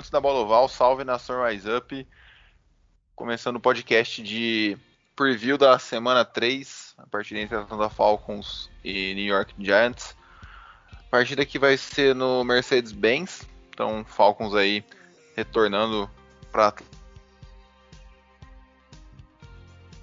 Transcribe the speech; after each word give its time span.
Amantes 0.00 0.10
da 0.10 0.20
bola 0.20 0.66
salve 0.68 1.04
nação 1.04 1.44
Rise 1.44 1.70
Up. 1.70 2.08
Começando 3.14 3.56
o 3.56 3.60
podcast 3.60 4.22
de 4.22 4.78
preview 5.14 5.58
da 5.58 5.78
semana 5.78 6.24
3, 6.24 6.94
a 6.96 7.06
partida 7.06 7.40
entre 7.40 7.54
Atlanta 7.54 7.90
Falcons 7.90 8.70
e 8.82 9.14
New 9.14 9.26
York 9.26 9.54
Giants. 9.58 10.16
Partida 11.10 11.44
que 11.44 11.58
vai 11.58 11.76
ser 11.76 12.14
no 12.14 12.42
Mercedes-Benz, 12.44 13.46
então 13.68 14.02
Falcons 14.06 14.54
aí 14.54 14.82
retornando 15.36 16.10
para 16.50 16.72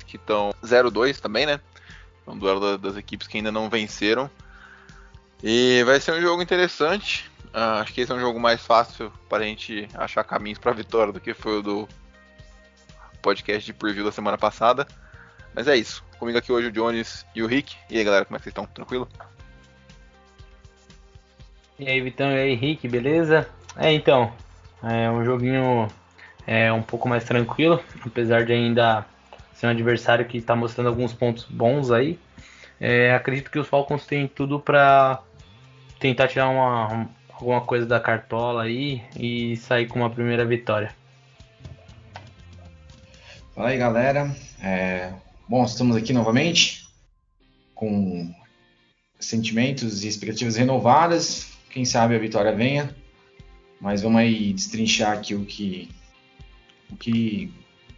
que 0.05 0.17
estão 0.17 0.53
0-2 0.63 1.19
também, 1.19 1.47
né? 1.47 1.59
Um 2.27 2.37
duelo 2.37 2.77
das 2.77 2.95
equipes 2.97 3.27
que 3.27 3.37
ainda 3.37 3.51
não 3.51 3.67
venceram. 3.67 4.29
E 5.41 5.83
vai 5.85 5.99
ser 5.99 6.11
um 6.13 6.21
jogo 6.21 6.43
interessante. 6.43 7.31
Uh, 7.57 7.81
acho 7.81 7.91
que 7.91 8.01
esse 8.01 8.11
é 8.11 8.15
um 8.15 8.19
jogo 8.19 8.39
mais 8.39 8.61
fácil 8.61 9.11
para 9.27 9.43
a 9.43 9.47
gente 9.47 9.87
achar 9.95 10.23
caminhos 10.23 10.59
para 10.59 10.69
a 10.69 10.75
vitória 10.75 11.11
do 11.11 11.19
que 11.19 11.33
foi 11.33 11.57
o 11.57 11.61
do 11.63 11.89
podcast 13.19 13.65
de 13.65 13.73
preview 13.73 14.05
da 14.05 14.11
semana 14.11 14.37
passada. 14.37 14.85
Mas 15.55 15.67
é 15.67 15.75
isso. 15.75 16.05
Comigo 16.19 16.37
aqui 16.37 16.51
hoje 16.51 16.67
o 16.67 16.71
Jones 16.71 17.25
e 17.33 17.41
o 17.41 17.47
Rick. 17.47 17.75
E 17.89 17.97
aí 17.97 18.03
galera, 18.03 18.25
como 18.25 18.35
é 18.35 18.37
que 18.37 18.43
vocês 18.43 18.51
estão? 18.51 18.67
Tranquilo? 18.67 19.09
E 21.79 21.89
aí 21.89 21.99
Vitão, 21.99 22.29
e 22.29 22.37
aí 22.37 22.53
Rick, 22.53 22.87
beleza? 22.87 23.49
É 23.75 23.91
então, 23.91 24.31
é 24.83 25.09
um 25.09 25.25
joguinho 25.25 25.87
é, 26.45 26.71
um 26.71 26.83
pouco 26.83 27.09
mais 27.09 27.23
tranquilo, 27.23 27.83
apesar 28.05 28.45
de 28.45 28.53
ainda 28.53 29.03
ser 29.53 29.65
um 29.65 29.71
adversário 29.71 30.27
que 30.27 30.37
está 30.37 30.55
mostrando 30.55 30.89
alguns 30.89 31.11
pontos 31.11 31.43
bons 31.45 31.89
aí. 31.89 32.19
É, 32.79 33.15
acredito 33.15 33.49
que 33.49 33.57
os 33.57 33.67
Falcons 33.67 34.05
têm 34.05 34.27
tudo 34.27 34.59
para 34.59 35.23
tentar 35.99 36.27
tirar 36.27 36.49
uma, 36.49 37.09
alguma 37.39 37.61
coisa 37.61 37.85
da 37.85 37.99
cartola 37.99 38.63
aí 38.63 39.01
e 39.15 39.55
sair 39.57 39.87
com 39.87 39.99
uma 39.99 40.09
primeira 40.09 40.45
vitória. 40.45 40.93
Fala 43.53 43.69
aí 43.69 43.77
galera, 43.77 44.35
é... 44.61 45.13
bom, 45.47 45.63
estamos 45.63 45.95
aqui 45.95 46.13
novamente 46.13 46.87
com 47.73 48.33
sentimentos 49.19 50.03
e 50.03 50.07
expectativas 50.07 50.55
renovadas. 50.55 51.51
Quem 51.69 51.85
sabe 51.85 52.15
a 52.15 52.19
vitória 52.19 52.55
venha, 52.55 52.95
mas 53.79 54.01
vamos 54.01 54.19
aí 54.19 54.53
destrinchar 54.53 55.13
aqui 55.13 55.35
o 55.35 55.45
que 55.45 55.89
o 56.89 56.95
que 56.95 57.53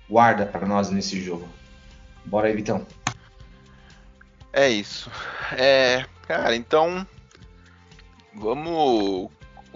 guarda 0.10 0.46
para 0.46 0.68
nós 0.68 0.90
nesse 0.90 1.22
jogo. 1.22 1.48
Bora 2.26 2.48
aí, 2.48 2.56
Vitão. 2.56 2.86
É 4.52 4.68
isso. 4.68 5.12
É, 5.56 6.06
cara, 6.28 6.56
então 6.56 7.06
Vamos 8.40 9.30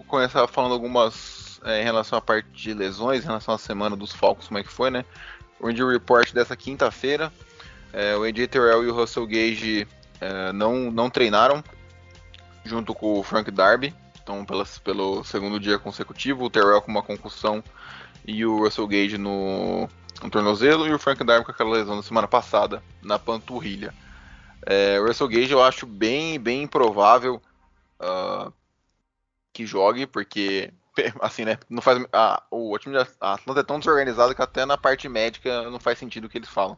começar 0.08 0.48
falando 0.48 0.72
algumas 0.72 1.60
é, 1.66 1.82
em 1.82 1.84
relação 1.84 2.18
à 2.18 2.22
parte 2.22 2.48
de 2.54 2.74
lesões, 2.74 3.22
em 3.22 3.28
relação 3.28 3.54
à 3.54 3.58
semana 3.58 3.94
dos 3.94 4.14
Falcons, 4.14 4.48
como 4.48 4.58
é 4.58 4.64
que 4.64 4.72
foi, 4.72 4.90
né? 4.90 5.04
O 5.60 5.70
injury 5.70 5.96
report 5.96 6.32
dessa 6.32 6.56
quinta-feira, 6.56 7.30
é, 7.92 8.16
o 8.16 8.24
AJ 8.24 8.48
Terrell 8.48 8.86
e 8.86 8.88
o 8.88 8.96
Russell 8.96 9.28
Gage 9.28 9.86
é, 10.22 10.54
não, 10.54 10.90
não 10.90 11.10
treinaram 11.10 11.62
junto 12.64 12.96
com 12.96 13.20
o 13.20 13.24
Frank 13.24 13.52
Darby, 13.52 13.94
então 14.22 14.46
pelas, 14.46 14.80
pelo 14.80 15.26
segundo 15.26 15.60
dia 15.60 15.78
consecutivo, 15.78 16.46
o 16.46 16.50
Terrell 16.50 16.82
com 16.82 16.90
uma 16.90 17.04
concussão 17.04 17.62
e 18.26 18.46
o 18.46 18.60
Russell 18.60 18.88
Gage 18.88 19.18
no, 19.18 19.90
no 20.22 20.30
tornozelo 20.30 20.88
e 20.88 20.94
o 20.94 21.00
Frank 21.00 21.22
Darby 21.22 21.46
com 21.46 21.52
aquela 21.52 21.72
lesão 21.72 21.98
da 21.98 22.04
semana 22.04 22.30
passada 22.30 22.82
na 23.02 23.20
panturrilha. 23.20 23.94
É, 24.66 25.02
o 25.02 25.06
Russell 25.06 25.28
Gage 25.28 25.52
eu 25.52 25.62
acho 25.62 25.86
bem, 25.86 26.40
bem 26.40 26.64
improvável 26.64 27.42
uh, 28.00 28.54
que 29.54 29.66
jogue, 29.66 30.06
porque 30.08 30.74
assim, 31.22 31.46
né, 31.46 31.58
não 31.70 31.82
faz 31.82 32.04
a, 32.12 32.42
o 32.52 32.78
time 32.78 32.98
de 32.98 33.08
Atlanta 33.20 33.60
é 33.60 33.64
tão 33.64 33.80
desorganizado 33.80 34.36
que 34.36 34.42
até 34.42 34.66
na 34.66 34.78
parte 34.78 35.08
médica 35.08 35.70
não 35.70 35.80
faz 35.80 36.00
sentido 36.00 36.26
o 36.26 36.30
que 36.30 36.38
eles 36.38 36.50
falam. 36.50 36.78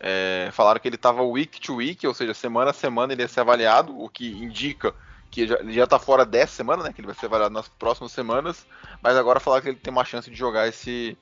É, 0.00 0.50
falaram 0.52 0.78
que 0.78 0.88
ele 0.88 0.96
estava 0.96 1.22
week 1.22 1.60
to 1.60 1.76
week, 1.76 2.06
ou 2.06 2.14
seja, 2.14 2.34
semana 2.34 2.70
a 2.70 2.74
semana 2.74 3.12
ele 3.12 3.22
ia 3.22 3.28
ser 3.28 3.40
avaliado, 3.40 3.98
o 3.98 4.08
que 4.08 4.28
indica 4.28 4.94
que 5.30 5.46
já, 5.46 5.56
ele 5.56 5.72
já 5.72 5.86
tá 5.86 5.98
fora 5.98 6.24
dessa 6.24 6.54
semana, 6.54 6.84
né, 6.84 6.92
que 6.92 7.00
ele 7.00 7.06
vai 7.06 7.16
ser 7.16 7.26
avaliado 7.26 7.52
nas 7.52 7.68
próximas 7.68 8.12
semanas, 8.12 8.66
mas 9.02 9.16
agora 9.16 9.40
falaram 9.40 9.62
que 9.62 9.68
ele 9.70 9.78
tem 9.78 9.92
uma 9.92 10.04
chance 10.04 10.30
de 10.30 10.36
jogar 10.36 10.68
esse 10.68 11.16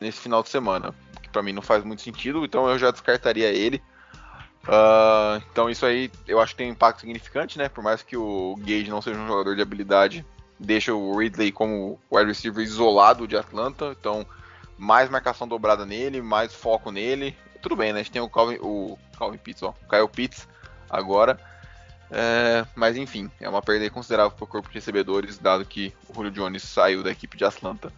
nesse 0.00 0.20
final 0.20 0.42
de 0.44 0.48
semana, 0.48 0.94
que 1.20 1.28
para 1.28 1.42
mim 1.42 1.52
não 1.52 1.62
faz 1.62 1.82
muito 1.82 2.02
sentido, 2.02 2.44
então 2.44 2.68
eu 2.68 2.78
já 2.78 2.90
descartaria 2.90 3.48
ele. 3.50 3.82
Uh, 4.64 5.42
então 5.50 5.68
isso 5.70 5.84
aí 5.86 6.10
eu 6.26 6.40
acho 6.40 6.52
que 6.52 6.58
tem 6.58 6.68
um 6.68 6.72
impacto 6.72 7.00
significante, 7.00 7.58
né? 7.58 7.68
Por 7.68 7.82
mais 7.82 8.02
que 8.02 8.16
o 8.16 8.54
Gage 8.58 8.90
não 8.90 9.00
seja 9.00 9.18
um 9.18 9.26
jogador 9.26 9.56
de 9.56 9.62
habilidade, 9.62 10.24
deixa 10.58 10.94
o 10.94 11.16
Ridley 11.16 11.52
como 11.52 12.00
wide 12.10 12.28
receiver 12.28 12.64
isolado 12.64 13.26
de 13.26 13.36
Atlanta. 13.36 13.94
Então, 13.98 14.26
mais 14.76 15.10
marcação 15.10 15.46
dobrada 15.46 15.84
nele, 15.84 16.20
mais 16.22 16.54
foco 16.54 16.90
nele. 16.90 17.36
Tudo 17.62 17.76
bem, 17.76 17.92
né? 17.92 18.00
A 18.00 18.02
gente 18.02 18.12
tem 18.12 18.22
o 18.22 18.28
Calvin, 18.28 18.58
o 18.60 18.98
Calvin 19.18 19.38
Pitts, 19.38 19.62
ó, 19.62 19.70
o 19.70 19.88
Kyle 19.88 20.08
Pitts 20.08 20.48
agora. 20.88 21.38
É, 22.10 22.64
mas 22.74 22.96
enfim, 22.96 23.30
é 23.40 23.48
uma 23.48 23.60
perda 23.60 23.90
considerável 23.90 24.30
para 24.30 24.44
o 24.44 24.46
corpo 24.46 24.68
de 24.68 24.74
recebedores, 24.74 25.38
dado 25.38 25.64
que 25.64 25.92
o 26.08 26.14
Julio 26.14 26.30
Jones 26.30 26.62
saiu 26.62 27.02
da 27.02 27.10
equipe 27.10 27.36
de 27.36 27.44
Atlanta. 27.44 27.92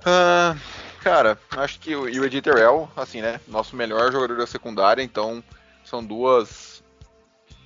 Uh, 0.00 0.58
cara, 1.02 1.38
acho 1.56 1.80
que 1.80 1.94
o 1.94 2.24
Ed 2.24 2.40
Terrell, 2.40 2.88
assim, 2.96 3.20
né? 3.20 3.40
Nosso 3.48 3.76
melhor 3.76 4.12
jogador 4.12 4.38
da 4.38 4.46
secundária, 4.46 5.02
então 5.02 5.42
são 5.84 6.02
duas 6.02 6.65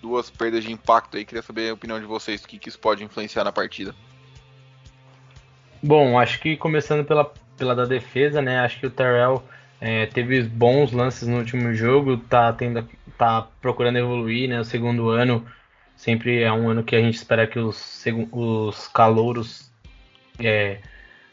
duas 0.01 0.31
perdas 0.31 0.65
de 0.65 0.73
impacto 0.73 1.17
aí. 1.17 1.25
Queria 1.25 1.43
saber 1.43 1.71
a 1.71 1.75
opinião 1.75 2.01
de 2.01 2.07
vocês, 2.07 2.43
o 2.43 2.49
que, 2.49 2.59
que 2.59 2.69
isso 2.69 2.79
pode 2.79 3.05
influenciar 3.05 3.45
na 3.45 3.53
partida. 3.53 3.95
Bom, 5.83 6.19
acho 6.19 6.41
que 6.41 6.57
começando 6.57 7.05
pela, 7.05 7.33
pela 7.57 7.75
da 7.75 7.85
defesa, 7.85 8.43
né? 8.43 8.61
Acho 8.61 8.81
que 8.81 8.87
o 8.87 8.91
Terrell 8.91 9.43
é, 9.81 10.07
teve 10.07 10.43
bons 10.43 10.93
lances 10.93 11.27
no 11.27 11.39
último 11.39 11.73
jogo, 11.75 12.19
tá, 12.19 12.53
tendo, 12.53 12.87
tá 13.17 13.49
procurando 13.61 13.99
evoluir, 13.99 14.49
né? 14.49 14.61
O 14.61 14.65
segundo 14.65 15.09
ano 15.09 15.47
sempre 15.97 16.43
é 16.43 16.53
um 16.53 16.69
ano 16.69 16.85
que 16.85 16.97
a 16.97 17.01
gente 17.01 17.15
espera 17.15 17.47
que 17.47 17.59
os, 17.59 18.05
os 18.33 18.89
calouros 18.89 19.71
é, 20.39 20.81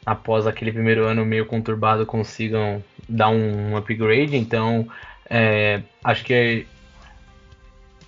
após 0.06 0.48
aquele 0.48 0.72
primeiro 0.72 1.06
ano 1.06 1.26
meio 1.26 1.46
conturbado, 1.46 2.06
consigam 2.06 2.82
dar 3.10 3.28
um 3.28 3.76
upgrade. 3.76 4.38
Então, 4.38 4.88
é, 5.30 5.82
acho 6.02 6.24
que 6.24 6.66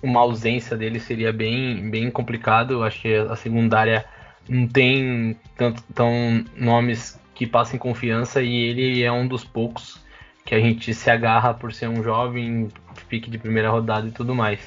uma 0.02 0.20
ausência 0.20 0.76
dele 0.76 0.98
seria 1.00 1.32
bem, 1.32 1.90
bem 1.90 2.10
complicado. 2.10 2.82
Acho 2.82 3.02
que 3.02 3.14
a 3.14 3.36
secundária 3.36 4.04
não 4.48 4.66
tem 4.66 5.36
tanto 5.56 5.82
tão 5.94 6.44
nomes 6.56 7.20
que 7.34 7.46
passem 7.46 7.78
confiança 7.78 8.42
e 8.42 8.54
ele 8.54 9.02
é 9.02 9.12
um 9.12 9.26
dos 9.26 9.44
poucos 9.44 10.00
que 10.44 10.54
a 10.54 10.60
gente 10.60 10.92
se 10.92 11.10
agarra 11.10 11.54
por 11.54 11.72
ser 11.72 11.88
um 11.88 12.02
jovem, 12.02 12.68
pique 13.08 13.30
de 13.30 13.38
primeira 13.38 13.70
rodada 13.70 14.08
e 14.08 14.10
tudo 14.10 14.34
mais. 14.34 14.60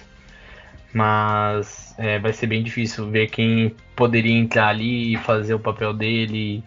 Mas 0.94 1.96
é, 1.98 2.20
vai 2.20 2.32
ser 2.34 2.48
bem 2.48 2.64
difícil 2.64 3.10
ver 3.10 3.28
quem 3.28 3.76
poderia 3.96 4.38
entrar 4.38 4.70
ali 4.70 5.14
e 5.14 5.18
fazer 5.18 5.54
o 5.54 5.60
papel 5.60 5.94
dele 5.94 6.64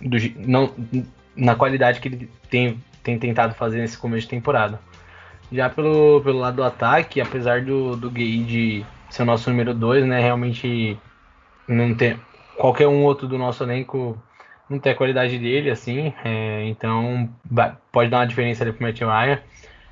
do, 0.00 0.16
não, 0.46 0.72
na 1.36 1.54
qualidade 1.54 2.00
que 2.00 2.08
ele 2.08 2.30
tem, 2.48 2.82
tem 3.02 3.18
tentado 3.18 3.54
fazer 3.54 3.78
nesse 3.78 3.98
começo 3.98 4.22
de 4.22 4.30
temporada. 4.30 4.80
Já 5.50 5.70
pelo, 5.70 6.20
pelo 6.22 6.38
lado 6.38 6.56
do 6.56 6.64
ataque, 6.64 7.20
apesar 7.20 7.62
do, 7.62 7.96
do 7.96 8.10
Gage 8.10 8.84
ser 9.08 9.22
o 9.22 9.26
nosso 9.26 9.48
número 9.50 9.72
2, 9.72 10.06
né, 10.06 10.20
realmente 10.20 10.98
não 11.66 11.94
tem 11.94 12.18
qualquer 12.56 12.88
um 12.88 13.02
outro 13.04 13.26
do 13.26 13.38
nosso 13.38 13.62
elenco 13.62 14.20
não 14.68 14.78
tem 14.78 14.92
a 14.92 14.94
qualidade 14.94 15.38
dele, 15.38 15.70
assim, 15.70 16.12
é, 16.24 16.64
então 16.66 17.30
pode 17.90 18.10
dar 18.10 18.18
uma 18.18 18.26
diferença 18.26 18.62
ali 18.62 18.72
pro 18.72 18.86
Matt 18.86 19.00
Ryan. 19.00 19.40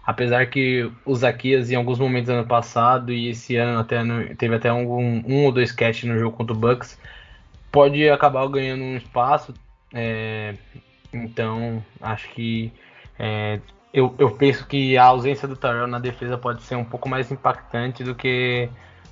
Apesar 0.05 0.47
que 0.47 0.91
o 1.05 1.15
Zaquias 1.15 1.71
em 1.71 1.75
alguns 1.75 1.99
momentos 1.99 2.27
do 2.27 2.35
ano 2.35 2.47
passado 2.47 3.13
e 3.13 3.31
esse 3.31 3.57
ano 3.57 3.81
até 3.81 4.05
no, 4.05 4.37
teve 4.37 4.55
até 4.55 4.73
um, 4.73 5.23
um 5.27 5.45
ou 5.45 5.53
dois 5.53 5.73
catch 5.73 6.05
no 6.05 6.19
jogo 6.19 6.37
contra 6.37 6.55
o 6.55 6.59
Bucks, 6.59 7.01
pode 7.73 8.09
acabar 8.09 8.47
ganhando 8.49 8.85
um 8.85 8.97
espaço, 8.97 9.55
é, 9.93 10.55
então, 11.13 11.83
acho 12.01 12.29
que 12.31 12.73
é, 13.19 13.61
eu, 13.97 14.15
eu 14.19 14.31
penso 14.31 14.67
que 14.67 14.99
a 14.99 15.05
ausência 15.05 15.49
do 15.49 15.57
Tarell 15.57 15.87
na 15.87 15.99
defesa 15.99 16.37
pode 16.37 16.63
ser 16.63 16.77
um 16.77 16.85
pouco 16.85 17.09
mais 17.09 17.33
impactante 17.33 18.05
do 18.05 18.15
que 18.15 18.69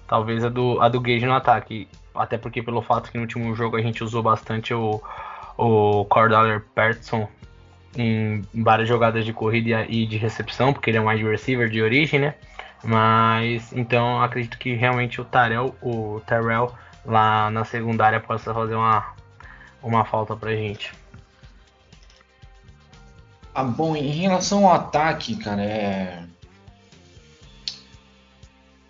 talvez 0.07 0.45
a 0.45 0.51
do, 0.51 0.79
a 0.79 0.91
do 0.91 1.01
Gage 1.01 1.25
no 1.25 1.33
ataque. 1.33 1.89
Até 2.15 2.37
porque 2.37 2.63
pelo 2.63 2.83
fato 2.83 3.11
que 3.11 3.17
no 3.17 3.23
último 3.23 3.55
jogo 3.55 3.79
a 3.79 3.83
gente 3.83 4.05
usou 4.05 4.23
bastante 4.23 4.75
o, 4.75 5.03
o 5.57 6.05
Cordaler 6.05 6.63
em 7.97 8.43
várias 8.55 8.87
jogadas 8.87 9.25
de 9.25 9.33
corrida 9.33 9.87
e 9.89 10.05
de 10.05 10.19
recepção, 10.19 10.71
porque 10.75 10.91
ele 10.91 10.99
é 10.99 11.01
um 11.01 11.09
wide 11.09 11.25
receiver 11.25 11.71
de 11.71 11.81
origem, 11.81 12.21
né? 12.21 12.35
Mas 12.85 13.73
então 13.73 14.21
acredito 14.23 14.59
que 14.59 14.75
realmente 14.75 15.19
o 15.19 15.25
Tarell, 15.25 15.75
o 15.81 16.21
Terrell 16.27 16.71
lá 17.07 17.51
na 17.51 17.65
secundária 17.65 18.21
possa 18.21 18.53
fazer 18.53 18.75
uma, 18.75 19.15
uma 19.83 20.05
falta 20.05 20.37
pra 20.37 20.55
gente. 20.55 20.93
Ah, 23.55 23.63
bom, 23.63 23.95
em 23.95 24.11
relação 24.11 24.67
ao 24.67 24.75
ataque, 24.75 25.37
cara, 25.37 25.63
é. 25.63 26.25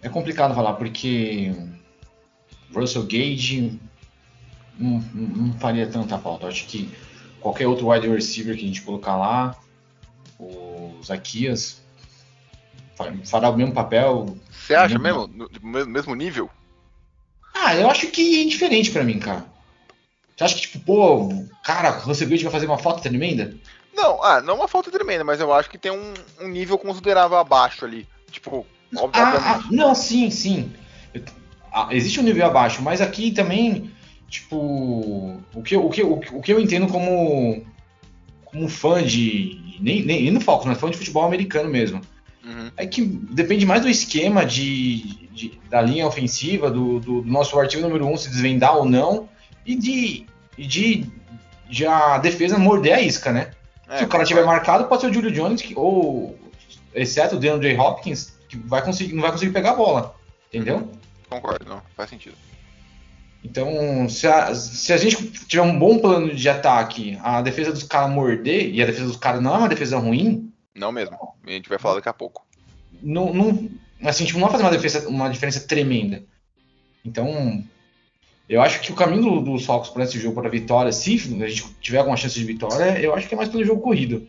É 0.00 0.08
complicado 0.08 0.54
falar, 0.54 0.74
porque 0.74 1.54
Russell 2.74 3.04
Gage 3.04 3.78
não, 4.78 4.98
não 5.14 5.52
faria 5.58 5.86
tanta 5.86 6.18
falta. 6.18 6.46
Acho 6.46 6.66
que 6.66 6.90
qualquer 7.40 7.66
outro 7.66 7.90
wide 7.90 8.08
receiver 8.08 8.56
que 8.56 8.64
a 8.64 8.66
gente 8.66 8.82
colocar 8.82 9.16
lá, 9.16 9.56
o 10.38 10.98
Zaquias, 11.04 11.82
fará 13.24 13.50
o 13.50 13.56
mesmo 13.56 13.72
papel. 13.72 14.36
Você 14.50 14.74
acha 14.74 14.98
mesmo? 14.98 15.26
No 15.26 15.86
mesmo 15.86 16.14
nível? 16.14 16.50
Ah, 17.54 17.74
eu 17.74 17.90
acho 17.90 18.08
que 18.08 18.40
é 18.40 18.42
indiferente 18.42 18.90
para 18.90 19.04
mim, 19.04 19.18
cara. 19.18 19.44
Você 20.36 20.44
acha 20.44 20.54
que, 20.56 20.60
tipo, 20.62 20.80
pô, 20.80 21.46
cara, 21.62 21.90
Russell 21.90 22.28
Gage 22.28 22.42
vai 22.42 22.52
fazer 22.52 22.66
uma 22.66 22.78
falta 22.78 23.02
tremenda? 23.02 23.54
Não, 23.94 24.22
ah, 24.22 24.40
não 24.40 24.56
uma 24.56 24.68
falta 24.68 24.90
tremenda, 24.90 25.24
mas 25.24 25.40
eu 25.40 25.52
acho 25.52 25.70
que 25.70 25.78
tem 25.78 25.92
um, 25.92 26.14
um 26.40 26.48
nível 26.48 26.76
considerável 26.76 27.38
abaixo 27.38 27.84
ali. 27.84 28.06
Tipo, 28.30 28.66
obviamente. 28.96 29.42
Ah, 29.44 29.60
ah, 29.60 29.68
não, 29.70 29.94
sim, 29.94 30.30
sim. 30.30 30.72
Ah, 31.72 31.88
existe 31.90 32.20
um 32.20 32.24
nível 32.24 32.46
abaixo, 32.46 32.82
mas 32.82 33.00
aqui 33.00 33.30
também, 33.30 33.90
tipo, 34.28 35.40
o 35.54 35.62
que, 35.62 35.76
o 35.76 35.88
que, 35.88 36.02
o, 36.02 36.14
o 36.14 36.42
que 36.42 36.52
eu 36.52 36.60
entendo 36.60 36.88
como, 36.88 37.64
como 38.44 38.68
fã 38.68 39.02
de. 39.02 39.78
Nem, 39.80 40.04
nem, 40.04 40.22
nem 40.22 40.30
no 40.30 40.40
Falcons, 40.40 40.66
mas 40.66 40.78
fã 40.78 40.90
de 40.90 40.96
futebol 40.96 41.24
americano 41.24 41.68
mesmo. 41.68 42.00
Uhum. 42.44 42.70
É 42.76 42.86
que 42.86 43.02
depende 43.02 43.64
mais 43.64 43.82
do 43.82 43.88
esquema 43.88 44.44
de, 44.44 45.28
de 45.32 45.58
da 45.70 45.80
linha 45.80 46.06
ofensiva, 46.06 46.70
do, 46.70 47.00
do, 47.00 47.22
do, 47.22 47.30
nosso 47.30 47.58
artigo 47.58 47.82
número 47.82 48.06
1 48.06 48.12
um, 48.12 48.16
se 48.16 48.28
desvendar 48.28 48.76
ou 48.76 48.84
não, 48.84 49.28
e 49.64 49.74
de, 49.74 50.26
de, 50.58 51.06
de 51.68 51.86
a 51.86 52.18
defesa 52.18 52.58
morder 52.58 52.94
a 52.94 53.00
isca, 53.00 53.32
né? 53.32 53.50
É, 53.88 53.98
Se 53.98 54.04
o 54.04 54.08
cara 54.08 54.24
tiver 54.24 54.44
marcado, 54.44 54.84
pode 54.84 55.02
ser 55.02 55.10
o 55.10 55.12
Julio 55.12 55.30
Jones, 55.30 55.60
que, 55.62 55.74
ou 55.76 56.38
exceto 56.94 57.36
o 57.36 57.38
DeAndre 57.38 57.76
Hopkins, 57.76 58.34
que 58.48 58.56
vai 58.56 58.82
conseguir, 58.82 59.14
não 59.14 59.22
vai 59.22 59.32
conseguir 59.32 59.52
pegar 59.52 59.72
a 59.72 59.76
bola. 59.76 60.14
Entendeu? 60.52 60.90
Concordo, 61.28 61.68
não, 61.68 61.82
faz 61.96 62.10
sentido. 62.10 62.36
Então, 63.44 64.08
se 64.08 64.26
a, 64.26 64.54
se 64.54 64.92
a 64.92 64.96
gente 64.96 65.30
tiver 65.46 65.62
um 65.62 65.78
bom 65.78 65.98
plano 65.98 66.34
de 66.34 66.48
ataque, 66.48 67.18
a 67.22 67.42
defesa 67.42 67.72
dos 67.72 67.82
caras 67.82 68.10
morder, 68.10 68.70
e 68.74 68.82
a 68.82 68.86
defesa 68.86 69.06
dos 69.06 69.16
caras 69.16 69.42
não 69.42 69.54
é 69.54 69.58
uma 69.58 69.68
defesa 69.68 69.98
ruim. 69.98 70.50
Não 70.74 70.90
mesmo. 70.90 71.18
A 71.46 71.50
gente 71.50 71.68
vai 71.68 71.78
falar 71.78 71.96
daqui 71.96 72.08
a 72.08 72.14
pouco. 72.14 72.46
Não, 73.02 73.34
não, 73.34 73.68
assim, 74.02 74.24
tipo, 74.24 74.38
não 74.38 74.48
vai 74.48 74.52
fazer 74.52 74.64
uma, 74.64 74.70
defesa, 74.70 75.08
uma 75.08 75.28
diferença 75.28 75.60
tremenda. 75.60 76.22
Então, 77.04 77.62
eu 78.48 78.60
acho 78.60 78.80
que 78.80 78.92
o 78.92 78.94
caminho 78.94 79.40
dos 79.40 79.44
do 79.44 79.58
Falcons 79.58 79.88
para 79.88 80.04
esse 80.04 80.18
jogo 80.18 80.40
para 80.40 80.50
vitória, 80.50 80.92
se 80.92 81.14
a 81.14 81.48
gente 81.48 81.64
tiver 81.80 81.98
alguma 81.98 82.16
chance 82.16 82.34
de 82.34 82.44
vitória, 82.44 83.00
eu 83.00 83.14
acho 83.14 83.26
que 83.26 83.34
é 83.34 83.36
mais 83.36 83.48
pelo 83.48 83.64
jogo 83.64 83.80
corrido. 83.80 84.26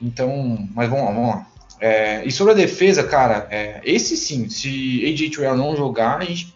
Então, 0.00 0.68
mas 0.72 0.88
vamos 0.88 1.04
lá, 1.04 1.12
vamos 1.12 1.28
lá. 1.30 1.46
É, 1.80 2.24
e 2.24 2.30
sobre 2.30 2.52
a 2.52 2.56
defesa, 2.56 3.02
cara, 3.02 3.48
é, 3.50 3.80
esse 3.84 4.16
sim, 4.16 4.48
se 4.48 5.04
AJ 5.06 5.34
Terrell 5.34 5.56
não 5.56 5.76
jogar, 5.76 6.18
a 6.18 6.24
gente, 6.24 6.54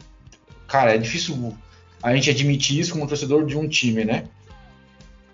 cara, 0.69 0.95
é 0.95 0.99
difícil 0.99 1.57
a 2.01 2.15
gente 2.15 2.31
admitir 2.31 2.79
isso 2.79 2.93
como 2.93 3.09
torcedor 3.09 3.45
de 3.45 3.59
um 3.59 3.67
time, 3.67 4.05
né? 4.05 4.25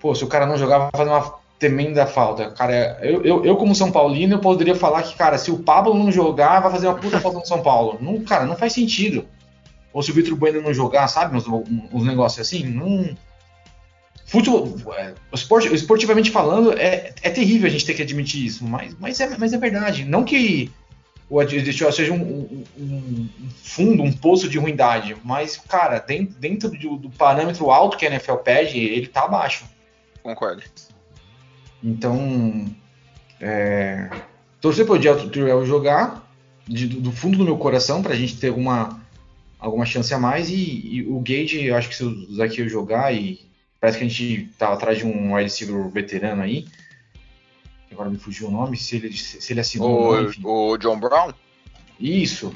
Pô, 0.00 0.14
se 0.14 0.24
o 0.24 0.26
cara 0.26 0.46
não 0.46 0.56
jogar, 0.56 0.78
vai 0.78 0.90
fazer 0.94 1.10
uma 1.10 1.34
tremenda 1.58 2.06
falta. 2.06 2.50
Cara, 2.50 2.98
eu, 3.02 3.22
eu, 3.22 3.44
eu, 3.44 3.56
como 3.56 3.74
São 3.74 3.92
Paulino, 3.92 4.36
eu 4.36 4.40
poderia 4.40 4.74
falar 4.74 5.02
que, 5.02 5.14
cara, 5.14 5.36
se 5.36 5.50
o 5.50 5.58
Pablo 5.58 5.92
não 5.92 6.10
jogar, 6.10 6.60
vai 6.60 6.72
fazer 6.72 6.86
uma 6.86 6.96
puta 6.96 7.20
falta 7.20 7.38
no 7.38 7.46
São 7.46 7.62
Paulo. 7.62 7.98
Não, 8.00 8.22
cara, 8.24 8.46
não 8.46 8.56
faz 8.56 8.72
sentido 8.72 9.26
ou 9.94 10.02
se 10.02 10.11
o 10.11 10.14
Vitor 10.14 10.35
Bueno 10.35 10.61
não 10.61 10.75
jogar, 10.75 11.06
sabe? 11.06 11.37
Uns, 11.37 11.46
uns 11.46 12.05
negócios 12.05 12.44
assim. 12.44 12.64
Não... 12.64 13.17
Futebol, 14.26 14.75
é, 14.94 15.14
esporti, 15.32 15.73
esportivamente 15.73 16.31
falando, 16.31 16.73
é, 16.73 17.14
é 17.23 17.31
terrível 17.31 17.69
a 17.69 17.70
gente 17.70 17.87
ter 17.87 17.94
que 17.94 18.02
admitir 18.02 18.44
isso, 18.44 18.64
mas, 18.64 18.96
mas, 18.99 19.20
é, 19.20 19.37
mas 19.38 19.52
é 19.52 19.58
verdade. 19.58 20.05
Não 20.05 20.25
que 20.25 20.73
o 21.31 21.38
adversário 21.38 21.94
seja 21.94 22.12
um, 22.12 22.23
um, 22.23 22.64
um, 22.76 23.29
fundo, 23.62 24.02
um 24.02 24.12
poço 24.12 24.49
de 24.49 24.58
ruindade, 24.58 25.17
mas, 25.23 25.56
cara, 25.56 26.00
dentro, 26.00 26.35
dentro 26.41 26.70
do, 26.70 26.96
do, 26.96 27.11
parâmetro 27.11 27.70
alto 27.70 27.96
que 27.96 28.05
a 28.05 28.11
NFL 28.11 28.37
pede, 28.37 28.79
ele 28.79 29.06
tá 29.06 29.25
abaixo. 29.25 29.64
Concordo. 30.23 30.62
Então, 31.82 32.75
é, 33.41 34.11
torcer 34.61 34.87
pro 34.87 34.99
Tyrell 34.99 35.64
jogar 35.67 36.29
de, 36.67 36.88
do 36.88 37.12
fundo 37.12 37.38
do 37.38 37.44
meu 37.44 37.58
coração 37.58 38.02
pra 38.02 38.17
gente 38.17 38.38
ter 38.38 38.49
alguma 38.49 39.03
alguma 39.64 39.87
chance 39.87 40.12
a 40.12 40.19
mais. 40.19 40.50
E, 40.50 40.96
e 40.96 41.06
o 41.08 41.19
Gage, 41.20 41.64
eu 41.64 41.76
acho 41.76 41.88
que 41.88 41.96
se 41.96 42.05
o 42.05 42.34
Zaqueu 42.34 42.69
jogar, 42.69 43.12
e 43.14 43.40
parece 43.81 43.99
que 43.99 44.05
a 44.05 44.08
gente 44.08 44.50
tá 44.58 44.72
atrás 44.72 44.99
de 44.99 45.06
um 45.06 45.34
wide 45.34 45.44
receiver 45.44 45.88
veterano 45.88 46.43
aí. 46.43 46.66
Agora 47.90 48.11
me 48.11 48.19
fugiu 48.19 48.49
o 48.49 48.50
nome, 48.50 48.76
se 48.76 48.96
ele, 48.96 49.12
se 49.12 49.52
ele 49.52 49.61
assinou. 49.61 50.11
O, 50.11 50.22
nome, 50.22 50.37
o 50.43 50.76
John 50.76 50.99
Brown? 50.99 51.32
Isso. 51.99 52.55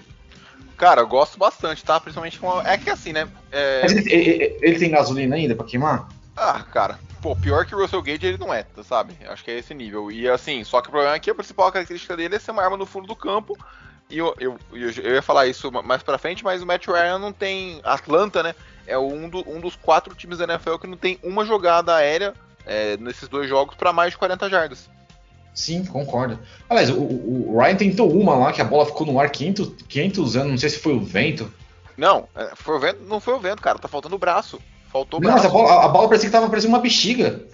Cara, 0.77 1.01
eu 1.01 1.07
gosto 1.07 1.39
bastante, 1.39 1.85
tá? 1.85 1.99
Principalmente 1.99 2.39
com. 2.39 2.61
É 2.61 2.77
que 2.77 2.91
assim, 2.91 3.13
né? 3.13 3.29
É... 3.51 3.83
Mas 3.83 3.93
ele, 3.93 4.13
ele, 4.13 4.59
ele, 4.61 4.79
tem 4.79 4.91
gasolina 4.91 5.37
ainda 5.37 5.55
pra 5.55 5.67
queimar? 5.67 6.09
Ah, 6.37 6.63
cara. 6.63 6.99
Pô, 7.23 7.35
pior 7.35 7.67
que 7.67 7.75
o 7.75 7.79
Russell 7.79 8.03
Gage 8.03 8.27
ele 8.27 8.39
não 8.39 8.55
é, 8.55 8.65
sabe? 8.85 9.15
Acho 9.29 9.45
que 9.45 9.51
é 9.51 9.59
esse 9.59 9.75
nível. 9.75 10.11
E 10.11 10.29
assim, 10.29 10.63
só 10.63 10.81
que 10.81 10.89
o 10.89 10.93
problema 10.93 11.17
é 11.17 11.19
que 11.19 11.31
a 11.31 11.35
principal 11.35 11.73
característica 11.73 12.17
dele 12.17 12.37
é 12.37 12.39
ser 12.39 12.53
uma 12.53 12.63
arma 12.63 12.77
no 12.77 12.87
fundo 12.87 13.09
do 13.09 13.17
campo 13.17 13.59
e 14.11 14.19
eu, 14.19 14.35
eu, 14.41 14.59
eu, 14.73 15.15
ia 15.15 15.23
falar 15.23 15.47
isso 15.47 15.71
mais 15.71 16.03
pra 16.03 16.19
frente, 16.19 16.43
mas 16.43 16.63
o 16.63 16.67
Matt 16.67 16.87
Ryan 16.87 17.19
não 17.19 17.33
tem. 17.33 17.81
Atlanta, 17.85 18.43
né? 18.43 18.55
É 18.87 18.99
um, 18.99 19.29
do, 19.29 19.49
um 19.49 19.61
dos 19.61 19.77
quatro 19.77 20.15
times 20.15 20.39
da 20.39 20.45
NFL 20.45 20.77
que 20.77 20.87
não 20.87 20.97
tem 20.97 21.19
uma 21.23 21.45
jogada 21.45 21.95
aérea 21.95 22.33
é, 22.65 22.97
nesses 22.97 23.29
dois 23.29 23.49
jogos 23.49 23.75
para 23.75 23.93
mais 23.93 24.13
de 24.13 24.19
40 24.19 24.49
jardas. 24.49 24.89
Sim, 25.53 25.85
concordo. 25.85 26.39
Aliás, 26.71 26.89
o, 26.89 27.03
o, 27.03 27.59
Ryan 27.59 27.77
tentou 27.77 28.11
uma 28.11 28.35
lá 28.35 28.53
que 28.53 28.63
a 28.63 28.65
bola 28.65 28.87
ficou 28.87 29.07
no 29.07 29.21
ar 29.21 29.29
500, 29.29 29.83
500 29.89 30.37
anos, 30.37 30.51
não 30.53 30.59
sei 30.59 30.71
se 30.71 30.79
foi 30.79 30.95
o 30.95 31.01
vento. 31.01 31.53
Não, 31.97 32.29
é, 32.35 32.53
foi 32.55 32.77
o 32.77 32.81
vento, 32.81 33.01
não 33.03 33.21
foi 33.21 33.35
o 33.35 33.41
vento, 33.41 33.61
cara, 33.61 33.79
tá 33.79 33.89
faltando 33.89 34.15
o 34.15 34.19
braço. 34.19 34.59
Faltou 34.87 35.19
o 35.19 35.21
braço. 35.21 35.45
Não, 35.45 35.51
a 35.51 35.53
bola, 35.53 35.85
a 35.85 35.89
bola 35.89 36.09
parecia 36.09 36.31
que 36.31 36.33
tava 36.33 36.49
parecendo 36.49 36.73
uma 36.73 36.81
bexiga. 36.81 37.45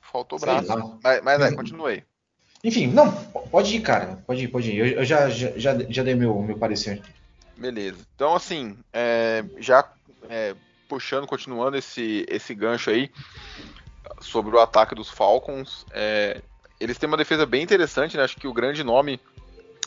Faltou 0.00 0.38
o 0.38 0.40
braço. 0.40 0.98
Mas, 1.02 1.22
mas 1.22 1.40
é, 1.40 1.54
continuei. 1.54 2.02
Enfim, 2.64 2.86
não, 2.86 3.10
pode 3.50 3.76
ir, 3.76 3.80
cara. 3.80 4.22
Pode 4.26 4.44
ir, 4.44 4.48
pode 4.48 4.70
ir. 4.70 4.78
Eu, 4.78 4.86
eu 4.86 5.04
já, 5.04 5.28
já, 5.28 5.50
já 5.56 6.02
dei 6.02 6.14
meu, 6.14 6.40
meu 6.42 6.56
parecer. 6.56 7.02
Beleza. 7.56 7.98
Então, 8.14 8.34
assim, 8.34 8.76
é, 8.92 9.44
já 9.58 9.84
é, 10.28 10.54
puxando, 10.88 11.26
continuando 11.26 11.76
esse, 11.76 12.24
esse 12.28 12.54
gancho 12.54 12.90
aí 12.90 13.10
sobre 14.20 14.54
o 14.54 14.60
ataque 14.60 14.94
dos 14.94 15.08
Falcons, 15.08 15.84
é, 15.92 16.40
eles 16.78 16.98
têm 16.98 17.08
uma 17.08 17.16
defesa 17.16 17.46
bem 17.46 17.62
interessante, 17.62 18.16
né? 18.16 18.22
Acho 18.22 18.36
que 18.36 18.46
o 18.46 18.52
grande 18.52 18.84
nome 18.84 19.20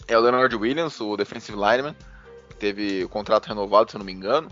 é 0.07 0.17
o 0.17 0.21
Leonard 0.21 0.55
Williams, 0.55 0.99
o 0.99 1.15
defensive 1.15 1.57
lineman, 1.57 1.95
que 2.49 2.55
teve 2.55 3.03
o 3.03 3.09
contrato 3.09 3.47
renovado, 3.47 3.89
se 3.89 3.97
eu 3.97 3.99
não 3.99 4.05
me 4.05 4.11
engano. 4.11 4.49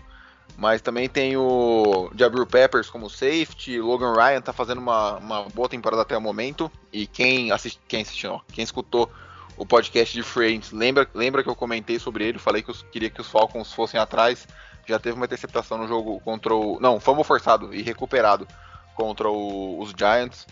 Mas 0.56 0.80
também 0.80 1.08
tem 1.08 1.36
o 1.36 2.10
Jabril 2.16 2.46
Peppers 2.46 2.88
como 2.88 3.10
safety, 3.10 3.80
Logan 3.80 4.14
Ryan 4.14 4.40
tá 4.40 4.52
fazendo 4.52 4.78
uma, 4.78 5.16
uma 5.16 5.42
boa 5.48 5.68
temporada 5.68 6.02
até 6.02 6.16
o 6.16 6.20
momento. 6.20 6.70
E 6.92 7.06
quem, 7.06 7.50
quem 7.88 8.02
assistiu, 8.02 8.40
quem 8.52 8.62
escutou 8.62 9.10
o 9.56 9.66
podcast 9.66 10.14
de 10.14 10.22
Frames, 10.22 10.70
lembra, 10.72 11.08
lembra 11.12 11.42
que 11.42 11.48
eu 11.48 11.56
comentei 11.56 11.98
sobre 11.98 12.26
ele, 12.26 12.38
falei 12.38 12.62
que 12.62 12.70
eu 12.70 12.74
queria 12.90 13.10
que 13.10 13.20
os 13.20 13.28
Falcons 13.28 13.72
fossem 13.72 13.98
atrás. 13.98 14.46
Já 14.86 14.98
teve 14.98 15.16
uma 15.16 15.24
interceptação 15.24 15.78
no 15.78 15.88
jogo 15.88 16.20
contra 16.20 16.54
o. 16.54 16.78
Não, 16.78 17.00
fumble 17.00 17.24
forçado 17.24 17.74
e 17.74 17.82
recuperado 17.82 18.46
contra 18.94 19.28
o, 19.28 19.80
os 19.80 19.92
Giants. 19.96 20.46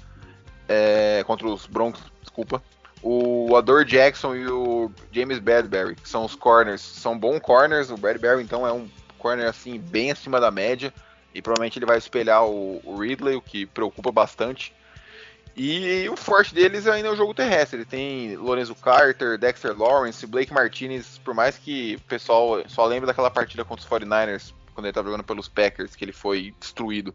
É, 0.69 1.23
contra 1.27 1.47
os 1.47 1.67
Broncos, 1.67 2.03
desculpa. 2.21 2.63
O 3.03 3.57
Ador 3.57 3.85
Jackson 3.85 4.35
e 4.35 4.47
o 4.47 4.91
James 5.11 5.39
Bradbury, 5.39 5.97
que 5.97 6.09
são 6.09 6.25
os 6.25 6.35
corners, 6.35 6.81
são 6.81 7.19
bons 7.19 7.41
corners. 7.41 7.91
O 7.91 7.97
Bradbury, 7.97 8.43
então, 8.43 8.67
é 8.67 8.73
um 8.73 8.89
corner 9.23 9.49
assim 9.49 9.79
bem 9.79 10.11
acima 10.11 10.41
da 10.41 10.51
média 10.51 10.93
e 11.33 11.41
provavelmente 11.41 11.79
ele 11.79 11.87
vai 11.87 11.97
espelhar 11.97 12.45
o, 12.45 12.81
o 12.85 12.97
Ridley, 12.97 13.37
o 13.37 13.41
que 13.41 13.65
preocupa 13.65 14.11
bastante. 14.11 14.75
E 15.57 16.09
o 16.09 16.17
forte 16.17 16.55
deles 16.55 16.87
ainda 16.87 17.09
é 17.09 17.11
o 17.11 17.17
jogo 17.17 17.33
terrestre. 17.33 17.79
Ele 17.79 17.85
tem 17.85 18.37
Lorenzo 18.37 18.75
Carter, 18.75 19.39
Dexter 19.39 19.79
Lawrence, 19.79 20.27
Blake 20.27 20.53
Martinez, 20.53 21.19
por 21.19 21.35
mais 21.35 21.57
que 21.57 21.97
o 21.97 22.01
pessoal 22.03 22.63
só 22.69 22.85
lembre 22.85 23.07
daquela 23.07 23.31
partida 23.31 23.65
contra 23.65 23.85
os 23.85 23.91
49ers, 23.91 24.53
quando 24.75 24.87
ele 24.87 24.91
estava 24.91 25.09
jogando 25.09 25.25
pelos 25.25 25.49
Packers, 25.49 25.95
que 25.95 26.05
ele 26.05 26.13
foi 26.13 26.55
destruído. 26.59 27.15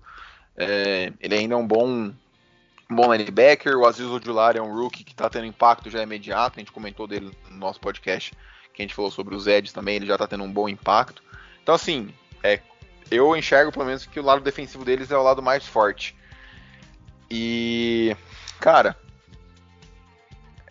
É, 0.56 1.12
ele 1.20 1.36
ainda 1.36 1.56
é 1.56 1.58
um 1.58 1.68
bom, 1.68 2.14
um 2.90 2.96
bom 2.96 3.12
linebacker. 3.12 3.76
O 3.76 3.86
Aziz 3.86 4.06
Ojulari 4.06 4.60
é 4.60 4.62
um 4.62 4.74
rookie 4.74 5.04
que 5.04 5.12
está 5.12 5.30
tendo 5.30 5.46
impacto 5.46 5.90
já 5.90 6.02
imediato. 6.02 6.58
A 6.58 6.60
gente 6.60 6.72
comentou 6.72 7.08
dele 7.08 7.32
no 7.50 7.58
nosso 7.58 7.80
podcast 7.80 8.34
que 8.78 8.84
a 8.84 8.86
gente 8.86 8.94
falou 8.94 9.10
sobre 9.10 9.34
os 9.34 9.48
Eds 9.48 9.74
também, 9.74 9.96
ele 9.96 10.06
já 10.06 10.18
tá 10.18 10.28
tendo 10.28 10.44
um 10.44 10.52
bom 10.52 10.70
impacto. 10.70 11.24
Então, 11.68 11.76
assim, 11.76 12.14
é, 12.42 12.62
eu 13.12 13.36
enxergo 13.36 13.74
pelo 13.74 13.84
menos 13.84 14.06
que 14.06 14.22
o 14.22 14.24
lado 14.24 14.40
defensivo 14.40 14.86
deles 14.86 15.12
é 15.12 15.18
o 15.18 15.22
lado 15.22 15.44
mais 15.44 15.68
forte. 15.68 16.16
E, 17.30 18.16
cara, 18.58 18.96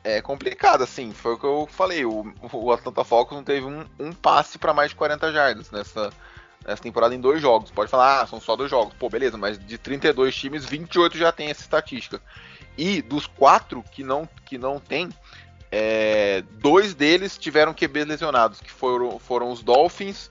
é 0.03 0.23
complicado, 0.23 0.83
assim. 0.83 1.13
Foi 1.13 1.35
o 1.35 1.39
que 1.39 1.45
eu 1.45 1.69
falei. 1.71 2.07
O, 2.07 2.33
o 2.51 2.73
Atlanta 2.73 3.05
Falcons 3.05 3.37
não 3.37 3.45
teve 3.45 3.67
um, 3.67 3.85
um 4.01 4.11
passe 4.11 4.57
para 4.57 4.73
mais 4.73 4.93
de 4.93 4.97
40 4.97 5.31
jardas 5.35 5.71
nessa, 5.71 6.11
nessa 6.67 6.83
temporada 6.83 7.15
em 7.15 7.21
dois 7.21 7.43
jogos. 7.43 7.71
Pode 7.71 7.91
falar, 7.91 8.23
ah, 8.23 8.27
são 8.27 8.41
só 8.41 8.57
dois 8.57 8.71
jogos. 8.71 8.95
Pô, 8.95 9.11
beleza, 9.11 9.37
mas 9.37 9.59
de 9.59 9.77
32 9.77 10.35
times, 10.35 10.65
28 10.65 11.19
já 11.19 11.31
tem 11.31 11.51
essa 11.51 11.61
estatística. 11.61 12.23
E 12.75 13.03
dos 13.03 13.27
quatro 13.27 13.85
que 13.93 14.03
não, 14.03 14.27
que 14.47 14.57
não 14.57 14.81
tem, 14.81 15.11
é, 15.71 16.43
dois 16.53 16.95
deles 16.95 17.37
tiveram 17.37 17.75
QB 17.75 18.05
lesionados, 18.05 18.63
que 18.63 18.71
foram, 18.71 19.19
foram 19.19 19.51
os 19.51 19.63
Dolphins 19.63 20.31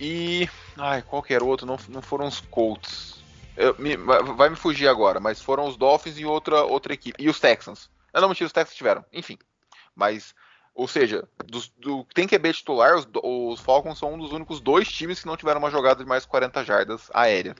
e. 0.00 0.48
Ai, 0.76 1.02
qualquer 1.02 1.42
outro, 1.42 1.66
não, 1.66 1.78
não 1.88 2.02
foram 2.02 2.26
os 2.26 2.40
Colts. 2.40 3.18
Eu, 3.56 3.74
me, 3.78 3.96
vai 3.96 4.48
me 4.48 4.56
fugir 4.56 4.86
agora, 4.86 5.18
mas 5.18 5.42
foram 5.42 5.66
os 5.66 5.76
Dolphins 5.76 6.18
e 6.18 6.24
outra, 6.24 6.62
outra 6.62 6.94
equipe. 6.94 7.20
E 7.22 7.28
os 7.28 7.40
Texans. 7.40 7.90
Eu 8.14 8.20
não 8.20 8.28
mentira, 8.28 8.46
os 8.46 8.52
Texans 8.52 8.76
tiveram, 8.76 9.04
enfim. 9.12 9.36
Mas, 9.94 10.34
ou 10.74 10.86
seja, 10.86 11.28
dos, 11.44 11.68
do, 11.76 12.06
tem 12.14 12.28
QB 12.28 12.52
titular, 12.52 12.96
os, 12.96 13.08
os 13.22 13.60
Falcons 13.60 13.98
são 13.98 14.14
um 14.14 14.18
dos 14.18 14.32
únicos 14.32 14.60
dois 14.60 14.88
times 14.88 15.20
que 15.20 15.26
não 15.26 15.36
tiveram 15.36 15.58
uma 15.58 15.70
jogada 15.70 16.02
de 16.02 16.08
mais 16.08 16.24
40 16.24 16.64
jardas 16.64 17.10
aérea. 17.12 17.56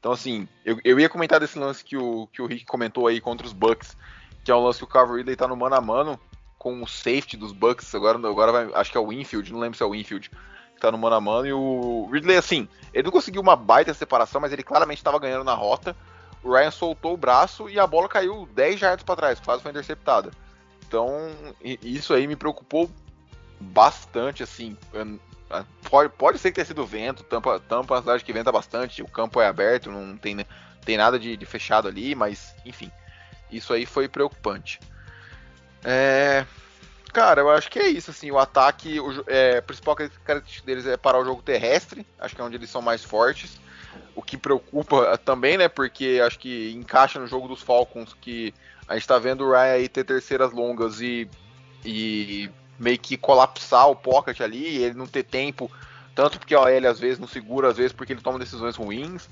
Então, 0.00 0.12
assim, 0.12 0.48
eu, 0.64 0.78
eu 0.82 0.98
ia 0.98 1.08
comentar 1.08 1.38
desse 1.38 1.58
lance 1.58 1.84
que 1.84 1.96
o, 1.96 2.26
que 2.28 2.40
o 2.40 2.46
Rick 2.46 2.64
comentou 2.64 3.06
aí 3.06 3.20
contra 3.20 3.46
os 3.46 3.52
Bucks, 3.52 3.96
que 4.42 4.50
é 4.50 4.54
um 4.54 4.64
lance 4.64 4.78
que 4.78 4.84
o 4.84 4.88
Calvin 4.88 5.16
Ridley 5.16 5.36
tá 5.36 5.46
no 5.46 5.56
mano 5.56 5.74
a 5.74 5.80
mano 5.80 6.20
com 6.58 6.82
o 6.82 6.88
safety 6.88 7.36
dos 7.36 7.52
Bucks, 7.52 7.94
agora, 7.94 8.16
agora 8.16 8.50
vai, 8.50 8.70
acho 8.74 8.90
que 8.90 8.96
é 8.96 9.00
o 9.00 9.08
Winfield, 9.08 9.52
não 9.52 9.60
lembro 9.60 9.76
se 9.76 9.82
é 9.82 9.86
o 9.86 9.90
Winfield, 9.90 10.30
que 10.30 10.36
tá 10.84 10.92
no 10.92 10.98
mano 10.98 11.16
a 11.16 11.20
mano, 11.20 11.46
e 11.46 11.52
o 11.52 12.08
Ridley, 12.10 12.36
assim, 12.36 12.68
ele 12.92 13.04
não 13.04 13.12
conseguiu 13.12 13.40
uma 13.40 13.56
baita 13.56 13.94
separação, 13.94 14.40
mas 14.40 14.52
ele 14.52 14.62
claramente 14.62 14.98
estava 14.98 15.18
ganhando 15.18 15.44
na 15.44 15.54
rota, 15.54 15.96
o 16.42 16.52
Ryan 16.52 16.70
soltou 16.70 17.14
o 17.14 17.16
braço 17.16 17.68
e 17.68 17.78
a 17.78 17.86
bola 17.86 18.08
caiu 18.08 18.48
10 18.54 18.78
jardas 18.78 19.02
para 19.02 19.16
trás, 19.16 19.40
quase 19.40 19.62
foi 19.62 19.70
interceptada. 19.70 20.30
Então, 20.86 21.10
isso 21.62 22.12
aí 22.12 22.26
me 22.26 22.36
preocupou 22.36 22.90
bastante, 23.60 24.42
assim, 24.42 24.76
Pode, 25.88 26.12
pode 26.14 26.38
ser 26.38 26.50
que 26.50 26.56
tenha 26.56 26.64
sido 26.64 26.86
vento, 26.86 27.22
tampa, 27.22 27.60
tampa 27.60 27.98
a 27.98 28.00
cidade 28.00 28.24
que 28.24 28.32
venta 28.32 28.50
bastante, 28.50 29.02
o 29.02 29.08
campo 29.08 29.40
é 29.40 29.46
aberto, 29.46 29.90
não 29.90 30.16
tem, 30.16 30.44
tem 30.84 30.96
nada 30.96 31.18
de, 31.18 31.36
de 31.36 31.46
fechado 31.46 31.86
ali, 31.86 32.14
mas 32.14 32.54
enfim, 32.64 32.90
isso 33.50 33.72
aí 33.72 33.86
foi 33.86 34.08
preocupante. 34.08 34.80
É, 35.84 36.44
cara, 37.14 37.42
eu 37.42 37.50
acho 37.50 37.70
que 37.70 37.78
é 37.78 37.86
isso, 37.86 38.10
assim, 38.10 38.30
o 38.32 38.38
ataque, 38.38 38.98
o 38.98 39.24
é, 39.28 39.60
principal 39.60 39.94
característica 39.94 40.66
deles 40.66 40.84
é 40.84 40.96
parar 40.96 41.20
o 41.20 41.24
jogo 41.24 41.40
terrestre, 41.40 42.04
acho 42.18 42.34
que 42.34 42.40
é 42.40 42.44
onde 42.44 42.56
eles 42.56 42.68
são 42.68 42.82
mais 42.82 43.04
fortes, 43.04 43.58
o 44.16 44.20
que 44.20 44.36
preocupa 44.36 45.16
também, 45.18 45.56
né, 45.56 45.68
porque 45.68 46.20
acho 46.26 46.38
que 46.40 46.72
encaixa 46.72 47.20
no 47.20 47.28
jogo 47.28 47.46
dos 47.46 47.62
Falcons, 47.62 48.14
que 48.20 48.52
a 48.88 48.94
gente 48.94 49.06
tá 49.06 49.16
vendo 49.16 49.44
o 49.44 49.50
Ryan 49.50 49.74
aí 49.74 49.88
ter 49.88 50.02
terceiras 50.02 50.52
longas 50.52 51.00
e, 51.00 51.30
e 51.84 52.50
meio 52.78 52.98
que 52.98 53.16
colapsar 53.16 53.88
o 53.88 53.94
pocket 53.94 54.40
ali, 54.40 54.76
e 54.76 54.82
ele 54.82 54.94
não 54.94 55.06
ter 55.06 55.22
tempo, 55.22 55.70
tanto 56.16 56.38
porque 56.38 56.54
a 56.54 56.60
OL 56.60 56.88
às 56.88 56.98
vezes 56.98 57.20
não 57.20 57.28
segura, 57.28 57.68
às 57.68 57.76
vezes 57.76 57.92
porque 57.92 58.12
ele 58.12 58.20
toma 58.20 58.40
decisões 58.40 58.74
ruins. 58.76 59.28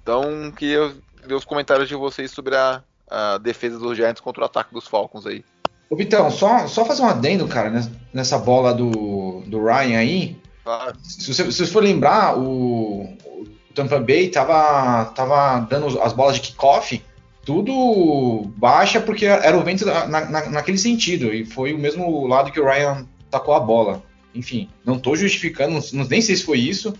Então, 0.00 0.52
queria 0.52 0.94
ver 1.24 1.34
os 1.34 1.44
comentários 1.44 1.88
de 1.88 1.96
vocês 1.96 2.30
sobre 2.30 2.54
a, 2.56 2.82
a 3.10 3.38
defesa 3.38 3.78
dos 3.78 3.96
Giants 3.96 4.20
contra 4.20 4.42
o 4.42 4.46
ataque 4.46 4.72
dos 4.72 4.86
Falcons 4.86 5.26
aí. 5.26 5.44
Ô 5.88 5.96
Vitão, 5.96 6.30
só, 6.30 6.66
só 6.66 6.84
fazer 6.84 7.02
um 7.02 7.06
adendo, 7.08 7.46
cara, 7.46 7.72
nessa 8.12 8.38
bola 8.38 8.74
do, 8.74 9.42
do 9.46 9.64
Ryan 9.64 9.98
aí. 9.98 10.36
Claro. 10.64 10.96
Se 11.02 11.32
você, 11.32 11.44
se 11.50 11.58
você 11.58 11.66
for 11.66 11.82
lembrar, 11.82 12.36
o, 12.36 13.02
o 13.02 13.46
Tampa 13.74 14.00
Bay 14.00 14.28
tava, 14.28 15.04
tava 15.14 15.60
dando 15.60 16.00
as 16.02 16.12
bolas 16.12 16.34
de 16.36 16.40
kickoff 16.40 17.00
tudo 17.46 18.50
baixa 18.56 19.00
porque 19.00 19.24
era 19.24 19.56
o 19.56 19.62
vento 19.62 19.86
na, 19.86 20.06
na, 20.08 20.50
naquele 20.50 20.76
sentido 20.76 21.32
e 21.32 21.46
foi 21.46 21.72
o 21.72 21.78
mesmo 21.78 22.26
lado 22.26 22.50
que 22.50 22.60
o 22.60 22.64
Ryan 22.64 23.06
tacou 23.30 23.54
a 23.54 23.60
bola. 23.60 24.02
Enfim, 24.34 24.68
não 24.84 24.96
estou 24.96 25.16
justificando, 25.16 25.80
não, 25.92 26.04
nem 26.06 26.20
sei 26.20 26.34
se 26.34 26.42
foi 26.42 26.58
isso, 26.58 26.92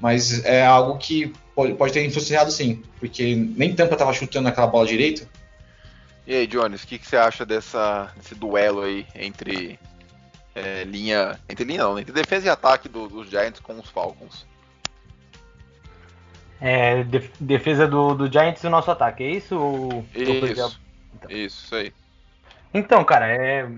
mas 0.00 0.44
é 0.44 0.66
algo 0.66 0.98
que 0.98 1.32
pode, 1.54 1.74
pode 1.74 1.92
ter 1.92 2.04
influenciado 2.04 2.50
sim, 2.50 2.82
porque 2.98 3.36
nem 3.36 3.74
Tampa 3.74 3.94
estava 3.94 4.12
chutando 4.12 4.48
aquela 4.48 4.66
bola 4.66 4.86
direito. 4.86 5.26
E 6.26 6.34
aí, 6.34 6.46
Jones, 6.46 6.82
o 6.82 6.86
que, 6.86 6.98
que, 6.98 7.06
você 7.06 7.16
acha 7.16 7.46
dessa, 7.46 8.12
desse 8.16 8.34
duelo 8.34 8.82
aí 8.82 9.06
entre 9.14 9.78
é, 10.54 10.84
linha. 10.84 11.38
Entre 11.48 11.64
linha 11.64 11.84
não, 11.84 11.98
entre 11.98 12.12
defesa 12.12 12.46
e 12.46 12.50
ataque 12.50 12.88
do, 12.88 13.08
dos 13.08 13.28
Giants 13.28 13.60
com 13.60 13.78
os 13.78 13.88
Falcons? 13.88 14.46
É, 16.60 17.04
defesa 17.38 17.86
do, 17.86 18.14
do 18.14 18.32
Giants 18.32 18.64
e 18.64 18.66
o 18.66 18.70
nosso 18.70 18.90
ataque, 18.90 19.22
é 19.22 19.30
isso? 19.30 19.88
Isso, 20.14 20.46
então. 20.46 21.30
isso 21.30 21.76
aí. 21.76 21.92
Então, 22.72 23.04
cara, 23.04 23.28
é... 23.28 23.68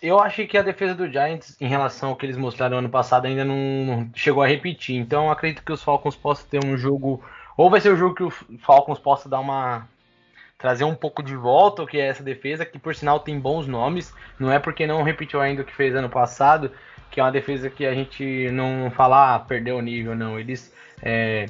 eu 0.00 0.20
achei 0.20 0.46
que 0.46 0.56
a 0.56 0.62
defesa 0.62 0.94
do 0.94 1.10
Giants, 1.10 1.56
em 1.60 1.66
relação 1.66 2.10
ao 2.10 2.16
que 2.16 2.24
eles 2.24 2.36
mostraram 2.36 2.78
ano 2.78 2.88
passado, 2.88 3.26
ainda 3.26 3.44
não 3.44 4.08
chegou 4.14 4.42
a 4.42 4.46
repetir. 4.46 4.96
Então, 4.96 5.30
acredito 5.30 5.64
que 5.64 5.72
os 5.72 5.82
Falcons 5.82 6.16
possam 6.16 6.46
ter 6.48 6.64
um 6.64 6.76
jogo. 6.76 7.22
Ou 7.56 7.68
vai 7.68 7.80
ser 7.80 7.92
o 7.92 7.96
jogo 7.96 8.14
que 8.14 8.22
o 8.22 8.30
Falcons 8.58 8.98
possa 8.98 9.28
dar 9.28 9.40
uma. 9.40 9.88
Trazer 10.58 10.84
um 10.84 10.94
pouco 10.94 11.22
de 11.22 11.36
volta 11.36 11.82
o 11.82 11.86
que 11.86 11.98
é 11.98 12.06
essa 12.06 12.22
defesa, 12.22 12.64
que 12.64 12.78
por 12.78 12.94
sinal 12.94 13.20
tem 13.20 13.38
bons 13.38 13.66
nomes. 13.66 14.14
Não 14.38 14.50
é 14.50 14.58
porque 14.58 14.86
não 14.86 15.02
repetiu 15.02 15.40
ainda 15.40 15.62
o 15.62 15.64
que 15.64 15.74
fez 15.74 15.94
ano 15.94 16.08
passado, 16.08 16.70
que 17.10 17.20
é 17.20 17.22
uma 17.22 17.32
defesa 17.32 17.70
que 17.70 17.84
a 17.86 17.94
gente 17.94 18.50
não 18.50 18.90
fala, 18.90 19.34
ah, 19.34 19.38
perdeu 19.38 19.76
o 19.76 19.82
nível, 19.82 20.14
não. 20.14 20.38
Eles 20.38 20.72
é, 21.02 21.46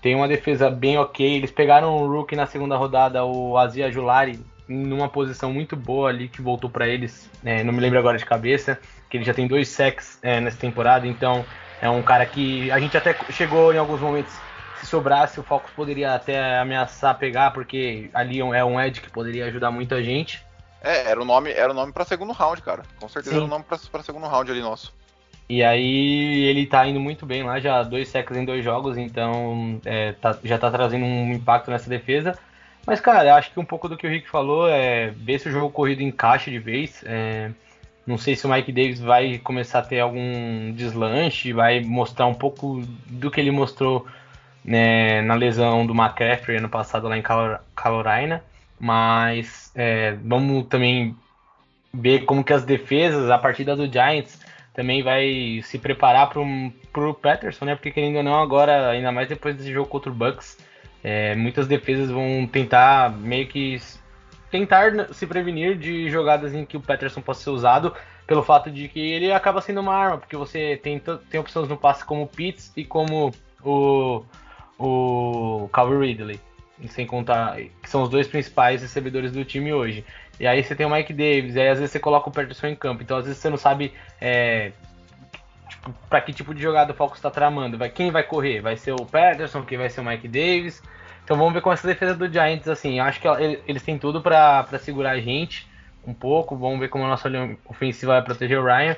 tem 0.00 0.14
uma 0.14 0.28
defesa 0.28 0.68
bem 0.68 0.98
ok. 0.98 1.36
Eles 1.36 1.50
pegaram 1.50 1.96
o 1.96 2.06
rookie 2.06 2.36
na 2.36 2.46
segunda 2.46 2.76
rodada, 2.76 3.24
o 3.24 3.56
Azia 3.56 3.90
Julari, 3.90 4.40
numa 4.68 5.08
posição 5.08 5.52
muito 5.52 5.76
boa 5.76 6.08
ali 6.08 6.28
que 6.28 6.42
voltou 6.42 6.68
para 6.68 6.88
eles. 6.88 7.30
É, 7.44 7.62
não 7.62 7.72
me 7.72 7.80
lembro 7.80 7.98
agora 7.98 8.18
de 8.18 8.24
cabeça, 8.24 8.78
que 9.08 9.16
ele 9.16 9.24
já 9.24 9.34
tem 9.34 9.46
dois 9.46 9.68
sacks 9.68 10.18
é, 10.22 10.40
nessa 10.40 10.58
temporada. 10.58 11.06
Então 11.06 11.44
é 11.80 11.88
um 11.88 12.02
cara 12.02 12.26
que 12.26 12.70
a 12.70 12.78
gente 12.78 12.96
até 12.96 13.14
chegou 13.30 13.72
em 13.72 13.78
alguns 13.78 14.00
momentos. 14.00 14.32
Se 14.82 14.88
sobrasse, 14.88 15.38
o 15.38 15.44
Falcons 15.44 15.70
poderia 15.76 16.12
até 16.12 16.58
ameaçar 16.58 17.16
pegar, 17.16 17.52
porque 17.52 18.10
ali 18.12 18.40
é 18.40 18.64
um 18.64 18.80
edge 18.80 19.00
que 19.00 19.08
poderia 19.08 19.46
ajudar 19.46 19.70
muita 19.70 20.02
gente. 20.02 20.44
É, 20.82 21.08
era 21.08 21.22
o 21.22 21.24
nome, 21.24 21.52
era 21.52 21.70
o 21.70 21.74
nome 21.74 21.92
para 21.92 22.04
segundo 22.04 22.32
round, 22.32 22.60
cara. 22.62 22.82
Com 22.98 23.08
certeza 23.08 23.36
Sim. 23.36 23.42
era 23.42 23.44
o 23.44 23.48
nome 23.48 23.64
para 23.64 24.02
segundo 24.02 24.26
round 24.26 24.50
ali 24.50 24.60
nosso. 24.60 24.92
E 25.48 25.62
aí 25.62 26.44
ele 26.44 26.66
tá 26.66 26.84
indo 26.86 26.98
muito 26.98 27.24
bem 27.24 27.44
lá, 27.44 27.60
já 27.60 27.82
dois 27.82 28.08
sacks 28.08 28.36
em 28.36 28.44
dois 28.44 28.64
jogos, 28.64 28.98
então 28.98 29.80
é, 29.84 30.12
tá, 30.12 30.36
já 30.42 30.58
tá 30.58 30.70
trazendo 30.70 31.04
um 31.04 31.32
impacto 31.32 31.70
nessa 31.70 31.88
defesa. 31.88 32.36
Mas, 32.84 33.00
cara, 33.00 33.36
acho 33.36 33.52
que 33.52 33.60
um 33.60 33.64
pouco 33.64 33.88
do 33.88 33.96
que 33.96 34.06
o 34.06 34.10
Rick 34.10 34.28
falou 34.28 34.68
é 34.68 35.10
ver 35.10 35.38
se 35.38 35.48
o 35.48 35.52
jogo 35.52 35.70
corrido 35.70 36.02
encaixa 36.02 36.50
de 36.50 36.58
vez. 36.58 37.04
É, 37.06 37.50
não 38.04 38.18
sei 38.18 38.34
se 38.34 38.44
o 38.46 38.50
Mike 38.50 38.72
Davis 38.72 38.98
vai 38.98 39.38
começar 39.38 39.78
a 39.78 39.82
ter 39.82 40.00
algum 40.00 40.72
deslanche, 40.72 41.52
vai 41.52 41.80
mostrar 41.80 42.26
um 42.26 42.34
pouco 42.34 42.82
do 43.06 43.30
que 43.30 43.40
ele 43.40 43.52
mostrou 43.52 44.06
né, 44.64 45.22
na 45.22 45.34
lesão 45.34 45.86
do 45.86 45.94
McCaffrey 45.94 46.58
ano 46.58 46.68
passado 46.68 47.08
lá 47.08 47.16
em 47.16 47.22
Carolina. 47.74 48.42
Mas 48.78 49.70
é, 49.74 50.16
vamos 50.24 50.66
também 50.66 51.16
ver 51.92 52.24
como 52.24 52.42
que 52.42 52.52
as 52.52 52.64
defesas, 52.64 53.30
a 53.30 53.38
partida 53.38 53.76
do 53.76 53.90
Giants, 53.90 54.40
também 54.74 55.02
vai 55.02 55.60
se 55.62 55.78
preparar 55.78 56.30
para 56.30 56.40
o 56.40 57.14
Patterson, 57.14 57.66
né? 57.66 57.74
Porque 57.74 57.90
querendo 57.90 58.16
ou 58.16 58.22
não, 58.22 58.40
agora, 58.40 58.90
ainda 58.90 59.12
mais 59.12 59.28
depois 59.28 59.54
desse 59.54 59.72
jogo 59.72 59.88
contra 59.88 60.10
o 60.10 60.14
Bucks, 60.14 60.58
é, 61.04 61.34
muitas 61.34 61.66
defesas 61.66 62.10
vão 62.10 62.46
tentar 62.50 63.10
meio 63.10 63.46
que 63.46 63.80
tentar 64.50 65.12
se 65.14 65.26
prevenir 65.26 65.76
de 65.78 66.10
jogadas 66.10 66.54
em 66.54 66.64
que 66.64 66.76
o 66.76 66.80
Patterson 66.80 67.22
possa 67.22 67.44
ser 67.44 67.50
usado 67.50 67.94
pelo 68.26 68.42
fato 68.42 68.70
de 68.70 68.88
que 68.88 69.00
ele 69.00 69.32
acaba 69.32 69.60
sendo 69.60 69.80
uma 69.80 69.94
arma, 69.94 70.18
porque 70.18 70.36
você 70.36 70.78
tem, 70.82 71.00
tem 71.30 71.40
opções 71.40 71.68
no 71.68 71.76
passe 71.76 72.04
como 72.04 72.22
o 72.22 72.26
Pitts 72.26 72.72
e 72.76 72.84
como 72.84 73.32
o, 73.64 74.22
o 74.84 75.68
Calvin 75.68 75.98
Ridley, 75.98 76.40
sem 76.88 77.06
contar 77.06 77.56
que 77.56 77.88
são 77.88 78.02
os 78.02 78.08
dois 78.08 78.26
principais 78.26 78.82
recebedores 78.82 79.32
do 79.32 79.44
time 79.44 79.72
hoje. 79.72 80.04
E 80.40 80.46
aí 80.46 80.62
você 80.62 80.74
tem 80.74 80.84
o 80.84 80.90
Mike 80.90 81.12
Davis, 81.12 81.54
e 81.54 81.60
aí 81.60 81.68
às 81.68 81.78
vezes 81.78 81.92
você 81.92 82.00
coloca 82.00 82.28
o 82.28 82.32
Peterson 82.32 82.66
em 82.68 82.74
campo. 82.74 83.02
Então 83.02 83.16
às 83.16 83.24
vezes 83.24 83.40
você 83.40 83.48
não 83.48 83.56
sabe 83.56 83.92
é, 84.20 84.72
tipo, 85.68 85.92
para 86.08 86.20
que 86.20 86.32
tipo 86.32 86.54
de 86.54 86.62
jogada 86.62 86.92
o 86.92 86.96
Falcons 86.96 87.18
está 87.18 87.30
tramando. 87.30 87.78
Vai, 87.78 87.90
quem 87.90 88.10
vai 88.10 88.22
correr? 88.22 88.60
Vai 88.60 88.76
ser 88.76 88.92
o 88.92 89.06
Peterson, 89.06 89.62
quem 89.62 89.78
vai 89.78 89.88
ser 89.88 90.00
o 90.00 90.04
Mike 90.04 90.26
Davis. 90.26 90.82
Então 91.24 91.36
vamos 91.36 91.52
ver 91.52 91.60
com 91.60 91.72
essa 91.72 91.86
defesa 91.86 92.16
do 92.16 92.28
Giants, 92.28 92.66
assim, 92.66 92.98
acho 92.98 93.20
que 93.20 93.28
eles 93.66 93.82
têm 93.82 93.96
tudo 93.96 94.20
para 94.20 94.66
segurar 94.80 95.12
a 95.12 95.20
gente 95.20 95.68
um 96.04 96.12
pouco. 96.12 96.56
Vamos 96.56 96.80
ver 96.80 96.88
como 96.88 97.04
a 97.04 97.08
nossa 97.08 97.30
ofensiva 97.64 98.14
vai 98.14 98.22
proteger 98.22 98.58
o 98.58 98.64
Ryan. 98.64 98.96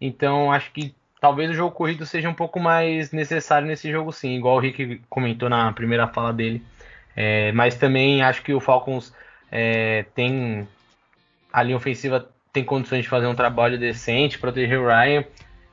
Então 0.00 0.50
acho 0.50 0.72
que 0.72 0.94
talvez 1.26 1.50
o 1.50 1.54
jogo 1.54 1.74
corrido 1.74 2.06
seja 2.06 2.30
um 2.30 2.34
pouco 2.34 2.60
mais 2.60 3.10
necessário 3.10 3.66
nesse 3.66 3.90
jogo 3.90 4.12
sim, 4.12 4.36
igual 4.36 4.54
o 4.54 4.60
Rick 4.60 5.02
comentou 5.10 5.48
na 5.48 5.72
primeira 5.72 6.06
fala 6.06 6.32
dele. 6.32 6.62
É, 7.16 7.50
mas 7.50 7.74
também 7.74 8.22
acho 8.22 8.42
que 8.44 8.54
o 8.54 8.60
Falcons 8.60 9.12
é, 9.50 10.04
tem 10.14 10.68
a 11.52 11.64
linha 11.64 11.76
ofensiva 11.76 12.30
tem 12.52 12.62
condições 12.62 13.02
de 13.02 13.08
fazer 13.08 13.26
um 13.26 13.34
trabalho 13.34 13.76
decente, 13.76 14.38
proteger 14.38 14.78
o 14.78 14.86
Ryan 14.86 15.24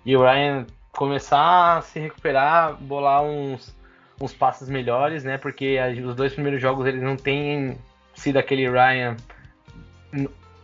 e 0.04 0.18
o 0.18 0.24
Ryan 0.24 0.66
começar 0.92 1.78
a 1.78 1.82
se 1.82 2.00
recuperar, 2.00 2.74
bolar 2.82 3.22
uns, 3.22 3.78
uns 4.20 4.34
passes 4.34 4.68
melhores, 4.68 5.24
né? 5.24 5.38
Porque 5.38 5.78
os 6.04 6.16
dois 6.16 6.34
primeiros 6.34 6.60
jogos 6.60 6.88
eles 6.88 7.04
não 7.04 7.16
têm 7.16 7.78
sido 8.16 8.38
aquele 8.38 8.68
Ryan 8.68 9.16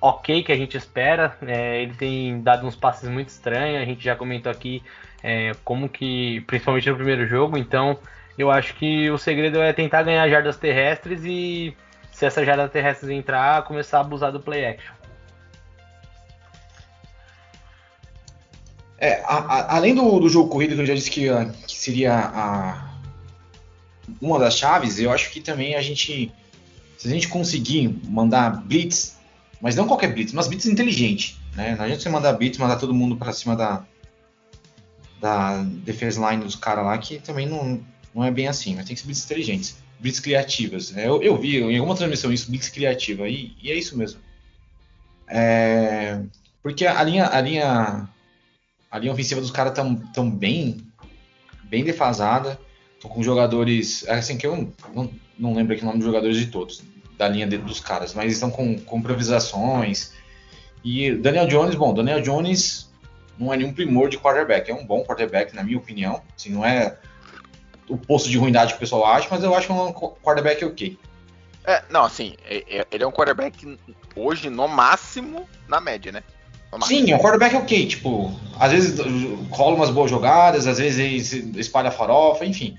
ok 0.01 0.43
que 0.43 0.51
a 0.51 0.55
gente 0.55 0.77
espera. 0.77 1.37
É, 1.45 1.81
ele 1.81 1.93
tem 1.93 2.41
dado 2.41 2.65
uns 2.65 2.75
passes 2.75 3.09
muito 3.09 3.29
estranhos. 3.29 3.81
A 3.81 3.85
gente 3.85 4.03
já 4.03 4.15
comentou 4.15 4.51
aqui 4.51 4.83
é, 5.23 5.51
como 5.63 5.89
que, 5.89 6.41
principalmente 6.41 6.89
no 6.89 6.95
primeiro 6.95 7.27
jogo. 7.27 7.57
Então, 7.57 7.97
eu 8.37 8.49
acho 8.49 8.73
que 8.75 9.09
o 9.09 9.17
segredo 9.17 9.61
é 9.61 9.73
tentar 9.73 10.03
ganhar 10.03 10.27
jardas 10.29 10.57
terrestres 10.57 11.23
e 11.25 11.75
se 12.11 12.25
essa 12.25 12.43
jarda 12.45 12.67
terrestres 12.67 13.09
entrar, 13.09 13.63
começar 13.63 13.99
a 13.99 14.01
abusar 14.01 14.31
do 14.31 14.39
play 14.39 14.65
action. 14.65 14.93
É, 18.97 19.21
a, 19.23 19.37
a, 19.37 19.75
além 19.77 19.95
do, 19.95 20.19
do, 20.19 20.27
jogo 20.27 20.49
corrido 20.49 20.75
que 20.75 20.81
eu 20.81 20.85
já 20.85 20.93
disse 20.93 21.09
que, 21.09 21.27
que 21.65 21.75
seria 21.77 22.13
a, 22.13 22.93
uma 24.21 24.37
das 24.37 24.57
chaves, 24.57 24.99
eu 24.99 25.11
acho 25.11 25.31
que 25.31 25.39
também 25.39 25.75
a 25.75 25.81
gente, 25.81 26.31
se 26.97 27.07
a 27.07 27.11
gente 27.11 27.29
conseguir 27.29 27.87
mandar 28.05 28.61
blitz, 28.65 29.18
mas 29.61 29.75
não 29.75 29.87
qualquer 29.87 30.13
blitz, 30.13 30.33
mas 30.33 30.47
blitz 30.47 30.65
inteligente, 30.65 31.37
né? 31.55 31.75
Não 31.75 31.83
adianta 31.83 32.01
você 32.01 32.09
mandar 32.09 32.33
blitz, 32.33 32.57
mandar 32.57 32.77
todo 32.77 32.93
mundo 32.93 33.15
para 33.15 33.33
cima 33.33 33.55
da, 33.55 33.85
da 35.19 35.63
defense 35.63 36.19
line 36.19 36.43
dos 36.43 36.55
caras 36.55 36.85
lá, 36.85 36.97
que 36.97 37.19
também 37.19 37.47
não, 37.47 37.81
não 38.13 38.23
é 38.23 38.31
bem 38.31 38.47
assim, 38.47 38.75
mas 38.75 38.85
tem 38.85 38.95
que 38.95 39.01
ser 39.01 39.07
blitz 39.07 39.25
inteligentes, 39.25 39.77
blitz 39.99 40.19
criativas. 40.19 40.91
Né? 40.91 41.07
Eu, 41.07 41.21
eu 41.21 41.37
vi 41.37 41.57
em 41.57 41.77
alguma 41.77 41.95
transmissão 41.95 42.31
isso, 42.31 42.49
blitz 42.49 42.69
criativa, 42.69 43.27
e, 43.27 43.53
e 43.61 43.71
é 43.71 43.75
isso 43.75 43.97
mesmo. 43.97 44.19
É, 45.27 46.21
porque 46.63 46.85
a 46.87 47.03
linha, 47.03 47.27
a 47.27 47.41
linha 47.41 48.09
a 48.91 48.97
linha 48.97 49.13
ofensiva 49.13 49.39
dos 49.39 49.51
caras 49.51 49.73
tão, 49.73 49.95
tão 49.95 50.29
bem, 50.29 50.77
bem 51.63 51.83
defasada. 51.83 52.59
Estão 52.95 53.09
com 53.09 53.23
jogadores. 53.23 54.03
É 54.07 54.15
assim 54.15 54.37
que 54.37 54.47
eu 54.47 54.73
não, 54.93 55.09
não 55.37 55.53
lembro 55.53 55.73
aqui 55.73 55.83
o 55.83 55.85
nome 55.85 55.99
dos 55.99 56.07
jogadores 56.07 56.37
de 56.37 56.47
todos, 56.47 56.81
da 57.19 57.27
linha 57.27 57.45
de, 57.45 57.57
dos 57.57 57.81
caras, 57.81 58.13
mas 58.13 58.31
estão 58.31 58.49
com, 58.49 58.79
com 58.79 58.97
improvisações. 58.97 60.13
E 60.83 61.11
Daniel 61.11 61.47
Jones, 61.47 61.75
bom, 61.75 61.93
Daniel 61.93 62.21
Jones 62.21 62.89
não 63.37 63.53
é 63.53 63.57
nenhum 63.57 63.73
primor 63.73 64.09
de 64.09 64.17
quarterback, 64.17 64.71
é 64.71 64.73
um 64.73 64.85
bom 64.85 65.03
quarterback, 65.03 65.53
na 65.53 65.61
minha 65.61 65.77
opinião. 65.77 66.21
Assim, 66.35 66.49
não 66.49 66.65
é 66.65 66.97
o 67.89 67.97
posto 67.97 68.29
de 68.29 68.37
ruindade 68.37 68.71
que 68.71 68.77
o 68.77 68.79
pessoal 68.79 69.05
acha, 69.05 69.27
mas 69.29 69.43
eu 69.43 69.53
acho 69.53 69.67
que 69.67 69.73
é 69.73 69.75
um 69.75 69.91
quarterback 69.91 70.63
ok. 70.63 70.97
É, 71.65 71.83
não, 71.89 72.05
assim, 72.05 72.35
é, 72.45 72.79
é, 72.79 72.87
ele 72.89 73.03
é 73.03 73.07
um 73.07 73.11
quarterback 73.11 73.77
hoje, 74.15 74.49
no 74.49 74.67
máximo, 74.69 75.45
na 75.67 75.81
média, 75.81 76.13
né? 76.13 76.23
Sim, 76.83 77.13
o 77.13 77.19
quarterback 77.19 77.55
é 77.55 77.57
ok, 77.57 77.87
tipo, 77.87 78.31
às 78.57 78.71
vezes 78.71 78.97
rola 79.49 79.75
umas 79.75 79.89
boas 79.89 80.09
jogadas, 80.09 80.67
às 80.67 80.77
vezes 80.77 81.33
espalha 81.57 81.91
farofa, 81.91 82.45
enfim. 82.45 82.77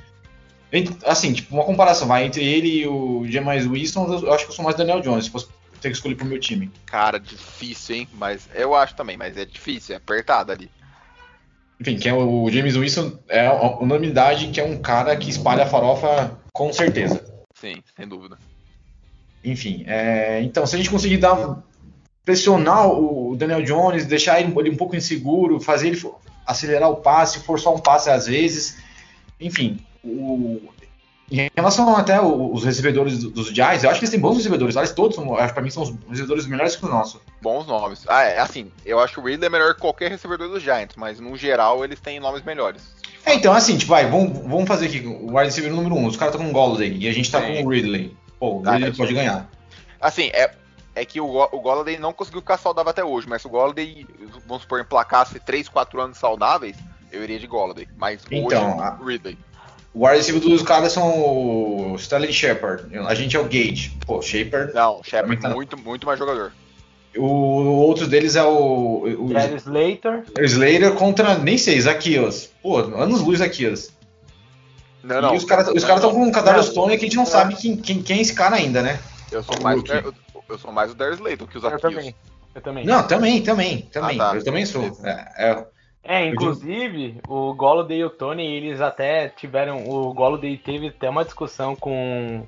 Assim, 1.04 1.32
tipo, 1.32 1.54
uma 1.54 1.64
comparação, 1.64 2.06
vai, 2.06 2.24
entre 2.24 2.44
ele 2.44 2.82
e 2.82 2.86
o 2.86 3.26
James 3.28 3.66
Winston, 3.66 4.20
eu 4.22 4.32
acho 4.32 4.44
que 4.44 4.50
eu 4.50 4.54
sou 4.54 4.64
mais 4.64 4.76
Daniel 4.76 5.00
Jones, 5.00 5.24
se 5.24 5.30
fosse 5.30 5.48
ter 5.80 5.88
que 5.88 5.96
escolher 5.96 6.14
pro 6.14 6.26
meu 6.26 6.38
time. 6.38 6.70
Cara, 6.86 7.18
difícil, 7.18 7.96
hein? 7.96 8.08
Mas 8.14 8.48
eu 8.54 8.74
acho 8.74 8.94
também, 8.94 9.16
mas 9.16 9.36
é 9.36 9.44
difícil, 9.44 9.94
é 9.94 9.98
apertado 9.98 10.52
ali. 10.52 10.70
Enfim, 11.80 11.96
que 11.96 12.08
é 12.08 12.12
o 12.12 12.48
James 12.50 12.76
Winston 12.76 13.18
é 13.26 13.50
unanimidade 13.50 14.48
que 14.48 14.60
é 14.60 14.64
um 14.64 14.78
cara 14.78 15.16
que 15.16 15.30
espalha 15.30 15.64
farofa 15.64 16.38
com 16.52 16.70
certeza. 16.72 17.24
Sim, 17.54 17.82
sem 17.96 18.06
dúvida. 18.06 18.36
Enfim, 19.42 19.84
é, 19.86 20.42
então 20.42 20.66
se 20.66 20.74
a 20.74 20.78
gente 20.78 20.90
conseguir 20.90 21.16
dar 21.16 21.62
pressionar 22.22 22.86
o 22.86 23.34
Daniel 23.34 23.62
Jones, 23.62 24.04
deixar 24.04 24.40
ele, 24.40 24.70
um 24.70 24.76
pouco 24.76 24.94
inseguro, 24.94 25.58
fazer 25.58 25.88
ele 25.88 26.00
acelerar 26.46 26.90
o 26.90 26.96
passe, 26.96 27.40
forçar 27.40 27.72
um 27.72 27.78
passe 27.78 28.10
às 28.10 28.26
vezes. 28.26 28.78
Enfim, 29.40 29.80
o, 30.04 30.60
em 31.30 31.48
relação 31.54 31.96
até 31.96 32.20
os 32.20 32.64
recebedores 32.64 33.22
dos 33.22 33.48
Giants, 33.48 33.84
eu 33.84 33.90
acho 33.90 34.00
que 34.00 34.04
eles 34.04 34.10
têm 34.10 34.18
bons 34.18 34.36
recebedores. 34.36 34.74
Eles 34.74 34.90
todos, 34.90 35.16
para 35.16 35.62
mim, 35.62 35.70
são 35.70 35.84
os 35.84 35.94
recebedores 36.08 36.44
melhores 36.46 36.74
que 36.74 36.84
o 36.84 36.88
nosso. 36.88 37.22
Bons 37.40 37.68
nomes. 37.68 38.04
Ah, 38.08 38.24
é, 38.24 38.40
assim, 38.40 38.72
eu 38.84 38.98
acho 38.98 39.14
que 39.14 39.20
o 39.20 39.22
Ridley 39.22 39.46
é 39.46 39.48
melhor 39.48 39.74
que 39.74 39.80
qualquer 39.80 40.10
recebedor 40.10 40.48
dos 40.48 40.60
Giants, 40.60 40.96
mas 40.96 41.20
no 41.20 41.36
geral 41.36 41.84
eles 41.84 42.00
têm 42.00 42.18
nomes 42.18 42.42
melhores. 42.42 42.82
É, 43.24 43.34
então, 43.34 43.52
assim, 43.52 43.78
tipo, 43.78 43.90
vai, 43.90 44.10
vamos, 44.10 44.38
vamos 44.38 44.66
fazer 44.66 44.86
aqui 44.86 45.06
o 45.06 45.26
wide 45.26 45.44
receiver 45.44 45.72
número 45.72 45.94
1. 45.94 45.98
Um, 45.98 46.06
os 46.06 46.16
caras 46.16 46.34
estão 46.34 46.44
com 46.44 46.50
o 46.50 46.54
Golladay 46.54 46.96
e 46.96 47.08
a 47.08 47.12
gente 47.12 47.30
tá 47.30 47.40
Sim. 47.40 47.54
com 47.54 47.64
o 47.64 47.70
Ridley. 47.70 48.16
Pô, 48.40 48.54
o 48.54 48.62
Ridley 48.62 48.90
ah, 48.90 48.96
pode 48.96 49.14
ganhar. 49.14 49.50
Assim, 50.00 50.30
é, 50.32 50.50
é 50.96 51.04
que 51.04 51.20
o, 51.20 51.26
o 51.26 51.60
Golladay 51.60 51.96
não 51.96 52.12
conseguiu 52.12 52.40
ficar 52.40 52.56
saudável 52.56 52.90
até 52.90 53.04
hoje, 53.04 53.28
mas 53.28 53.42
se 53.42 53.46
o 53.46 53.50
Golladay, 53.50 54.04
vamos 54.48 54.62
supor, 54.62 54.80
emplacasse 54.80 55.38
3, 55.38 55.68
4 55.68 56.00
anos 56.00 56.18
saudáveis, 56.18 56.76
eu 57.12 57.22
iria 57.22 57.38
de 57.38 57.46
Golladay. 57.46 57.86
Mas 57.96 58.22
então, 58.28 58.46
hoje, 58.46 58.82
a... 58.82 58.98
Ridley. 59.04 59.38
O 59.92 60.06
wide 60.06 60.18
receiver 60.18 60.40
dos 60.40 60.62
caras 60.62 60.92
são 60.92 61.92
o 61.92 61.96
Sterling 61.96 62.32
Shepard. 62.32 62.96
A 62.96 63.14
gente 63.14 63.36
é 63.36 63.40
o 63.40 63.44
Gage. 63.44 63.96
Pô, 64.06 64.22
Shepard. 64.22 64.72
Não, 64.72 65.02
Shepard 65.02 65.40
tá... 65.40 65.48
muito, 65.50 65.76
muito 65.76 66.06
mais 66.06 66.18
jogador. 66.18 66.52
O, 67.16 67.24
o 67.24 67.76
outro 67.78 68.06
deles 68.06 68.36
é 68.36 68.44
o. 68.44 69.02
o 69.02 69.32
Slater. 69.56 70.24
Slater 70.38 70.92
contra, 70.92 71.36
nem 71.38 71.58
sei, 71.58 71.80
Zaquios. 71.80 72.50
Pô, 72.62 72.78
anos 72.78 73.20
luz 73.20 73.40
Zaquios. 73.40 73.90
Não, 75.02 75.20
não. 75.20 75.34
E 75.34 75.38
os 75.38 75.44
caras 75.44 75.68
estão 75.68 76.12
com 76.12 76.22
um 76.22 76.30
Kadarius 76.30 76.66
Stone 76.66 76.96
que 76.96 77.04
a 77.04 77.08
gente 77.08 77.16
não 77.16 77.26
sabe 77.26 77.56
quem, 77.56 77.76
quem, 77.76 78.02
quem 78.02 78.18
é 78.18 78.20
esse 78.20 78.34
cara 78.34 78.56
ainda, 78.56 78.82
né? 78.82 79.00
Eu 79.32 79.42
sou 79.42 79.60
mais. 79.60 79.82
Eu, 79.88 80.14
eu 80.48 80.58
sou 80.58 80.70
mais 80.70 80.92
o 80.92 80.94
Darius 80.94 81.18
Slater 81.18 81.46
que 81.48 81.58
os 81.58 81.64
Eu 81.64 81.78
também. 81.80 82.14
Eu 82.54 82.60
também. 82.60 82.84
Não, 82.84 83.02
também, 83.06 83.42
também, 83.42 83.82
também. 83.92 84.20
Ah, 84.20 84.30
tá. 84.30 84.36
Eu 84.36 84.44
também 84.44 84.66
sou. 84.66 84.84
É, 85.02 85.50
é, 85.50 85.66
é 86.02 86.26
inclusive, 86.26 87.20
o 87.28 87.54
Golladay 87.54 87.98
e 87.98 88.04
o 88.04 88.10
Tony, 88.10 88.44
eles 88.44 88.80
até 88.80 89.28
tiveram. 89.28 89.88
O 89.88 90.12
Golladay 90.14 90.56
teve 90.56 90.88
até 90.88 91.08
uma 91.08 91.24
discussão 91.24 91.76
com, 91.76 92.46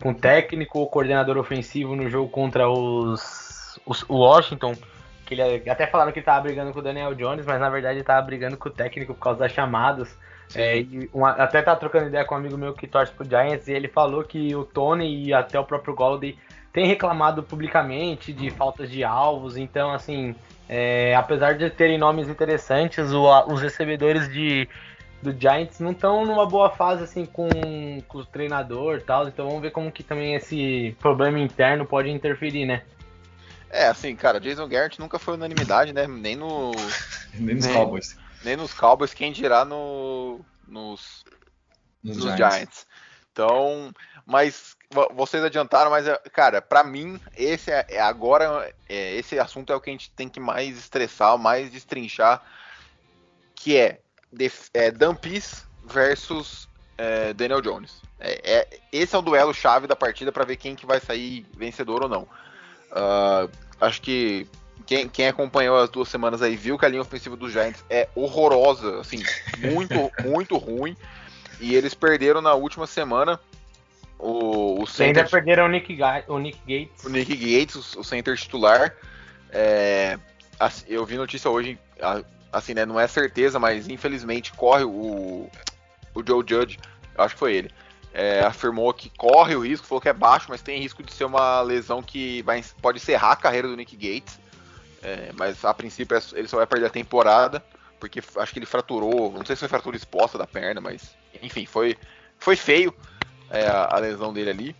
com 0.00 0.10
o 0.10 0.14
técnico, 0.14 0.80
o 0.80 0.86
coordenador 0.86 1.36
ofensivo 1.36 1.94
no 1.94 2.08
jogo 2.08 2.30
contra 2.30 2.68
os, 2.68 3.78
os 3.86 4.02
o 4.08 4.16
Washington. 4.16 4.74
Que 5.26 5.34
ele 5.34 5.68
até 5.70 5.86
falaram 5.86 6.12
que 6.12 6.18
ele 6.18 6.26
tava 6.26 6.40
brigando 6.40 6.72
com 6.72 6.80
o 6.80 6.82
Daniel 6.82 7.14
Jones, 7.14 7.46
mas 7.46 7.60
na 7.60 7.68
verdade 7.68 7.98
ele 7.98 8.04
tava 8.04 8.22
brigando 8.22 8.56
com 8.56 8.68
o 8.68 8.72
técnico 8.72 9.14
por 9.14 9.20
causa 9.20 9.40
das 9.40 9.52
chamadas. 9.52 10.16
É, 10.54 10.84
uma, 11.12 11.30
até 11.30 11.62
tá 11.62 11.76
trocando 11.76 12.08
ideia 12.08 12.24
com 12.24 12.34
um 12.34 12.38
amigo 12.38 12.58
meu 12.58 12.74
que 12.74 12.86
torce 12.86 13.12
pro 13.12 13.24
Giants 13.24 13.68
e 13.68 13.72
ele 13.72 13.88
falou 13.88 14.22
que 14.24 14.54
o 14.54 14.64
Tony 14.64 15.26
e 15.26 15.32
até 15.32 15.58
o 15.58 15.64
próprio 15.64 15.94
Golladay 15.94 16.36
tem 16.72 16.86
reclamado 16.86 17.42
publicamente 17.42 18.32
de 18.32 18.50
faltas 18.50 18.90
de 18.90 19.04
alvos, 19.04 19.56
então 19.56 19.92
assim, 19.92 20.34
é, 20.68 21.14
apesar 21.14 21.54
de 21.54 21.68
terem 21.68 21.98
nomes 21.98 22.28
interessantes, 22.28 23.12
o, 23.12 23.28
os 23.48 23.60
recebedores 23.60 24.32
de, 24.32 24.66
do 25.20 25.38
Giants 25.38 25.80
não 25.80 25.92
estão 25.92 26.24
numa 26.24 26.46
boa 26.46 26.70
fase 26.70 27.04
assim 27.04 27.26
com, 27.26 27.48
com 28.08 28.18
o 28.18 28.24
treinador 28.24 28.96
e 28.96 29.00
tal, 29.02 29.28
então 29.28 29.46
vamos 29.46 29.60
ver 29.60 29.70
como 29.70 29.92
que 29.92 30.02
também 30.02 30.34
esse 30.34 30.96
problema 30.98 31.38
interno 31.38 31.84
pode 31.84 32.08
interferir, 32.10 32.64
né? 32.64 32.82
É, 33.70 33.86
assim, 33.86 34.14
cara, 34.14 34.38
Jason 34.38 34.68
Garrett 34.68 35.00
nunca 35.00 35.18
foi 35.18 35.34
unanimidade, 35.34 35.94
né? 35.94 36.06
Nem 36.06 36.36
no. 36.36 36.72
nem 37.32 37.54
nos 37.54 37.64
nem, 37.64 37.74
Cowboys. 37.74 38.18
Nem 38.44 38.56
nos 38.56 38.74
Cowboys, 38.74 39.14
quem 39.14 39.32
dirá 39.32 39.64
no, 39.64 40.40
nos, 40.68 41.24
nos, 42.04 42.18
nos 42.18 42.36
Giants. 42.36 42.54
Giants. 42.54 42.86
Então, 43.32 43.92
mas 44.26 44.76
vocês 45.14 45.42
adiantaram, 45.42 45.90
mas 45.90 46.06
cara, 46.32 46.60
para 46.60 46.84
mim 46.84 47.18
esse 47.36 47.70
é, 47.70 47.86
é 47.88 48.00
agora 48.00 48.70
é, 48.88 49.14
esse 49.16 49.38
assunto 49.38 49.72
é 49.72 49.76
o 49.76 49.80
que 49.80 49.88
a 49.88 49.92
gente 49.92 50.10
tem 50.10 50.28
que 50.28 50.38
mais 50.38 50.76
estressar, 50.76 51.38
mais 51.38 51.70
destrinchar, 51.70 52.42
que 53.54 53.78
é, 53.78 54.00
é 54.74 54.90
Peace 55.20 55.64
versus 55.84 56.68
é, 56.98 57.32
Daniel 57.32 57.62
Jones. 57.62 58.02
É, 58.20 58.40
é, 58.44 58.80
esse 58.92 59.14
é 59.14 59.18
o 59.18 59.22
duelo 59.22 59.52
chave 59.52 59.86
da 59.86 59.96
partida 59.96 60.30
para 60.30 60.44
ver 60.44 60.56
quem 60.56 60.76
que 60.76 60.86
vai 60.86 61.00
sair 61.00 61.46
vencedor 61.56 62.02
ou 62.02 62.08
não. 62.08 62.22
Uh, 62.92 63.50
acho 63.80 64.00
que 64.02 64.46
quem, 64.86 65.08
quem, 65.08 65.26
acompanhou 65.26 65.78
as 65.78 65.88
duas 65.88 66.08
semanas 66.08 66.42
aí 66.42 66.54
viu 66.54 66.78
que 66.78 66.84
a 66.84 66.88
linha 66.88 67.02
ofensiva 67.02 67.36
dos 67.36 67.52
Giants 67.52 67.84
é 67.88 68.08
horrorosa, 68.14 69.00
assim, 69.00 69.22
muito, 69.58 69.94
muito 70.22 70.56
ruim. 70.56 70.96
E 71.62 71.76
eles 71.76 71.94
perderam 71.94 72.42
na 72.42 72.54
última 72.54 72.88
semana 72.88 73.38
o, 74.18 74.82
o 74.82 74.86
center, 74.86 75.22
ainda 75.22 75.30
perderam 75.30 75.66
o 75.66 75.68
Nick, 75.68 75.96
o 76.26 76.38
Nick 76.38 76.58
Gates. 76.66 77.04
O 77.04 77.08
Nick 77.08 77.36
Gates, 77.36 77.96
o 77.96 78.02
center 78.02 78.36
titular. 78.36 78.96
É, 79.48 80.18
eu 80.88 81.06
vi 81.06 81.16
notícia 81.16 81.48
hoje, 81.48 81.78
assim, 82.52 82.74
né? 82.74 82.84
Não 82.84 82.98
é 82.98 83.06
certeza, 83.06 83.60
mas 83.60 83.86
infelizmente 83.88 84.52
corre 84.54 84.82
o, 84.82 85.48
o 86.12 86.26
Joe 86.26 86.44
Judge, 86.44 86.80
acho 87.16 87.34
que 87.34 87.38
foi 87.38 87.54
ele. 87.54 87.70
É, 88.12 88.40
afirmou 88.40 88.92
que 88.92 89.08
corre 89.10 89.54
o 89.54 89.60
risco, 89.60 89.86
falou 89.86 90.00
que 90.00 90.08
é 90.08 90.12
baixo, 90.12 90.46
mas 90.48 90.62
tem 90.62 90.80
risco 90.80 91.00
de 91.00 91.12
ser 91.12 91.24
uma 91.24 91.62
lesão 91.62 92.02
que 92.02 92.42
vai, 92.42 92.62
pode 92.82 92.98
encerrar 92.98 93.32
a 93.32 93.36
carreira 93.36 93.68
do 93.68 93.76
Nick 93.76 93.94
Gates. 93.94 94.40
É, 95.00 95.30
mas 95.38 95.64
a 95.64 95.72
princípio 95.72 96.16
é, 96.16 96.22
ele 96.32 96.48
só 96.48 96.56
vai 96.56 96.66
perder 96.66 96.86
a 96.86 96.90
temporada, 96.90 97.64
porque 98.00 98.20
acho 98.36 98.52
que 98.52 98.58
ele 98.58 98.66
fraturou, 98.66 99.30
não 99.30 99.46
sei 99.46 99.54
se 99.54 99.60
foi 99.60 99.68
fratura 99.68 99.96
exposta 99.96 100.36
da 100.36 100.46
perna, 100.46 100.80
mas 100.80 101.21
enfim, 101.40 101.66
foi, 101.66 101.96
foi 102.38 102.56
feio 102.56 102.94
é, 103.50 103.66
a, 103.66 103.96
a, 103.96 103.98
lesão 103.98 104.32
dele 104.32 104.50
ali. 104.50 104.76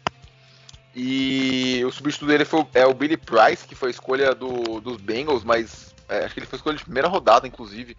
E 0.95 1.83
o 1.87 1.91
substituto 1.91 2.29
dele 2.29 2.45
foi, 2.45 2.67
é 2.75 2.87
o 2.87 2.93
Billy 2.93 3.17
Price, 3.17 3.67
que 3.67 3.75
foi 3.75 3.91
escolha 3.91 4.35
do, 4.35 4.81
dos 4.81 4.99
Bengals, 4.99 5.45
mas 5.45 5.95
é, 6.09 6.25
acho 6.25 6.35
que 6.35 6.41
ele 6.41 6.47
foi 6.47 6.59
escolha 6.59 6.77
de 6.77 6.85
primeira 6.85 7.09
rodada, 7.09 7.47
inclusive. 7.47 7.97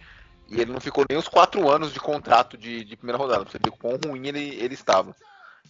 E 0.50 0.62
ele 0.62 0.72
não 0.72 0.80
ficou 0.80 1.06
nem 1.10 1.18
os 1.18 1.28
quatro 1.28 1.70
anos 1.70 1.92
de 1.92 2.00
contrato 2.00 2.58
de, 2.58 2.84
de 2.84 2.96
primeira 2.96 3.18
rodada, 3.18 3.44
pra 3.44 3.52
você 3.52 3.58
ver 3.58 3.72
quão 3.72 3.98
ruim 4.06 4.28
ele, 4.28 4.56
ele 4.56 4.76
estava. 4.76 5.16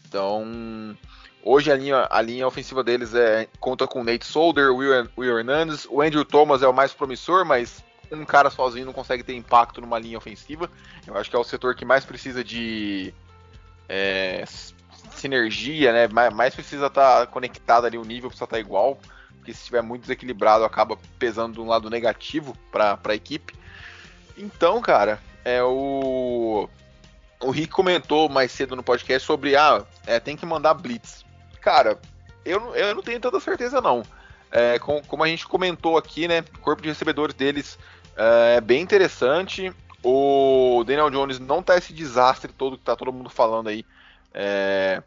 Então, 0.05 0.97
hoje 1.43 1.71
a 1.71 1.75
linha, 1.75 2.07
a 2.09 2.21
linha 2.21 2.47
ofensiva 2.47 2.83
deles 2.83 3.13
é, 3.15 3.47
conta 3.59 3.87
com 3.87 4.03
Nate 4.03 4.25
Solder, 4.25 4.73
Will, 4.73 5.09
Will 5.17 5.39
Hernandez, 5.39 5.87
o 5.89 6.01
Andrew 6.01 6.25
Thomas 6.25 6.61
é 6.61 6.67
o 6.67 6.73
mais 6.73 6.93
promissor, 6.93 7.45
mas 7.45 7.83
um 8.15 8.25
cara 8.25 8.49
sozinho 8.49 8.85
não 8.85 8.93
consegue 8.93 9.23
ter 9.23 9.35
impacto 9.35 9.81
numa 9.81 9.99
linha 9.99 10.17
ofensiva. 10.17 10.69
Eu 11.05 11.17
acho 11.17 11.29
que 11.29 11.35
é 11.35 11.39
o 11.39 11.43
setor 11.43 11.75
que 11.75 11.85
mais 11.85 12.05
precisa 12.05 12.43
de 12.43 13.13
é, 13.87 14.43
sinergia, 15.15 15.91
né? 15.91 16.07
Mais, 16.07 16.33
mais 16.33 16.55
precisa 16.55 16.87
estar 16.87 17.21
tá 17.21 17.27
conectado 17.27 17.85
ali, 17.85 17.97
o 17.97 18.05
nível 18.05 18.29
precisa 18.29 18.45
estar 18.45 18.57
tá 18.57 18.59
igual, 18.59 18.99
porque 19.37 19.53
se 19.53 19.59
estiver 19.59 19.81
muito 19.81 20.01
desequilibrado 20.01 20.63
acaba 20.63 20.97
pesando 21.17 21.53
de 21.53 21.61
um 21.61 21.67
lado 21.67 21.89
negativo 21.89 22.57
para 22.71 22.99
a 23.03 23.15
equipe. 23.15 23.55
Então, 24.37 24.81
cara, 24.81 25.19
é 25.45 25.63
o 25.63 26.69
o 27.43 27.51
Rick 27.51 27.73
comentou 27.73 28.29
mais 28.29 28.51
cedo 28.51 28.75
no 28.75 28.83
podcast 28.83 29.25
sobre 29.25 29.55
ah, 29.55 29.85
é, 30.07 30.19
tem 30.19 30.37
que 30.37 30.45
mandar 30.45 30.73
blitz. 30.73 31.25
Cara, 31.61 31.99
eu, 32.45 32.73
eu 32.75 32.95
não 32.95 33.01
tenho 33.01 33.19
tanta 33.19 33.39
certeza 33.39 33.81
não. 33.81 34.03
É, 34.51 34.77
com, 34.79 35.01
como 35.03 35.23
a 35.23 35.27
gente 35.27 35.47
comentou 35.47 35.97
aqui, 35.97 36.27
né, 36.27 36.43
o 36.55 36.59
corpo 36.59 36.81
de 36.81 36.89
recebedores 36.89 37.35
deles 37.35 37.77
é 38.15 38.61
bem 38.61 38.81
interessante. 38.81 39.73
O 40.03 40.83
Daniel 40.85 41.09
Jones 41.09 41.39
não 41.39 41.63
tá 41.63 41.77
esse 41.77 41.93
desastre 41.93 42.51
todo 42.51 42.77
que 42.77 42.83
tá 42.83 42.95
todo 42.95 43.13
mundo 43.13 43.29
falando 43.29 43.69
aí. 43.69 43.85
É, 44.33 45.01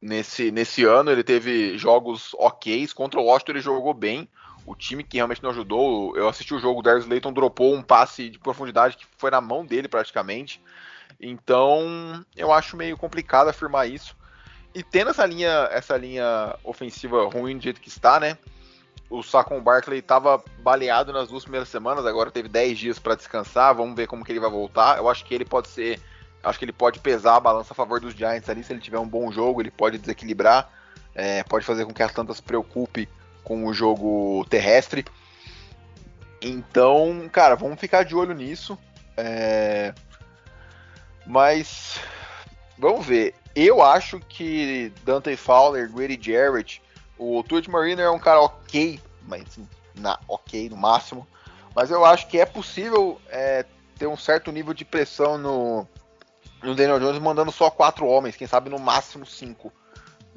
nesse, 0.00 0.50
nesse 0.50 0.84
ano 0.84 1.10
ele 1.10 1.22
teve 1.22 1.76
jogos 1.76 2.34
ok. 2.38 2.88
Contra 2.94 3.20
o 3.20 3.24
Washington 3.24 3.52
ele 3.52 3.60
jogou 3.60 3.94
bem. 3.94 4.28
O 4.64 4.74
time 4.74 5.04
que 5.04 5.16
realmente 5.16 5.42
não 5.42 5.50
ajudou. 5.50 6.16
Eu 6.16 6.28
assisti 6.28 6.54
o 6.54 6.58
jogo, 6.58 6.80
o 6.80 6.82
Darius 6.82 7.06
Layton 7.06 7.32
dropou 7.32 7.74
um 7.74 7.82
passe 7.82 8.30
de 8.30 8.38
profundidade 8.38 8.96
que 8.96 9.06
foi 9.18 9.30
na 9.30 9.40
mão 9.40 9.66
dele 9.66 9.88
praticamente. 9.88 10.60
Então 11.20 12.24
eu 12.36 12.52
acho 12.52 12.76
meio 12.76 12.96
complicado 12.96 13.48
afirmar 13.48 13.88
isso. 13.88 14.16
E 14.74 14.82
tendo 14.82 15.10
essa 15.10 15.26
linha, 15.26 15.68
essa 15.70 15.96
linha 15.96 16.56
ofensiva 16.64 17.28
ruim 17.28 17.58
do 17.58 17.62
jeito 17.62 17.80
que 17.80 17.88
está, 17.88 18.18
né? 18.18 18.38
O 19.12 19.22
Saquon 19.22 19.60
Barkley 19.60 19.98
estava 19.98 20.42
baleado 20.58 21.12
nas 21.12 21.28
duas 21.28 21.42
primeiras 21.42 21.68
semanas, 21.68 22.06
agora 22.06 22.30
teve 22.30 22.48
10 22.48 22.78
dias 22.78 22.98
para 22.98 23.14
descansar. 23.14 23.74
Vamos 23.74 23.94
ver 23.94 24.06
como 24.06 24.24
que 24.24 24.32
ele 24.32 24.40
vai 24.40 24.50
voltar. 24.50 24.96
Eu 24.96 25.08
acho 25.08 25.24
que 25.24 25.34
ele 25.34 25.44
pode 25.44 25.68
ser 25.68 26.00
Acho 26.42 26.58
que 26.58 26.64
ele 26.64 26.72
pode 26.72 26.98
pesar 26.98 27.36
a 27.36 27.40
balança 27.40 27.72
a 27.72 27.76
favor 27.76 28.00
dos 28.00 28.14
Giants 28.14 28.48
ali. 28.48 28.64
Se 28.64 28.72
ele 28.72 28.80
tiver 28.80 28.98
um 28.98 29.06
bom 29.06 29.30
jogo, 29.30 29.62
ele 29.62 29.70
pode 29.70 29.96
desequilibrar. 29.96 30.68
É, 31.14 31.44
pode 31.44 31.64
fazer 31.64 31.84
com 31.84 31.94
que 31.94 32.02
a 32.02 32.06
Atlanta 32.06 32.34
se 32.34 32.42
preocupe 32.42 33.08
com 33.44 33.66
o 33.66 33.72
jogo 33.72 34.44
terrestre. 34.50 35.04
Então, 36.40 37.28
cara, 37.30 37.54
vamos 37.54 37.78
ficar 37.78 38.02
de 38.02 38.16
olho 38.16 38.34
nisso. 38.34 38.76
É... 39.16 39.94
Mas 41.24 42.00
vamos 42.76 43.06
ver. 43.06 43.34
Eu 43.54 43.80
acho 43.80 44.18
que 44.18 44.92
Dante 45.04 45.36
Fowler, 45.36 45.92
Grady 45.92 46.18
Jarrett, 46.20 46.82
o 47.18 47.42
Tuit 47.42 47.70
Mariner 47.70 48.06
é 48.06 48.10
um 48.10 48.18
cara 48.18 48.40
ok, 48.40 49.00
mas 49.26 49.42
assim, 49.42 49.68
na, 49.94 50.18
ok 50.28 50.68
no 50.68 50.76
máximo. 50.76 51.26
Mas 51.74 51.90
eu 51.90 52.04
acho 52.04 52.26
que 52.28 52.38
é 52.38 52.46
possível 52.46 53.20
é, 53.28 53.64
ter 53.98 54.06
um 54.06 54.16
certo 54.16 54.52
nível 54.52 54.74
de 54.74 54.84
pressão 54.84 55.38
no, 55.38 55.86
no 56.62 56.74
Daniel 56.74 57.00
Jones 57.00 57.20
mandando 57.20 57.50
só 57.50 57.70
quatro 57.70 58.06
homens, 58.06 58.36
quem 58.36 58.46
sabe 58.46 58.68
no 58.68 58.78
máximo 58.78 59.24
cinco 59.24 59.72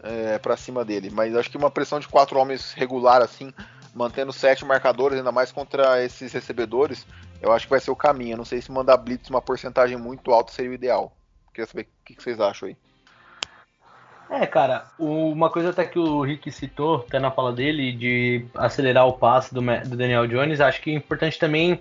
é, 0.03 0.37
para 0.37 0.55
cima 0.55 0.85
dele. 0.85 1.09
Mas 1.09 1.35
acho 1.35 1.49
que 1.49 1.57
uma 1.57 1.71
pressão 1.71 1.99
de 1.99 2.07
quatro 2.07 2.39
homens 2.39 2.73
regular 2.73 3.21
assim, 3.21 3.53
mantendo 3.93 4.31
sete 4.31 4.63
marcadores, 4.63 5.17
ainda 5.17 5.31
mais 5.31 5.51
contra 5.51 6.03
esses 6.03 6.31
recebedores, 6.31 7.05
eu 7.41 7.51
acho 7.51 7.65
que 7.65 7.71
vai 7.71 7.79
ser 7.79 7.91
o 7.91 7.95
caminho. 7.95 8.33
Eu 8.33 8.37
não 8.37 8.45
sei 8.45 8.61
se 8.61 8.71
mandar 8.71 8.97
blitz 8.97 9.29
uma 9.29 9.41
porcentagem 9.41 9.97
muito 9.97 10.31
alta 10.31 10.51
seria 10.51 10.71
o 10.71 10.75
ideal. 10.75 11.15
Queria 11.53 11.67
saber 11.67 11.87
o 12.01 12.05
que 12.05 12.21
vocês 12.21 12.39
acham 12.39 12.67
aí. 12.67 12.77
É, 14.29 14.45
cara, 14.45 14.85
uma 14.97 15.49
coisa 15.49 15.69
até 15.69 15.85
que 15.85 15.99
o 15.99 16.21
Rick 16.21 16.51
citou, 16.51 17.05
até 17.07 17.19
na 17.19 17.31
fala 17.31 17.53
dele, 17.53 17.91
de 17.91 18.45
acelerar 18.55 19.07
o 19.07 19.13
passe 19.13 19.53
do, 19.53 19.61
do 19.61 19.95
Daniel 19.95 20.27
Jones, 20.27 20.59
acho 20.59 20.81
que 20.81 20.91
é 20.91 20.93
importante 20.93 21.37
também 21.37 21.79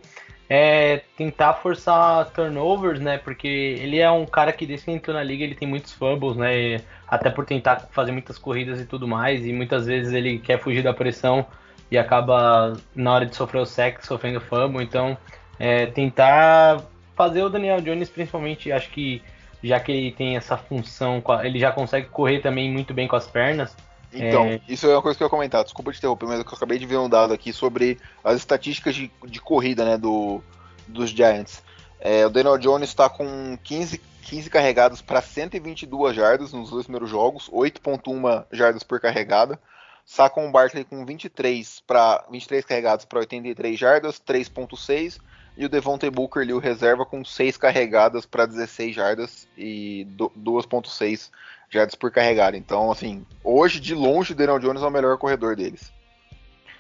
é 0.49 0.99
tentar 1.17 1.55
forçar 1.55 2.31
turnovers, 2.31 3.01
né? 3.01 3.19
Porque 3.19 3.49
ele 3.49 3.99
é 3.99 4.11
um 4.11 4.27
cara 4.27 4.53
que 4.53 4.67
desde 4.67 4.85
que 4.85 4.93
entrou 4.93 5.17
na 5.17 5.23
liga 5.23 5.43
ele 5.43 5.55
tem 5.55 5.67
muitos 5.67 5.93
fumbles, 5.93 6.37
né? 6.37 6.81
Até 7.09 7.31
por 7.31 7.45
tentar 7.47 7.89
fazer 7.91 8.13
muitas 8.13 8.39
corridas 8.39 8.81
e 8.81 8.85
tudo 8.85 9.09
mais, 9.09 9.45
e 9.47 9.53
muitas 9.53 9.87
vezes 9.87 10.13
ele 10.13 10.39
quer 10.39 10.61
fugir 10.61 10.83
da 10.83 10.93
pressão 10.93 11.47
e 11.91 11.97
acaba 11.97 12.75
na 12.95 13.13
hora 13.13 13.27
de 13.27 13.35
sofrer 13.35 13.61
o 13.61 13.67
sec 13.67 14.05
sofrendo 14.05 14.41
fumble. 14.41 14.83
Então, 14.83 15.17
é, 15.59 15.87
tentar 15.87 16.83
fazer 17.17 17.43
o 17.43 17.49
Daniel 17.49 17.81
Jones, 17.81 18.09
principalmente, 18.09 18.71
acho 18.71 18.91
que 18.91 19.23
já 19.65 19.81
que 19.81 19.91
ele 19.91 20.13
tem 20.13 20.37
essa 20.37 20.59
função, 20.59 21.23
ele 21.43 21.59
já 21.59 21.73
consegue 21.73 22.09
correr 22.09 22.41
também 22.41 22.71
muito 22.71 22.93
bem 22.93 23.09
com 23.09 23.17
as 23.17 23.27
pernas. 23.27 23.75
Então, 24.13 24.45
é... 24.45 24.61
isso 24.69 24.87
é 24.87 24.91
uma 24.91 25.01
coisa 25.03 25.17
que 25.17 25.25
eu 25.25 25.27
ia 25.27 25.31
comentar, 25.31 25.65
desculpa 25.65 25.91
te 25.91 25.99
interromper, 25.99 26.27
mas 26.27 26.39
eu 26.39 26.47
acabei 26.47 26.79
de 26.79 26.87
ver 26.87 26.99
um 26.99 27.09
dado 27.09 27.33
aqui 27.33 27.53
sobre 27.53 27.99
as 28.23 28.37
estatísticas 28.37 28.95
de, 28.95 29.11
de 29.27 29.41
corrida 29.41 29.85
né, 29.85 29.97
do, 29.97 30.43
dos 30.87 31.11
Giants. 31.11 31.63
É, 31.99 32.27
o 32.27 32.31
Daniel 32.31 32.59
Jones 32.59 32.91
está 32.91 33.09
com 33.09 33.59
15, 33.65 33.99
15 34.23 34.51
carregadas 34.51 35.01
para 35.01 35.23
122 35.23 36.15
jardas 36.15 36.53
nos 36.53 36.69
dois 36.69 36.85
primeiros 36.85 37.09
jogos, 37.09 37.49
8.1 37.51 38.45
jardas 38.53 38.83
por 38.83 39.01
carregada. 39.01 39.59
Saquon 40.05 40.53
Barkley 40.53 40.85
com 40.85 41.07
23 41.07 41.81
para 41.87 42.27
23 42.31 42.67
carregados 42.67 43.07
para 43.07 43.21
83 43.21 43.79
jardas, 43.79 44.21
3.6 44.21 45.19
e 45.57 45.65
o 45.65 45.69
Devontae 45.69 46.11
Booker 46.11 46.43
ali 46.43 46.53
o 46.53 46.59
reserva 46.59 47.07
com 47.07 47.25
6 47.25 47.57
carregadas 47.57 48.27
para 48.27 48.47
16 48.47 48.95
jardas 48.95 49.49
e 49.57 50.07
2.6 50.17 51.31
jardas 51.71 51.95
por 51.95 52.11
carregada. 52.11 52.57
Então, 52.57 52.91
assim, 52.91 53.25
hoje 53.43 53.81
de 53.81 53.95
longe 53.95 54.33
o 54.33 54.37
Daniel 54.37 54.59
Jones 54.59 54.83
é 54.83 54.87
o 54.87 54.91
melhor 54.91 55.17
corredor 55.19 55.57
deles. 55.57 55.93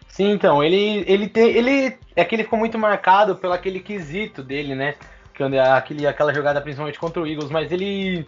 Sim, 0.08 0.30
então, 0.30 0.62
ele 0.62 1.04
ele 1.08 1.28
tem 1.28 1.50
ele 1.50 1.98
é 2.14 2.24
que 2.24 2.34
ele 2.34 2.44
ficou 2.44 2.58
muito 2.58 2.78
marcado 2.78 3.34
pelo 3.37 3.52
aquele 3.52 3.80
quesito 3.80 4.42
dele, 4.42 4.74
né? 4.74 4.94
Que 5.32 5.42
aquele 5.42 6.06
aquela 6.06 6.32
jogada 6.32 6.60
principalmente 6.60 6.98
contra 6.98 7.20
o 7.20 7.26
Eagles, 7.26 7.50
mas 7.50 7.72
ele 7.72 8.24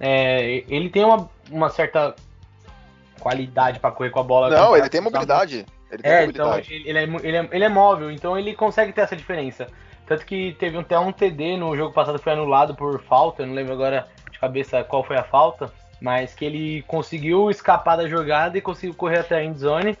é, 0.00 0.64
ele 0.68 0.88
tem 0.88 1.04
uma, 1.04 1.30
uma 1.50 1.68
certa 1.68 2.16
qualidade 3.20 3.78
para 3.78 3.92
correr 3.92 4.10
com 4.10 4.18
a 4.18 4.24
bola. 4.24 4.50
Não, 4.50 4.76
ele 4.76 4.88
tem 4.88 5.00
mobilidade. 5.00 5.66
Ele 5.90 6.02
tem 6.02 6.12
é, 6.12 6.24
então 6.24 6.58
ele 6.58 6.98
é, 6.98 7.02
ele, 7.02 7.36
é, 7.36 7.48
ele 7.52 7.64
é 7.64 7.68
móvel, 7.68 8.10
então 8.10 8.38
ele 8.38 8.54
consegue 8.54 8.92
ter 8.92 9.02
essa 9.02 9.16
diferença. 9.16 9.66
Tanto 10.06 10.24
que 10.26 10.56
teve 10.58 10.76
até 10.76 10.98
um 10.98 11.12
TD 11.12 11.56
no 11.56 11.76
jogo 11.76 11.92
passado 11.92 12.18
foi 12.18 12.32
anulado 12.32 12.74
por 12.74 13.00
falta, 13.02 13.42
eu 13.42 13.46
não 13.46 13.54
lembro 13.54 13.72
agora 13.72 14.08
de 14.30 14.38
cabeça 14.38 14.82
qual 14.84 15.04
foi 15.04 15.16
a 15.16 15.24
falta 15.24 15.72
mas 16.00 16.34
que 16.34 16.44
ele 16.44 16.82
conseguiu 16.82 17.50
escapar 17.50 17.96
da 17.96 18.08
jogada 18.08 18.56
e 18.56 18.60
conseguiu 18.60 18.94
correr 18.94 19.18
até 19.18 19.36
a 19.36 19.44
endzone. 19.44 19.96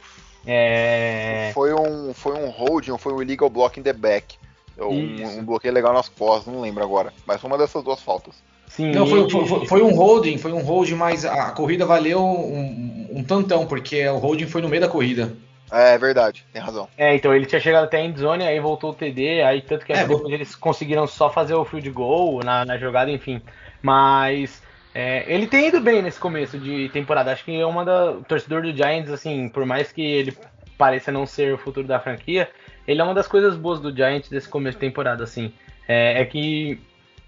É... 0.46 1.50
Foi 1.52 1.74
um 1.74 2.14
foi 2.14 2.32
um 2.32 2.48
holding, 2.48 2.96
foi 2.96 3.12
um 3.12 3.22
illegal 3.22 3.50
block 3.50 3.78
in 3.78 3.82
the 3.82 3.92
back. 3.92 4.38
Um, 4.78 5.40
um, 5.40 5.44
bloqueio 5.44 5.74
legal 5.74 5.92
nas 5.92 6.08
costas, 6.08 6.52
não 6.52 6.62
lembro 6.62 6.82
agora. 6.82 7.12
Mas 7.26 7.38
foi 7.38 7.50
uma 7.50 7.58
dessas 7.58 7.84
duas 7.84 8.00
faltas. 8.00 8.34
Sim, 8.66 8.92
não, 8.92 9.06
foi, 9.06 9.28
foi, 9.28 9.66
foi, 9.66 9.82
um 9.82 9.94
holding, 9.94 10.38
foi 10.38 10.52
um 10.52 10.62
holding, 10.62 10.94
mas 10.94 11.26
a 11.26 11.50
corrida 11.50 11.84
valeu 11.84 12.22
um, 12.22 13.08
um 13.12 13.22
tantão, 13.22 13.66
porque 13.66 14.08
o 14.08 14.16
holding 14.16 14.46
foi 14.46 14.62
no 14.62 14.70
meio 14.70 14.80
da 14.80 14.88
corrida. 14.88 15.36
É, 15.72 15.94
é 15.94 15.98
verdade, 15.98 16.44
tem 16.52 16.60
razão. 16.60 16.88
É, 16.96 17.14
então 17.14 17.34
ele 17.34 17.46
tinha 17.46 17.60
chegado 17.60 17.84
até 17.84 17.98
a 17.98 18.04
endzone, 18.04 18.44
aí 18.44 18.58
voltou 18.60 18.90
o 18.90 18.94
TD, 18.94 19.42
aí 19.42 19.62
tanto 19.62 19.84
que 19.84 19.92
é, 19.92 20.04
depois 20.04 20.32
eles 20.32 20.54
conseguiram 20.54 21.06
só 21.06 21.30
fazer 21.30 21.54
o 21.54 21.64
field 21.64 21.90
goal 21.90 22.40
na, 22.44 22.64
na 22.64 22.76
jogada, 22.76 23.10
enfim. 23.10 23.40
Mas 23.82 24.62
é, 24.94 25.24
ele 25.32 25.46
tem 25.46 25.68
ido 25.68 25.80
bem 25.80 26.02
nesse 26.02 26.18
começo 26.18 26.58
de 26.58 26.88
temporada. 26.88 27.32
Acho 27.32 27.44
que 27.44 27.58
é 27.58 27.66
uma 27.66 27.84
da. 27.84 28.12
O 28.12 28.24
torcedor 28.24 28.62
do 28.62 28.74
Giants, 28.74 29.10
assim, 29.10 29.48
por 29.48 29.64
mais 29.64 29.92
que 29.92 30.02
ele 30.02 30.36
pareça 30.76 31.12
não 31.12 31.26
ser 31.26 31.54
o 31.54 31.58
futuro 31.58 31.86
da 31.86 32.00
franquia, 32.00 32.50
ele 32.86 33.00
é 33.00 33.04
uma 33.04 33.14
das 33.14 33.28
coisas 33.28 33.56
boas 33.56 33.80
do 33.80 33.94
Giants 33.94 34.28
desse 34.28 34.48
começo 34.48 34.78
de 34.78 34.80
temporada, 34.80 35.22
assim. 35.22 35.52
É, 35.86 36.20
é 36.20 36.24
que, 36.24 36.80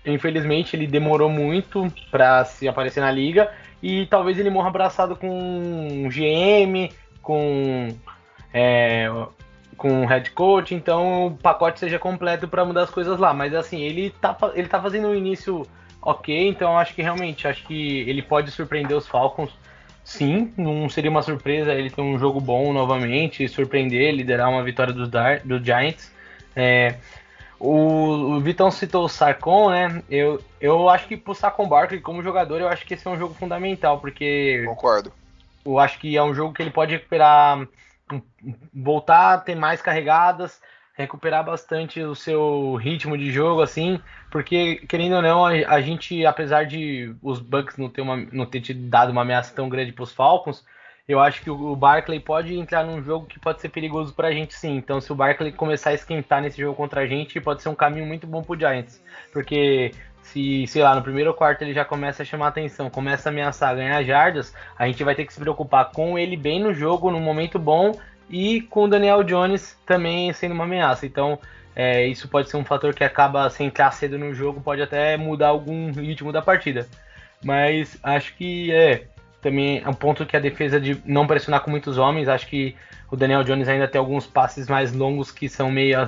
infelizmente, 0.05 0.75
ele 0.75 0.87
demorou 0.87 1.29
muito 1.29 1.93
para 2.11 2.45
se 2.45 2.67
aparecer 2.67 3.01
na 3.01 3.11
liga 3.11 3.53
e 3.83 4.07
talvez 4.07 4.39
ele 4.39 4.51
morra 4.51 4.69
abraçado 4.69 5.15
com 5.15 5.29
um 5.29 6.09
GM, 6.09 6.93
com. 7.21 7.89
É, 8.53 9.11
com 9.77 10.05
head 10.07 10.31
coach, 10.31 10.75
então 10.75 11.27
o 11.27 11.31
pacote 11.33 11.81
seja 11.81 11.99
completo 11.99 12.47
para 12.47 12.65
mudar 12.65 12.83
as 12.83 12.91
coisas 12.91 13.19
lá. 13.19 13.35
Mas 13.35 13.55
assim, 13.55 13.81
ele 13.81 14.11
tá, 14.11 14.37
ele 14.55 14.69
tá 14.69 14.81
fazendo 14.81 15.09
um 15.09 15.15
início 15.15 15.67
ok, 16.01 16.49
então 16.49 16.79
acho 16.79 16.95
que 16.95 17.03
realmente, 17.03 17.47
acho 17.49 17.65
que 17.65 18.01
ele 18.01 18.23
pode 18.23 18.51
surpreender 18.51 18.97
os 18.97 19.07
Falcons. 19.07 19.51
Sim, 20.05 20.53
não 20.57 20.89
seria 20.89 21.11
uma 21.11 21.23
surpresa 21.23 21.73
ele 21.73 21.89
ter 21.89 22.01
um 22.01 22.19
jogo 22.19 22.41
bom 22.41 22.73
novamente, 22.73 23.49
surpreender, 23.49 24.13
liderar 24.13 24.51
uma 24.51 24.63
vitória 24.63 24.93
dos, 24.93 25.09
Dar 25.09 25.41
do 25.41 25.63
Giants. 25.63 26.13
É, 26.57 26.97
o, 27.59 28.35
o, 28.35 28.41
Vitão 28.41 28.71
citou 28.71 29.05
o 29.05 29.09
Sarcon, 29.09 29.71
né? 29.71 30.03
Eu, 30.11 30.43
eu 30.61 30.89
acho 30.89 31.07
que 31.07 31.17
pro 31.17 31.35
Sarcon 31.35 31.69
Barkley, 31.69 32.01
como 32.01 32.23
jogador, 32.23 32.61
eu 32.61 32.69
acho 32.69 32.85
que 32.85 32.95
esse 32.95 33.07
é 33.07 33.11
um 33.11 33.19
jogo 33.19 33.35
fundamental, 33.35 34.01
porque. 34.01 34.65
Concordo. 34.67 35.13
eu 35.65 35.79
acho 35.79 36.01
que 36.01 36.17
é 36.17 36.23
um 36.23 36.35
jogo 36.35 36.53
que 36.53 36.61
ele 36.61 36.73
pode 36.73 36.93
recuperar, 36.93 37.65
voltar 38.75 39.35
a 39.35 39.39
ter 39.39 39.55
mais 39.55 39.81
carregadas, 39.81 40.61
recuperar 40.95 41.45
bastante 41.45 42.01
o 42.01 42.15
seu 42.15 42.75
ritmo 42.77 43.17
de 43.17 43.31
jogo, 43.31 43.63
assim, 43.63 44.01
porque, 44.31 44.77
querendo 44.89 45.17
ou 45.17 45.23
não, 45.23 45.47
a, 45.47 45.51
a 45.51 45.81
gente, 45.81 46.25
apesar 46.27 46.65
de 46.65 47.15
os 47.23 47.39
Bucks 47.39 47.77
não 47.77 47.89
ter, 47.89 48.03
uma, 48.03 48.17
não 48.17 48.47
ter 48.47 48.61
te 48.61 48.75
dado 48.75 49.11
uma 49.11 49.23
ameaça 49.23 49.55
tão 49.55 49.69
grande 49.69 49.93
para 49.93 50.05
os 50.05 50.13
Falcons, 50.13 50.65
eu 51.09 51.19
acho 51.19 51.43
que 51.43 51.51
o 51.51 51.75
Barkley 51.75 52.21
pode 52.21 52.57
entrar 52.57 52.85
num 52.85 53.03
jogo 53.03 53.27
que 53.27 53.39
pode 53.39 53.61
ser 53.61 53.69
perigoso 53.71 54.15
para 54.15 54.29
a 54.29 54.33
gente 54.33 54.55
sim. 54.55 54.77
Então, 54.77 55.01
se 55.01 55.11
o 55.11 55.17
Barkley 55.17 55.51
começar 55.51 55.91
a 55.91 55.95
esquentar 55.95 56.41
nesse 56.41 56.61
jogo 56.61 56.77
contra 56.77 57.01
a 57.01 57.07
gente, 57.07 57.41
pode 57.41 57.61
ser 57.61 57.69
um 57.69 57.75
caminho 57.75 58.07
muito 58.07 58.27
bom 58.27 58.43
para 58.43 58.53
o 58.53 58.59
Giants. 58.59 59.03
Porque 59.33 59.93
se, 60.23 60.67
sei 60.67 60.83
lá, 60.83 60.95
no 60.95 61.03
primeiro 61.03 61.35
quarto 61.35 61.63
ele 61.63 61.75
já 61.75 61.85
começa 61.85 62.23
a 62.23 62.27
chamar 62.27 62.49
atenção, 62.49 62.89
começa 62.89 63.29
a 63.29 63.33
ameaçar 63.33 63.75
ganhar 63.75 64.03
jardas, 64.03 64.55
a 64.79 64.87
gente 64.87 65.03
vai 65.05 65.15
ter 65.15 65.25
que 65.25 65.33
se 65.33 65.41
preocupar 65.41 65.91
com 65.91 66.19
ele 66.19 66.37
bem 66.37 66.61
no 66.61 66.73
jogo, 66.73 67.11
no 67.11 67.21
momento 67.21 67.59
bom, 67.59 67.93
e 68.31 68.63
com 68.63 68.85
o 68.85 68.89
Daniel 68.89 69.23
Jones 69.23 69.77
também 69.85 70.33
sendo 70.33 70.53
uma 70.53 70.65
ameaça. 70.65 71.05
Então, 71.05 71.39
é, 71.75 72.07
isso 72.07 72.29
pode 72.29 72.49
ser 72.49 72.57
um 72.57 72.65
fator 72.65 72.95
que 72.95 73.05
acaba, 73.05 73.49
se 73.51 73.63
entrar 73.63 73.91
cedo 73.93 74.19
no 74.19 74.33
jogo, 74.33 74.61
pode 74.61 74.81
até 74.81 75.17
mudar 75.17 75.49
algum 75.49 75.91
ritmo 75.93 76.33
da 76.33 76.41
partida. 76.41 76.87
Mas 77.45 77.99
acho 78.03 78.35
que 78.37 78.73
é 78.73 79.07
também 79.41 79.83
é 79.85 79.89
um 79.89 79.95
ponto 79.95 80.25
que 80.25 80.37
a 80.37 80.41
defesa 80.41 80.81
de 80.81 81.03
não 81.05 81.27
pressionar 81.27 81.61
com 81.63 81.71
muitos 81.71 81.99
homens. 81.99 82.29
Acho 82.29 82.47
que 82.47 82.77
o 83.11 83.17
Daniel 83.17 83.43
Jones 83.43 83.69
ainda 83.69 83.89
tem 83.89 83.99
alguns 83.99 84.27
passes 84.27 84.69
mais 84.69 84.93
longos 84.93 85.33
que 85.33 85.49
são 85.49 85.71
meio 85.71 85.99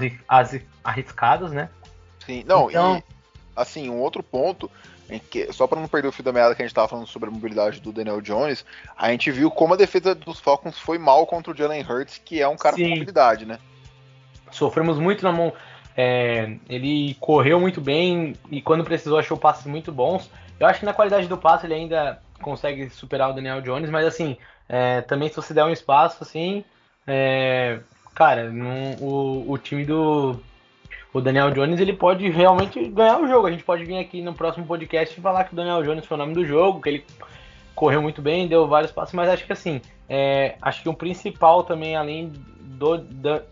arriscados, 0.82 1.50
né? 1.50 1.68
Sim, 2.24 2.44
não, 2.46 2.70
então... 2.70 2.98
e 2.98 3.13
assim, 3.54 3.90
um 3.90 4.00
outro 4.00 4.22
ponto, 4.22 4.70
que, 5.30 5.52
só 5.52 5.66
para 5.66 5.80
não 5.80 5.88
perder 5.88 6.08
o 6.08 6.12
fio 6.12 6.24
da 6.24 6.32
meada 6.32 6.54
que 6.54 6.62
a 6.62 6.64
gente 6.64 6.72
estava 6.72 6.88
falando 6.88 7.06
sobre 7.06 7.28
a 7.28 7.32
mobilidade 7.32 7.80
do 7.80 7.92
Daniel 7.92 8.20
Jones, 8.20 8.64
a 8.96 9.10
gente 9.10 9.30
viu 9.30 9.50
como 9.50 9.74
a 9.74 9.76
defesa 9.76 10.14
dos 10.14 10.40
Falcons 10.40 10.78
foi 10.78 10.98
mal 10.98 11.26
contra 11.26 11.52
o 11.52 11.56
Jalen 11.56 11.82
Hurts, 11.82 12.20
que 12.24 12.40
é 12.40 12.48
um 12.48 12.56
cara 12.56 12.76
Sim. 12.76 12.84
com 12.84 12.90
mobilidade, 12.90 13.44
né? 13.44 13.58
Sofremos 14.50 14.98
muito 14.98 15.22
na 15.22 15.32
mão. 15.32 15.52
É, 15.96 16.56
ele 16.68 17.16
correu 17.20 17.60
muito 17.60 17.80
bem 17.80 18.34
e 18.50 18.60
quando 18.60 18.82
precisou 18.84 19.18
achou 19.18 19.36
passes 19.36 19.66
muito 19.66 19.92
bons. 19.92 20.30
Eu 20.58 20.66
acho 20.66 20.80
que 20.80 20.86
na 20.86 20.94
qualidade 20.94 21.28
do 21.28 21.36
passe 21.36 21.66
ele 21.66 21.74
ainda 21.74 22.20
consegue 22.40 22.88
superar 22.90 23.30
o 23.30 23.32
Daniel 23.32 23.60
Jones, 23.60 23.90
mas 23.90 24.06
assim, 24.06 24.36
é, 24.68 25.02
também 25.02 25.28
se 25.28 25.36
você 25.36 25.54
der 25.54 25.64
um 25.64 25.70
espaço, 25.70 26.22
assim, 26.22 26.64
é, 27.06 27.80
cara, 28.14 28.50
o, 29.00 29.44
o 29.48 29.58
time 29.58 29.84
do 29.84 30.40
o 31.14 31.20
Daniel 31.20 31.52
Jones 31.52 31.78
ele 31.78 31.92
pode 31.92 32.28
realmente 32.28 32.88
ganhar 32.88 33.20
o 33.20 33.28
jogo. 33.28 33.46
A 33.46 33.50
gente 33.50 33.62
pode 33.62 33.84
vir 33.84 33.98
aqui 33.98 34.20
no 34.20 34.34
próximo 34.34 34.66
podcast 34.66 35.16
e 35.16 35.22
falar 35.22 35.44
que 35.44 35.52
o 35.52 35.56
Daniel 35.56 35.82
Jones 35.84 36.04
foi 36.04 36.16
o 36.16 36.18
nome 36.18 36.34
do 36.34 36.44
jogo, 36.44 36.82
que 36.82 36.88
ele 36.88 37.04
correu 37.72 38.02
muito 38.02 38.20
bem, 38.20 38.48
deu 38.48 38.66
vários 38.66 38.90
passos, 38.90 39.14
mas 39.14 39.28
acho 39.28 39.46
que 39.46 39.52
assim, 39.52 39.80
é, 40.08 40.56
acho 40.60 40.82
que 40.82 40.88
o 40.88 40.94
principal 40.94 41.62
também, 41.62 41.96
além 41.96 42.32
do, 42.60 43.04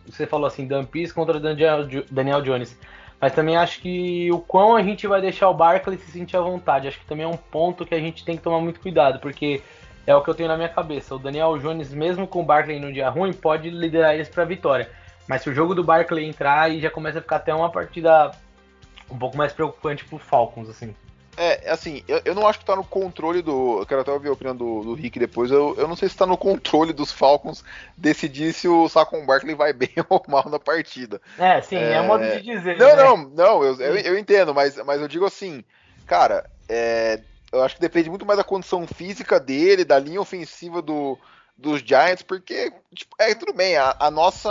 você 0.06 0.26
falou 0.26 0.46
assim, 0.46 0.66
Dan 0.66 0.84
Pease 0.84 1.14
contra 1.14 1.38
Daniel, 1.38 1.86
Daniel 2.10 2.42
Jones, 2.42 2.78
mas 3.20 3.32
também 3.32 3.56
acho 3.56 3.80
que 3.80 4.30
o 4.32 4.38
quão 4.38 4.74
a 4.74 4.82
gente 4.82 5.06
vai 5.06 5.20
deixar 5.20 5.48
o 5.48 5.54
Barkley 5.54 5.96
se 5.98 6.10
sentir 6.10 6.36
à 6.36 6.40
vontade. 6.40 6.88
Acho 6.88 6.98
que 6.98 7.06
também 7.06 7.24
é 7.24 7.28
um 7.28 7.36
ponto 7.36 7.86
que 7.86 7.94
a 7.94 8.00
gente 8.00 8.24
tem 8.24 8.36
que 8.36 8.42
tomar 8.42 8.60
muito 8.60 8.80
cuidado, 8.80 9.20
porque 9.20 9.62
é 10.04 10.14
o 10.14 10.20
que 10.20 10.28
eu 10.28 10.34
tenho 10.34 10.48
na 10.48 10.56
minha 10.56 10.68
cabeça. 10.68 11.14
O 11.14 11.18
Daniel 11.20 11.56
Jones, 11.58 11.94
mesmo 11.94 12.26
com 12.26 12.40
o 12.40 12.44
Barkley 12.44 12.80
no 12.80 12.92
dia 12.92 13.08
ruim, 13.08 13.32
pode 13.32 13.70
liderar 13.70 14.14
eles 14.14 14.28
para 14.28 14.42
a 14.42 14.46
vitória. 14.46 14.90
Mas 15.26 15.42
se 15.42 15.50
o 15.50 15.54
jogo 15.54 15.74
do 15.74 15.84
Barkley 15.84 16.26
entrar, 16.26 16.62
aí 16.62 16.80
já 16.80 16.90
começa 16.90 17.18
a 17.18 17.22
ficar 17.22 17.36
até 17.36 17.54
uma 17.54 17.70
partida 17.70 18.32
um 19.10 19.18
pouco 19.18 19.36
mais 19.36 19.52
preocupante 19.52 20.04
pro 20.04 20.18
Falcons, 20.18 20.68
assim. 20.68 20.94
É, 21.36 21.70
assim, 21.70 22.02
eu, 22.06 22.20
eu 22.26 22.34
não 22.34 22.46
acho 22.46 22.58
que 22.58 22.64
tá 22.64 22.76
no 22.76 22.84
controle 22.84 23.40
do. 23.40 23.80
Eu 23.80 23.86
quero 23.86 24.02
até 24.02 24.10
ouvir 24.10 24.28
a 24.28 24.32
opinião 24.32 24.54
do, 24.54 24.82
do 24.82 24.94
Rick 24.94 25.18
depois. 25.18 25.50
Eu, 25.50 25.74
eu 25.78 25.88
não 25.88 25.96
sei 25.96 26.08
se 26.08 26.16
tá 26.16 26.26
no 26.26 26.36
controle 26.36 26.92
dos 26.92 27.10
Falcons 27.10 27.64
decidir 27.96 28.52
se 28.52 28.68
o 28.68 28.86
Saquon 28.86 29.24
Barkley 29.24 29.54
vai 29.54 29.72
bem 29.72 29.88
ou 30.10 30.22
mal 30.28 30.46
na 30.50 30.58
partida. 30.58 31.20
É, 31.38 31.62
sim, 31.62 31.76
é, 31.76 31.92
é 31.92 32.02
modo 32.02 32.22
de 32.22 32.42
dizer. 32.42 32.76
Não, 32.76 32.96
né? 32.96 33.02
não, 33.02 33.16
não, 33.16 33.64
eu, 33.64 33.80
eu, 33.80 33.96
eu, 33.96 34.18
entendo, 34.18 34.54
mas, 34.54 34.76
mas 34.84 35.00
eu 35.00 35.08
digo 35.08 35.24
assim, 35.24 35.64
cara, 36.06 36.44
é, 36.68 37.20
eu 37.50 37.62
acho 37.62 37.76
que 37.76 37.80
depende 37.80 38.10
muito 38.10 38.26
mais 38.26 38.38
da 38.38 38.44
condição 38.44 38.86
física 38.86 39.40
dele, 39.40 39.86
da 39.86 39.98
linha 39.98 40.20
ofensiva 40.20 40.82
do, 40.82 41.18
dos 41.56 41.80
Giants, 41.80 42.22
porque 42.22 42.72
tipo, 42.94 43.14
é 43.18 43.34
tudo 43.34 43.52
bem, 43.52 43.76
a, 43.76 43.96
a 43.98 44.10
nossa, 44.10 44.50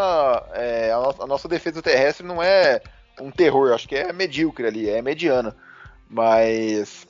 é, 0.54 0.92
a, 0.92 1.24
a, 1.24 1.28
nossa 1.28 1.48
defesa 1.48 1.82
terrestre 1.82 2.26
não 2.26 2.42
é 2.42 2.82
um 3.20 3.32
terror, 3.32 3.74
acho 3.74 3.88
que 3.88 3.96
é 3.96 4.14
medíocre 4.14 4.66
ali, 4.66 4.90
é 4.90 5.02
mediana. 5.02 5.56
Mas 6.10 7.08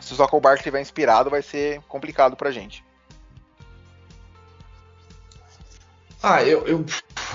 se 0.00 0.12
o 0.12 0.16
Zaco 0.16 0.40
Barkley 0.40 0.60
estiver 0.60 0.80
inspirado, 0.80 1.30
vai 1.30 1.42
ser 1.42 1.80
complicado 1.88 2.36
pra 2.36 2.50
gente. 2.50 2.84
Ah, 6.22 6.42
eu, 6.42 6.66
eu, 6.66 6.84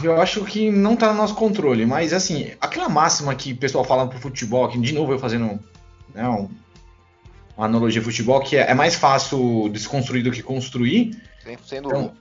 eu 0.03 0.21
acho 0.21 0.43
que 0.43 0.69
não 0.69 0.95
tá 0.95 1.07
no 1.07 1.13
nosso 1.13 1.35
controle, 1.35 1.85
mas 1.85 2.13
assim, 2.13 2.51
aquela 2.59 2.89
máxima 2.89 3.33
que 3.35 3.53
o 3.53 3.57
pessoal 3.57 3.83
fala 3.83 4.07
pro 4.07 4.19
futebol, 4.19 4.67
que 4.67 4.79
de 4.79 4.93
novo 4.93 5.13
eu 5.13 5.19
fazendo 5.19 5.59
né, 6.13 6.27
um, 6.27 6.49
uma 7.57 7.65
analogia 7.65 8.01
futebol, 8.01 8.41
que 8.41 8.55
é, 8.55 8.71
é, 8.71 8.73
mais 8.73 8.95
fácil 8.95 9.69
desconstruir 9.69 10.23
do 10.23 10.31
que 10.31 10.41
construir. 10.41 11.21
Sem, 11.43 11.57
sem 11.65 11.81
dúvida. 11.81 11.99
Então, 11.99 12.13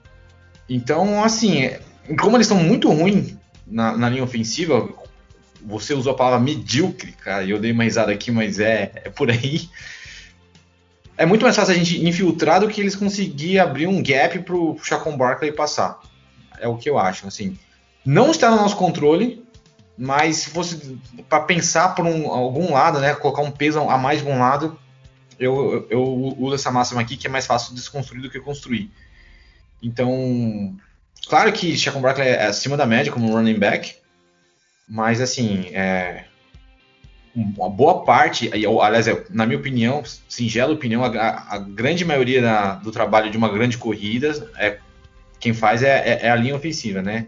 então, 0.69 1.23
assim, 1.23 1.69
como 2.19 2.37
eles 2.37 2.47
estão 2.47 2.63
muito 2.63 2.89
ruins 2.89 3.35
na, 3.65 3.97
na 3.97 4.09
linha 4.09 4.23
ofensiva, 4.23 4.89
você 5.63 5.93
usou 5.93 6.13
a 6.13 6.15
palavra 6.15 6.39
medíocre, 6.39 7.11
cara, 7.11 7.43
e 7.43 7.51
eu 7.51 7.59
dei 7.59 7.71
uma 7.71 7.83
risada 7.83 8.11
aqui, 8.11 8.31
mas 8.31 8.59
é, 8.59 8.91
é 8.95 9.09
por 9.09 9.29
aí. 9.29 9.69
É 11.17 11.25
muito 11.25 11.43
mais 11.43 11.55
fácil 11.55 11.73
a 11.73 11.77
gente 11.77 12.03
infiltrar 12.07 12.59
do 12.59 12.67
que 12.67 12.81
eles 12.81 12.95
conseguir 12.95 13.59
abrir 13.59 13.87
um 13.87 14.01
gap 14.01 14.39
pro 14.39 14.77
Chacon 14.81 15.15
Barkley 15.15 15.51
passar. 15.51 15.99
É 16.59 16.67
o 16.67 16.77
que 16.77 16.89
eu 16.89 16.97
acho, 16.97 17.27
assim. 17.27 17.57
Não 18.03 18.31
está 18.31 18.49
no 18.49 18.57
nosso 18.57 18.75
controle, 18.75 19.45
mas 19.97 20.37
se 20.37 20.49
fosse 20.49 20.97
para 21.29 21.41
pensar 21.41 21.89
por 21.95 22.05
um, 22.05 22.27
algum 22.27 22.71
lado, 22.71 22.99
né, 22.99 23.13
colocar 23.13 23.41
um 23.41 23.51
peso 23.51 23.79
a 23.81 23.97
mais 23.97 24.21
de 24.23 24.27
um 24.27 24.39
lado, 24.39 24.79
eu, 25.41 25.87
eu, 25.89 26.03
uso 26.37 26.55
essa 26.55 26.71
máxima 26.71 27.01
aqui 27.01 27.17
que 27.17 27.25
é 27.25 27.29
mais 27.29 27.47
fácil 27.47 27.73
desconstruir 27.73 28.21
do 28.21 28.29
que 28.29 28.39
construir. 28.39 28.91
Então, 29.81 30.77
claro 31.27 31.51
que 31.51 31.75
Chacon 31.75 31.99
Barkley 31.99 32.27
é 32.27 32.45
acima 32.45 32.77
da 32.77 32.85
média 32.85 33.11
como 33.11 33.33
running 33.33 33.57
back, 33.57 33.95
mas, 34.87 35.19
assim, 35.19 35.69
é, 35.73 36.25
uma 37.35 37.69
boa 37.69 38.03
parte, 38.03 38.51
aliás, 38.53 39.07
é, 39.07 39.25
na 39.29 39.45
minha 39.45 39.57
opinião, 39.57 40.03
singela 40.29 40.73
opinião, 40.73 41.03
a, 41.03 41.55
a 41.55 41.57
grande 41.57 42.05
maioria 42.05 42.41
da, 42.41 42.75
do 42.75 42.91
trabalho 42.91 43.31
de 43.31 43.37
uma 43.37 43.49
grande 43.49 43.77
corrida, 43.77 44.51
é, 44.57 44.77
quem 45.39 45.53
faz 45.53 45.81
é, 45.81 45.97
é, 46.07 46.27
é 46.27 46.29
a 46.29 46.35
linha 46.35 46.55
ofensiva, 46.55 47.01
né? 47.01 47.25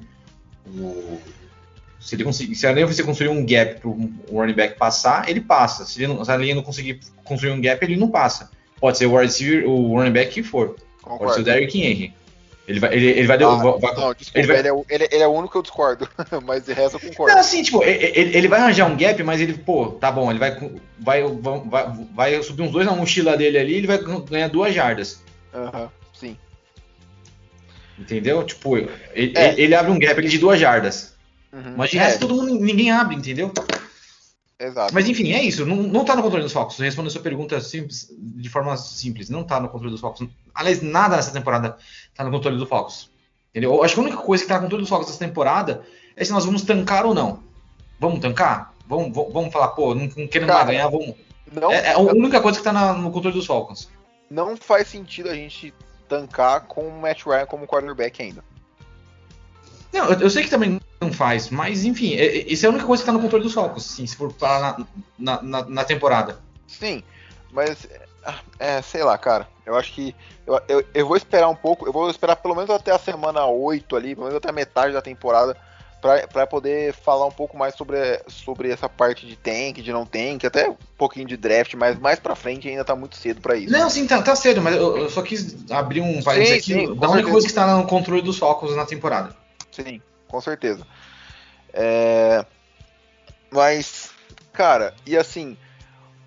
O, 0.68 1.20
se, 2.04 2.16
ele 2.16 2.26
conseguir, 2.26 2.54
se 2.54 2.68
a 2.68 2.74
linha 2.74 2.86
ofensiva 2.86 3.08
construir 3.08 3.30
um 3.30 3.46
gap 3.46 3.80
para 3.80 3.90
o 3.90 4.12
running 4.34 4.54
back 4.54 4.78
passar, 4.78 5.30
ele 5.30 5.40
passa. 5.40 5.86
Se, 5.86 6.06
não, 6.06 6.24
se, 6.24 6.30
a 6.30 6.36
linha 6.36 6.54
não 6.54 6.62
conseguir 6.62 7.00
construir 7.24 7.52
um 7.52 7.62
gap, 7.62 7.82
ele 7.84 7.96
não 7.96 8.10
passa. 8.10 8.52
Pode 8.78 8.98
ser 8.98 9.06
o 9.06 9.18
receiver, 9.18 9.66
o 9.66 9.96
running 9.96 10.12
back 10.12 10.34
que 10.34 10.44
for. 10.44 10.76
Concordo. 11.02 11.24
Pode 11.24 11.36
ser 11.36 11.42
o 11.42 11.44
Derrick 11.46 11.82
Henry. 11.82 12.14
Ele 12.68 12.80
vai, 12.80 12.94
ele, 12.94 13.06
ele 13.08 13.28
vai, 13.28 13.38
ah, 13.42 13.56
vai, 13.56 13.96
não, 13.96 14.14
desculpa, 14.14 14.40
ele, 14.40 14.48
vai... 14.48 14.60
ele, 14.60 14.68
é, 14.68 14.72
ele, 14.90 15.08
ele, 15.12 15.24
é, 15.24 15.28
o 15.28 15.32
único 15.32 15.52
que 15.52 15.58
eu 15.58 15.62
discordo, 15.62 16.10
mas 16.44 16.66
de 16.66 16.74
resto 16.74 16.96
eu 16.96 17.00
concordo. 17.00 17.34
Não, 17.34 17.40
assim, 17.40 17.64
tipo, 17.64 17.82
ele, 17.84 18.38
ele 18.38 18.48
vai 18.50 18.60
arranjar 18.60 18.86
um 18.86 18.98
gap, 18.98 19.22
mas 19.24 19.40
ele, 19.40 19.54
pô, 19.54 19.88
tá 19.88 20.12
bom, 20.12 20.30
ele 20.30 20.40
vai, 20.40 20.58
vai, 21.00 21.24
vai, 21.24 21.86
vai 22.14 22.44
subir 22.44 22.64
uns 22.64 22.72
dois 22.72 22.86
na 22.86 22.94
mochila 22.94 23.36
dele 23.38 23.58
ali, 23.58 23.76
ele 23.76 23.88
vai 23.88 23.98
ganhar 23.98 24.48
duas 24.50 24.74
jardas. 24.74 25.22
Aham, 25.54 25.90
sim. 26.14 26.38
Entendeu? 27.98 28.44
Tipo, 28.44 28.78
ele, 28.78 29.34
é. 29.36 29.60
ele, 29.60 29.76
abre 29.76 29.92
um 29.92 30.00
gap 30.00 30.22
de 30.22 30.38
duas 30.38 30.60
jardas. 30.60 31.13
Uhum, 31.54 31.76
mas 31.78 31.92
de 31.92 31.98
resto 31.98 32.18
é. 32.26 32.28
todo 32.28 32.36
mundo, 32.36 32.60
ninguém 32.60 32.92
abre, 32.92 33.16
entendeu? 33.16 33.54
Exato. 34.60 34.94
Mas 34.94 35.08
enfim, 35.08 35.32
é 35.34 35.42
isso. 35.42 35.66
Não, 35.66 35.76
não 35.76 36.04
tá 36.04 36.16
no 36.16 36.24
controle 36.24 36.44
dos 36.44 36.54
Falcons. 36.54 36.80
Respondendo 36.80 37.10
a 37.10 37.14
sua 37.14 37.22
pergunta 37.22 37.60
simples, 37.62 38.12
de 38.18 38.50
forma 38.50 38.76
simples. 38.78 39.30
Não 39.30 39.44
tá 39.44 39.60
no 39.60 39.70
controle 39.70 39.92
dos 39.92 40.02
Falcons. 40.02 40.30
Aliás, 40.54 40.82
nada 40.82 41.16
nessa 41.16 41.32
temporada 41.32 41.78
tá 42.16 42.24
no 42.24 42.32
controle 42.32 42.58
dos 42.58 42.68
Falcons. 42.68 43.12
Entendeu? 43.52 43.74
Eu 43.74 43.84
acho 43.84 43.94
que 43.94 44.00
a 44.00 44.04
única 44.04 44.18
coisa 44.18 44.44
que 44.44 44.50
tá 44.50 44.56
no 44.56 44.62
controle 44.62 44.84
dos 44.84 44.90
Falcons 44.90 45.10
essa 45.10 45.20
temporada 45.20 45.84
é 46.16 46.24
se 46.24 46.32
nós 46.32 46.46
vamos 46.46 46.64
tancar 46.64 47.06
ou 47.06 47.14
não. 47.14 47.44
Vamos 48.00 48.20
tancar? 48.20 48.74
Vamos, 48.88 49.14
vamos 49.14 49.54
falar, 49.54 49.70
pô, 49.70 49.94
não, 49.94 50.10
não 50.18 50.28
queremos 50.28 50.54
mais 50.54 50.68
ganhar, 50.68 50.88
vamos. 50.88 51.16
Não, 51.52 51.72
é, 51.72 51.90
é, 51.90 51.94
a 51.94 52.00
única 52.00 52.42
coisa 52.42 52.58
que 52.58 52.64
tá 52.64 52.74
na, 52.74 52.94
no 52.94 53.12
controle 53.12 53.36
dos 53.36 53.46
Falcons. 53.46 53.90
Não 54.30 54.58
faz 54.58 54.88
sentido 54.88 55.30
a 55.30 55.36
gente 55.36 55.74
tancar 56.08 56.62
com 56.62 56.88
o 56.88 57.02
Matt 57.02 57.26
Ryan 57.26 57.46
como 57.46 57.68
quarterback 57.68 58.22
ainda. 58.22 58.44
Não, 59.94 60.10
eu, 60.10 60.22
eu, 60.22 60.30
sei 60.30 60.44
que 60.44 60.50
também 60.50 60.82
não 61.00 61.14
faz, 61.14 61.52
mas 61.52 61.86
enfim, 61.86 62.16
é, 62.16 62.26
é, 62.26 62.52
isso 62.52 62.66
é 62.66 62.68
a 62.68 62.72
única 62.72 62.86
coisa 62.86 63.04
que 63.04 63.06
tá 63.06 63.14
no 63.14 63.22
controle 63.22 63.44
dos 63.44 63.54
Falcons, 63.54 63.86
sim, 63.86 64.08
se 64.08 64.16
for 64.16 64.34
parar 64.34 64.78
na, 65.20 65.42
na, 65.44 65.64
na, 65.66 65.84
temporada. 65.84 66.40
Sim, 66.68 67.04
mas 67.52 67.88
é, 68.58 68.82
sei 68.82 69.04
lá, 69.04 69.18
cara. 69.18 69.48
Eu 69.66 69.76
acho 69.76 69.94
que 69.94 70.14
eu, 70.46 70.60
eu, 70.68 70.86
eu, 70.94 71.08
vou 71.08 71.16
esperar 71.16 71.48
um 71.48 71.56
pouco, 71.56 71.86
eu 71.86 71.94
vou 71.94 72.10
esperar 72.10 72.36
pelo 72.36 72.56
menos 72.56 72.70
até 72.70 72.92
a 72.92 73.00
semana 73.00 73.46
8 73.46 73.96
ali, 73.96 74.16
pelo 74.16 74.26
menos 74.26 74.38
até 74.38 74.50
a 74.50 74.54
metade 74.54 74.94
da 74.94 75.02
temporada, 75.02 75.56
para 76.02 76.46
poder 76.46 76.94
falar 76.94 77.26
um 77.26 77.32
pouco 77.32 77.58
mais 77.58 77.76
sobre, 77.76 77.98
sobre 78.28 78.70
essa 78.70 78.90
parte 78.90 79.26
de 79.26 79.38
tank, 79.38 79.82
de 79.82 79.94
não 79.94 80.06
tank, 80.06 80.44
até 80.44 80.70
um 80.70 80.76
pouquinho 80.98 81.28
de 81.28 81.38
draft, 81.38 81.76
mas 81.76 81.98
mais 81.98 82.20
pra 82.20 82.36
frente 82.36 82.68
ainda 82.68 82.84
tá 82.84 82.94
muito 82.94 83.16
cedo 83.16 83.40
para 83.40 83.56
isso. 83.56 83.72
Não, 83.72 83.90
sim, 83.90 84.06
tá, 84.06 84.22
tá 84.22 84.36
cedo, 84.36 84.62
mas 84.62 84.76
eu, 84.76 84.98
eu, 84.98 85.10
só 85.10 85.22
quis 85.22 85.56
abrir 85.72 86.02
um 86.02 86.22
parênteses 86.22 86.58
aqui 86.58 86.88
sim, 86.88 86.96
da 86.96 87.10
única 87.10 87.32
coisa 87.32 87.48
que 87.48 87.52
está 87.52 87.78
no 87.78 87.88
controle 87.88 88.22
dos 88.22 88.38
Falcons 88.38 88.76
na 88.76 88.86
temporada. 88.86 89.43
Sim, 89.74 90.02
com 90.28 90.40
certeza. 90.40 90.86
É... 91.74 92.46
Mas, 93.52 94.12
cara, 94.52 94.94
e 95.06 95.18
assim, 95.18 95.58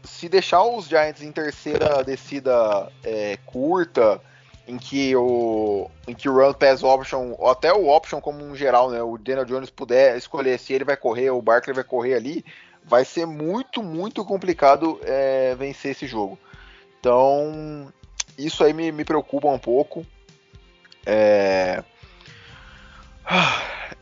se 0.05 0.29
deixar 0.29 0.63
os 0.63 0.87
Giants 0.87 1.23
em 1.23 1.33
terceira 1.33 2.03
descida 2.05 2.91
é, 3.05 3.39
curta, 3.47 4.21
em 4.67 4.79
que 4.79 5.15
o 5.15 5.91
em 6.07 6.15
que 6.15 6.29
o 6.29 6.35
run 6.35 6.53
pass 6.53 6.83
option, 6.83 7.35
ou 7.39 7.51
até 7.51 7.73
o 7.73 7.89
option 7.89 8.21
como 8.21 8.45
um 8.45 8.55
geral, 8.55 8.91
né, 8.91 9.03
o 9.03 9.17
Daniel 9.17 9.45
Jones 9.45 9.71
puder 9.71 10.17
escolher 10.17 10.59
se 10.59 10.73
ele 10.73 10.85
vai 10.85 10.97
correr 10.97 11.31
ou 11.31 11.39
o 11.39 11.43
Barkley 11.43 11.75
vai 11.75 11.85
correr 11.85 12.15
ali, 12.15 12.45
vai 12.85 13.05
ser 13.05 13.27
muito, 13.27 13.83
muito 13.83 14.25
complicado 14.25 15.01
é, 15.05 15.55
vencer 15.57 15.93
esse 15.93 16.07
jogo. 16.07 16.39
Então, 16.99 17.93
isso 18.39 18.65
aí 18.65 18.73
me, 18.73 18.91
me 18.91 19.05
preocupa 19.05 19.49
um 19.49 19.59
pouco. 19.59 20.05
É... 21.05 21.83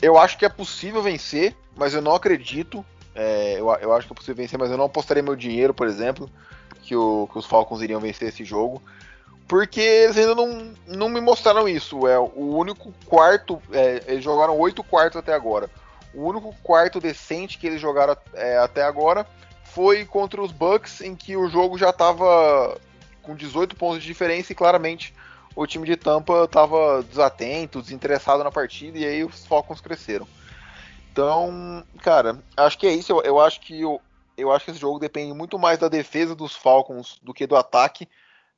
Eu 0.00 0.18
acho 0.18 0.36
que 0.36 0.44
é 0.44 0.48
possível 0.48 1.02
vencer, 1.02 1.56
mas 1.76 1.94
eu 1.94 2.02
não 2.02 2.14
acredito. 2.14 2.84
É, 3.14 3.54
eu, 3.58 3.70
eu 3.80 3.92
acho 3.94 4.06
que 4.06 4.12
é 4.12 4.16
possível 4.16 4.36
vencer, 4.36 4.58
mas 4.58 4.70
eu 4.70 4.76
não 4.76 4.86
apostaria 4.86 5.22
meu 5.22 5.36
dinheiro, 5.36 5.72
por 5.72 5.86
exemplo, 5.86 6.28
que, 6.82 6.96
o, 6.96 7.28
que 7.32 7.38
os 7.38 7.46
Falcons 7.46 7.80
iriam 7.80 8.00
vencer 8.00 8.28
esse 8.28 8.44
jogo 8.44 8.82
porque 9.46 9.80
eles 9.80 10.16
ainda 10.16 10.34
não, 10.34 10.72
não 10.86 11.08
me 11.08 11.20
mostraram 11.20 11.68
isso. 11.68 12.06
É 12.06 12.18
o 12.18 12.56
único 12.56 12.92
quarto, 13.06 13.60
é, 13.72 14.02
eles 14.06 14.24
jogaram 14.24 14.58
oito 14.58 14.82
quartos 14.82 15.18
até 15.18 15.34
agora. 15.34 15.70
O 16.14 16.28
único 16.28 16.54
quarto 16.62 17.00
decente 17.00 17.58
que 17.58 17.66
eles 17.66 17.80
jogaram 17.80 18.16
é, 18.34 18.56
até 18.58 18.82
agora 18.82 19.26
foi 19.64 20.04
contra 20.04 20.40
os 20.40 20.52
Bucks, 20.52 21.00
em 21.00 21.14
que 21.14 21.36
o 21.36 21.48
jogo 21.48 21.76
já 21.76 21.90
estava 21.90 22.78
com 23.22 23.34
18 23.34 23.74
pontos 23.76 24.00
de 24.00 24.06
diferença 24.06 24.52
e 24.52 24.54
claramente 24.54 25.14
o 25.56 25.66
time 25.66 25.86
de 25.86 25.96
Tampa 25.96 26.44
estava 26.44 27.02
desatento, 27.02 27.80
desinteressado 27.80 28.42
na 28.42 28.50
partida 28.50 28.98
e 28.98 29.04
aí 29.04 29.24
os 29.24 29.46
Falcons 29.46 29.80
cresceram. 29.80 30.26
Então, 31.12 31.84
cara, 32.02 32.42
acho 32.56 32.78
que 32.78 32.86
é 32.86 32.92
isso. 32.92 33.12
Eu, 33.12 33.22
eu 33.22 33.40
acho 33.40 33.60
que 33.60 33.80
eu, 33.80 34.00
eu 34.36 34.50
acho 34.50 34.64
que 34.64 34.72
esse 34.72 34.80
jogo 34.80 34.98
depende 34.98 35.32
muito 35.32 35.58
mais 35.58 35.78
da 35.78 35.88
defesa 35.88 36.34
dos 36.34 36.56
Falcons 36.56 37.18
do 37.22 37.32
que 37.32 37.46
do 37.46 37.54
ataque. 37.54 38.08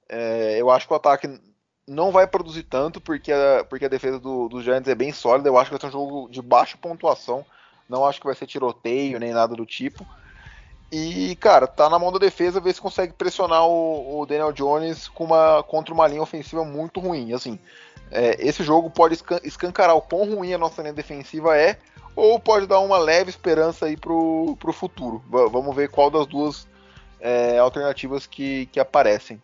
É, 0.09 0.57
eu 0.59 0.71
acho 0.71 0.87
que 0.87 0.93
o 0.93 0.97
ataque 0.97 1.39
não 1.87 2.11
vai 2.11 2.27
produzir 2.27 2.63
tanto, 2.63 3.01
porque 3.01 3.31
a, 3.31 3.65
porque 3.69 3.85
a 3.85 3.89
defesa 3.89 4.19
do, 4.19 4.49
dos 4.49 4.65
Giants 4.65 4.89
é 4.89 4.95
bem 4.95 5.13
sólida. 5.13 5.49
Eu 5.49 5.59
acho 5.59 5.71
que 5.71 5.77
vai 5.77 5.81
ser 5.81 5.95
um 5.95 6.01
jogo 6.01 6.29
de 6.31 6.41
baixa 6.41 6.79
pontuação. 6.79 7.45
Não 7.89 8.07
acho 8.07 8.21
que 8.21 8.27
vai 8.27 8.35
ser 8.35 8.47
tiroteio 8.47 9.21
nem 9.21 9.33
nada 9.33 9.55
do 9.55 9.67
tipo. 9.67 10.07
E, 10.90 11.35
cara, 11.37 11.66
tá 11.66 11.90
na 11.90 11.99
mão 11.99 12.12
da 12.12 12.18
defesa 12.18 12.61
ver 12.61 12.72
se 12.72 12.81
consegue 12.81 13.12
pressionar 13.12 13.66
o, 13.66 14.20
o 14.20 14.27
Daniel 14.27 14.53
Jones 14.53 15.09
com 15.09 15.25
uma, 15.25 15.62
contra 15.64 15.92
uma 15.92 16.07
linha 16.07 16.22
ofensiva 16.22 16.64
muito 16.64 17.01
ruim. 17.01 17.33
Assim, 17.33 17.59
é, 18.11 18.37
esse 18.38 18.62
jogo 18.62 18.88
pode 18.88 19.18
escancarar 19.42 19.96
o 19.96 20.03
quão 20.03 20.37
ruim 20.37 20.53
a 20.53 20.59
nossa 20.59 20.83
linha 20.83 20.94
defensiva 20.94 21.57
é, 21.57 21.77
ou 22.14 22.38
pode 22.38 22.66
dar 22.66 22.79
uma 22.79 22.99
leve 22.99 23.31
esperança 23.31 23.87
aí 23.87 23.96
pro, 23.96 24.57
pro 24.61 24.72
futuro. 24.72 25.22
V 25.29 25.49
vamos 25.51 25.75
ver 25.75 25.90
qual 25.90 26.09
das 26.09 26.27
duas 26.27 26.68
é, 27.20 27.59
alternativas 27.59 28.27
que, 28.27 28.66
que 28.66 28.79
aparecem. 28.79 29.42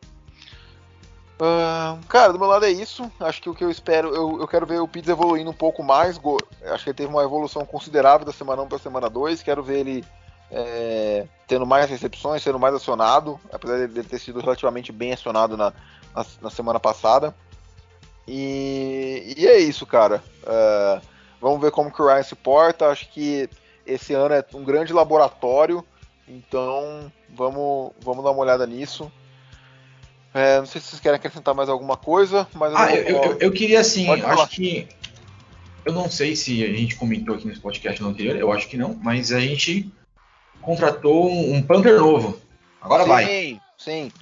Uh, 1.42 1.98
cara, 2.06 2.32
do 2.32 2.38
meu 2.38 2.46
lado 2.46 2.64
é 2.64 2.70
isso. 2.70 3.10
Acho 3.18 3.42
que 3.42 3.50
o 3.50 3.54
que 3.54 3.64
eu 3.64 3.70
espero, 3.70 4.14
eu, 4.14 4.40
eu 4.40 4.46
quero 4.46 4.64
ver 4.64 4.80
o 4.80 4.86
Pitts 4.86 5.10
evoluindo 5.10 5.50
um 5.50 5.54
pouco 5.54 5.82
mais. 5.82 6.20
Acho 6.70 6.84
que 6.84 6.90
ele 6.90 6.96
teve 6.96 7.10
uma 7.10 7.24
evolução 7.24 7.66
considerável 7.66 8.24
da 8.24 8.32
semana 8.32 8.62
1 8.62 8.68
para 8.68 8.78
semana 8.78 9.10
2. 9.10 9.42
Quero 9.42 9.60
ver 9.60 9.80
ele 9.80 10.04
é, 10.52 11.26
tendo 11.48 11.66
mais 11.66 11.88
recepções, 11.88 12.42
sendo 12.42 12.58
mais 12.58 12.74
acionado, 12.74 13.40
apesar 13.50 13.76
de 13.78 13.98
ele 13.98 14.06
ter 14.06 14.18
sido 14.18 14.40
relativamente 14.40 14.92
bem 14.92 15.12
acionado 15.12 15.56
na, 15.56 15.72
na, 16.14 16.26
na 16.42 16.50
semana 16.50 16.78
passada. 16.78 17.34
E, 18.28 19.34
e, 19.36 19.46
é 19.46 19.58
isso, 19.58 19.86
cara. 19.86 20.22
Uh, 20.42 21.02
vamos 21.40 21.60
ver 21.60 21.70
como 21.70 21.90
que 21.90 22.00
o 22.00 22.06
Ryan 22.06 22.22
se 22.22 22.36
porta. 22.36 22.86
Acho 22.86 23.08
que 23.10 23.48
esse 23.86 24.12
ano 24.12 24.34
é 24.34 24.44
um 24.54 24.62
grande 24.62 24.92
laboratório. 24.92 25.84
Então 26.28 27.10
vamos, 27.30 27.92
vamos 28.00 28.22
dar 28.22 28.30
uma 28.30 28.42
olhada 28.42 28.66
nisso. 28.66 29.10
É, 30.34 30.58
não 30.58 30.66
sei 30.66 30.80
se 30.80 30.88
vocês 30.88 31.00
querem 31.00 31.16
acrescentar 31.16 31.54
mais 31.54 31.68
alguma 31.68 31.96
coisa, 31.96 32.46
mas 32.54 32.72
ah, 32.74 32.94
eu, 32.94 33.22
eu, 33.22 33.38
eu, 33.38 33.52
queria 33.52 33.80
assim, 33.80 34.08
acho 34.08 34.48
que 34.48 34.88
eu 35.84 35.92
não 35.92 36.10
sei 36.10 36.34
se 36.34 36.64
a 36.64 36.72
gente 36.72 36.96
comentou 36.96 37.34
aqui 37.34 37.46
nesse 37.46 37.60
podcast 37.60 38.02
anterior, 38.02 38.36
eu 38.36 38.50
acho 38.50 38.66
que 38.66 38.78
não, 38.78 38.94
mas 38.94 39.30
a 39.30 39.38
gente 39.38 39.92
contratou 40.62 41.30
um, 41.30 41.56
um 41.56 41.62
Panther 41.62 41.98
novo. 41.98 42.38
Agora 42.80 43.02
sim, 43.02 43.08
vai. 43.08 43.26
Sim, 43.26 43.60
sim. 43.76 44.12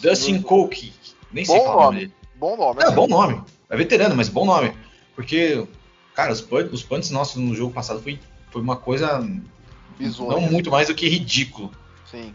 Dustin 0.00 0.40
Coke, 0.40 0.92
nem 1.30 1.44
bom 1.44 1.52
sei 1.52 1.62
qual 1.62 1.82
nome. 1.82 1.98
dele. 1.98 2.12
Bom 2.36 2.56
nome. 2.56 2.82
É, 2.82 2.90
bom 2.90 3.06
nome. 3.06 3.42
É 3.68 3.76
veterano, 3.76 4.16
mas 4.16 4.28
bom 4.28 4.44
nome. 4.44 4.72
Porque, 5.14 5.66
cara, 6.14 6.32
os 6.32 6.40
punts, 6.40 6.72
os 6.72 6.82
punts 6.82 7.10
nossos 7.10 7.36
no 7.36 7.54
jogo 7.54 7.72
passado 7.72 8.00
foi, 8.00 8.18
foi 8.50 8.62
uma 8.62 8.76
coisa 8.76 9.24
Bizonha. 9.98 10.30
não 10.32 10.40
muito 10.40 10.70
mais 10.70 10.88
do 10.88 10.94
que 10.94 11.08
ridículo. 11.08 11.70
Sim. 12.04 12.34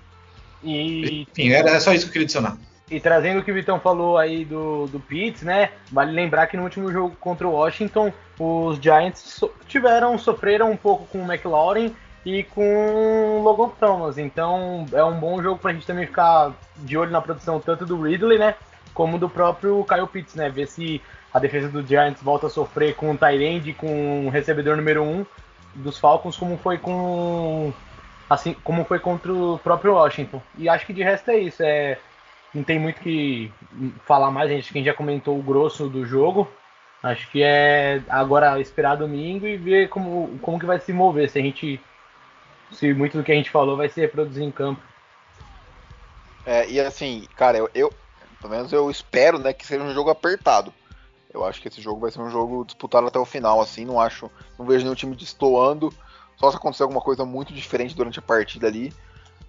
E... 0.63 1.25
Enfim, 1.31 1.49
era 1.49 1.79
só 1.79 1.93
isso 1.93 2.05
que 2.05 2.09
eu 2.09 2.13
queria 2.13 2.25
adicionar. 2.25 2.57
E 2.89 3.01
trazendo 3.01 3.41
o 3.41 3.43
que 3.43 3.51
o 3.51 3.53
Vitão 3.53 3.79
falou 3.81 4.17
aí 4.17 4.45
do, 4.45 4.87
do 4.87 4.99
Pitts, 4.99 5.41
né? 5.41 5.71
Vale 5.91 6.13
lembrar 6.13 6.47
que 6.47 6.55
no 6.55 6.63
último 6.63 6.89
jogo 6.89 7.17
contra 7.19 7.45
o 7.45 7.51
Washington, 7.51 8.13
os 8.39 8.77
Giants 8.77 9.19
so 9.19 9.51
tiveram, 9.67 10.17
sofreram 10.17 10.71
um 10.71 10.77
pouco 10.77 11.05
com 11.07 11.19
o 11.19 11.25
McLaurin 11.25 11.93
e 12.27 12.43
com 12.43 13.41
Logan 13.41 13.69
Thomas. 13.79 14.17
Então 14.17 14.85
é 14.91 15.01
um 15.01 15.17
bom 15.17 15.41
jogo 15.41 15.59
pra 15.59 15.71
gente 15.71 15.87
também 15.87 16.05
ficar 16.05 16.51
de 16.75 16.97
olho 16.97 17.09
na 17.09 17.21
produção 17.21 17.57
tanto 17.57 17.85
do 17.85 18.01
Ridley, 18.01 18.37
né? 18.37 18.55
Como 18.93 19.17
do 19.17 19.29
próprio 19.29 19.85
Kyle 19.85 20.07
Pitts, 20.07 20.35
né? 20.35 20.49
Ver 20.49 20.67
se 20.67 21.01
a 21.33 21.39
defesa 21.39 21.69
do 21.69 21.85
Giants 21.85 22.21
volta 22.21 22.47
a 22.47 22.49
sofrer 22.49 22.95
com 22.95 23.11
o 23.11 23.17
Tyrande, 23.17 23.71
com 23.71 24.27
o 24.27 24.29
recebedor 24.29 24.75
número 24.75 25.03
1 25.03 25.05
um 25.05 25.25
dos 25.75 25.97
Falcons, 25.97 26.35
como 26.35 26.57
foi 26.57 26.77
com 26.77 27.71
assim 28.29 28.53
como 28.61 28.83
foi 28.83 28.99
contra 28.99 29.33
o 29.33 29.57
próprio 29.59 29.93
Washington. 29.93 30.41
E 30.57 30.67
acho 30.67 30.85
que 30.85 30.93
de 30.93 31.03
resto 31.03 31.31
é 31.31 31.37
isso. 31.37 31.63
É 31.63 31.97
não 32.53 32.63
tem 32.63 32.77
muito 32.77 32.99
que 32.99 33.51
falar 34.05 34.31
mais, 34.31 34.49
gente, 34.49 34.73
quem 34.73 34.83
já 34.83 34.93
comentou 34.93 35.37
o 35.39 35.43
grosso 35.43 35.87
do 35.87 36.05
jogo. 36.05 36.45
Acho 37.01 37.29
que 37.29 37.41
é 37.41 38.01
agora 38.09 38.59
esperar 38.59 38.97
domingo 38.97 39.47
e 39.47 39.55
ver 39.55 39.87
como, 39.87 40.37
como 40.41 40.59
que 40.59 40.65
vai 40.65 40.79
se 40.79 40.91
mover, 40.91 41.29
se 41.29 41.39
a 41.39 41.41
gente. 41.41 41.79
Se 42.71 42.93
muito 42.93 43.17
do 43.17 43.23
que 43.23 43.31
a 43.31 43.35
gente 43.35 43.49
falou 43.49 43.77
vai 43.77 43.89
se 43.89 44.01
reproduzir 44.01 44.43
em 44.43 44.51
campo. 44.51 44.81
É, 46.45 46.69
e 46.69 46.79
assim, 46.79 47.27
cara, 47.35 47.57
eu, 47.57 47.69
eu, 47.73 47.93
pelo 48.39 48.53
menos 48.53 48.71
eu 48.71 48.89
espero, 48.89 49.37
né, 49.39 49.53
que 49.53 49.65
seja 49.65 49.83
um 49.83 49.93
jogo 49.93 50.09
apertado. 50.09 50.73
Eu 51.33 51.45
acho 51.45 51.61
que 51.61 51.67
esse 51.67 51.81
jogo 51.81 51.99
vai 51.99 52.11
ser 52.11 52.21
um 52.21 52.29
jogo 52.29 52.65
disputado 52.65 53.07
até 53.07 53.19
o 53.19 53.25
final, 53.25 53.59
assim, 53.61 53.85
não 53.85 53.99
acho, 53.99 54.31
não 54.57 54.65
vejo 54.65 54.83
nenhum 54.83 54.95
time 54.95 55.15
destoando, 55.15 55.93
só 56.37 56.49
se 56.49 56.57
acontecer 56.57 56.83
alguma 56.83 57.01
coisa 57.01 57.25
muito 57.25 57.53
diferente 57.53 57.95
durante 57.95 58.19
a 58.19 58.21
partida 58.21 58.67
ali 58.67 58.93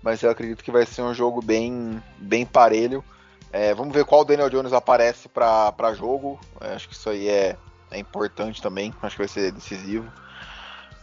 mas 0.03 0.23
eu 0.23 0.31
acredito 0.31 0.63
que 0.63 0.71
vai 0.71 0.87
ser 0.87 1.03
um 1.03 1.13
jogo 1.13 1.43
bem, 1.43 2.03
bem 2.19 2.47
parelho. 2.47 3.05
É, 3.53 3.75
vamos 3.75 3.93
ver 3.93 4.05
qual 4.05 4.25
Daniel 4.25 4.51
Jones 4.51 4.73
aparece 4.73 5.29
para 5.29 5.95
jogo. 5.95 6.39
É, 6.61 6.75
acho 6.75 6.89
que 6.89 6.95
isso 6.95 7.09
aí 7.11 7.29
é, 7.29 7.57
é 7.91 7.99
importante 7.99 8.63
também. 8.63 8.95
Acho 9.03 9.17
que 9.17 9.23
vai 9.23 9.29
ser 9.29 9.51
decisivo. 9.53 10.11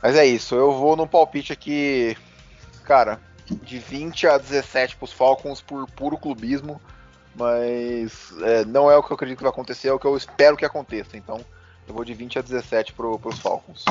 Mas 0.06 0.16
é 0.18 0.24
isso. 0.24 0.54
Eu 0.54 0.72
vou 0.72 0.96
no 0.96 1.08
palpite 1.08 1.52
aqui, 1.52 2.16
cara, 2.84 3.20
de 3.44 3.80
20 3.80 4.28
a 4.28 4.38
17 4.38 4.98
para 4.98 5.06
os 5.06 5.12
Falcons 5.12 5.62
por 5.62 5.90
puro 5.90 6.16
clubismo. 6.16 6.80
Mas 7.34 8.32
é, 8.44 8.64
não 8.66 8.92
é 8.92 8.96
o 8.96 9.02
que 9.02 9.12
eu 9.12 9.16
acredito 9.16 9.38
que 9.38 9.44
vai 9.44 9.52
acontecer, 9.52 9.88
é 9.88 9.92
o 9.92 9.98
que 9.98 10.06
eu 10.06 10.16
espero 10.16 10.56
que 10.56 10.64
aconteça. 10.64 11.18
Então 11.18 11.44
eu 11.88 11.94
vou 11.96 12.06
de 12.06 12.14
20 12.14 12.38
a 12.38 12.44
17 12.44 12.94
para 12.94 13.08
os 13.08 13.40
Falcons. 13.40 13.84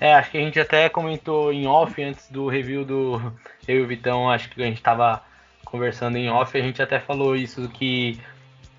É, 0.00 0.14
acho 0.14 0.30
que 0.30 0.38
a 0.38 0.40
gente 0.40 0.58
até 0.58 0.88
comentou 0.88 1.52
em 1.52 1.66
off 1.66 2.02
antes 2.02 2.30
do 2.30 2.48
review 2.48 2.82
do 2.82 3.20
eu 3.68 3.80
e 3.80 3.82
o 3.82 3.86
Vitão, 3.86 4.30
acho 4.30 4.48
que 4.48 4.62
a 4.62 4.66
gente 4.66 4.78
estava 4.78 5.22
conversando 5.62 6.16
em 6.16 6.30
off, 6.30 6.56
a 6.56 6.62
gente 6.62 6.80
até 6.80 6.98
falou 6.98 7.36
isso 7.36 7.68
que 7.68 8.18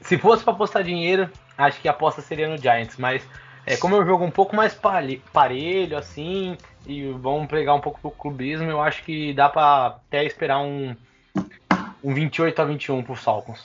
se 0.01 0.17
fosse 0.17 0.43
para 0.43 0.53
apostar 0.53 0.83
dinheiro, 0.83 1.29
acho 1.55 1.79
que 1.79 1.87
a 1.87 1.91
aposta 1.91 2.23
seria 2.23 2.49
no 2.49 2.57
Giants, 2.57 2.97
mas 2.97 3.23
é, 3.65 3.77
como 3.77 3.95
é 3.95 3.99
um 3.99 4.05
jogo 4.05 4.23
um 4.23 4.31
pouco 4.31 4.55
mais 4.55 4.73
parelho 4.73 5.97
assim, 5.97 6.57
e 6.85 7.11
vamos 7.11 7.47
pegar 7.47 7.73
um 7.73 7.81
pouco 7.81 7.99
pro 7.99 8.11
clubismo, 8.11 8.69
eu 8.69 8.81
acho 8.81 9.03
que 9.03 9.33
dá 9.33 9.49
para 9.49 9.87
até 9.87 10.25
esperar 10.25 10.59
um 10.59 10.95
um 12.03 12.13
28 12.13 12.61
a 12.61 12.65
21 12.65 13.03
pro 13.03 13.15
Falcons. 13.15 13.59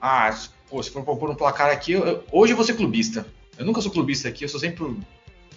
Ah, 0.00 0.34
pô, 0.68 0.82
se 0.82 0.90
for 0.90 1.02
pôr 1.02 1.30
um 1.30 1.34
placar 1.34 1.70
aqui, 1.70 1.92
eu, 1.92 2.24
hoje 2.30 2.52
eu 2.52 2.56
vou 2.56 2.64
ser 2.64 2.74
clubista. 2.74 3.26
Eu 3.56 3.64
nunca 3.64 3.80
sou 3.80 3.90
clubista 3.90 4.28
aqui, 4.28 4.44
eu 4.44 4.48
sou 4.48 4.60
sempre 4.60 4.84
o 4.84 5.00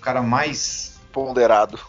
cara 0.01 0.21
mais. 0.21 0.97
Ponderado. 1.11 1.79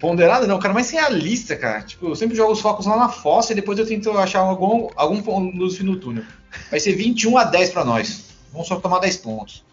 Ponderado 0.00 0.46
não, 0.46 0.56
o 0.56 0.60
cara 0.60 0.74
mais 0.74 0.90
realista, 0.90 1.56
cara. 1.56 1.82
Tipo, 1.82 2.08
eu 2.08 2.16
sempre 2.16 2.36
jogo 2.36 2.52
os 2.52 2.60
focos 2.60 2.86
lá 2.86 2.96
na 2.96 3.08
fossa 3.08 3.52
e 3.52 3.56
depois 3.56 3.78
eu 3.78 3.86
tento 3.86 4.10
achar 4.18 4.40
algum, 4.40 4.88
algum 4.94 5.50
luz 5.50 5.78
no 5.80 5.96
túnel. 5.96 6.24
Vai 6.70 6.78
ser 6.78 6.94
21 6.94 7.38
a 7.38 7.44
10 7.44 7.70
para 7.70 7.84
nós. 7.84 8.25
Vamos 8.52 8.68
só 8.68 8.80
tomar 8.80 9.00
10 9.00 9.16
pontos. 9.18 9.64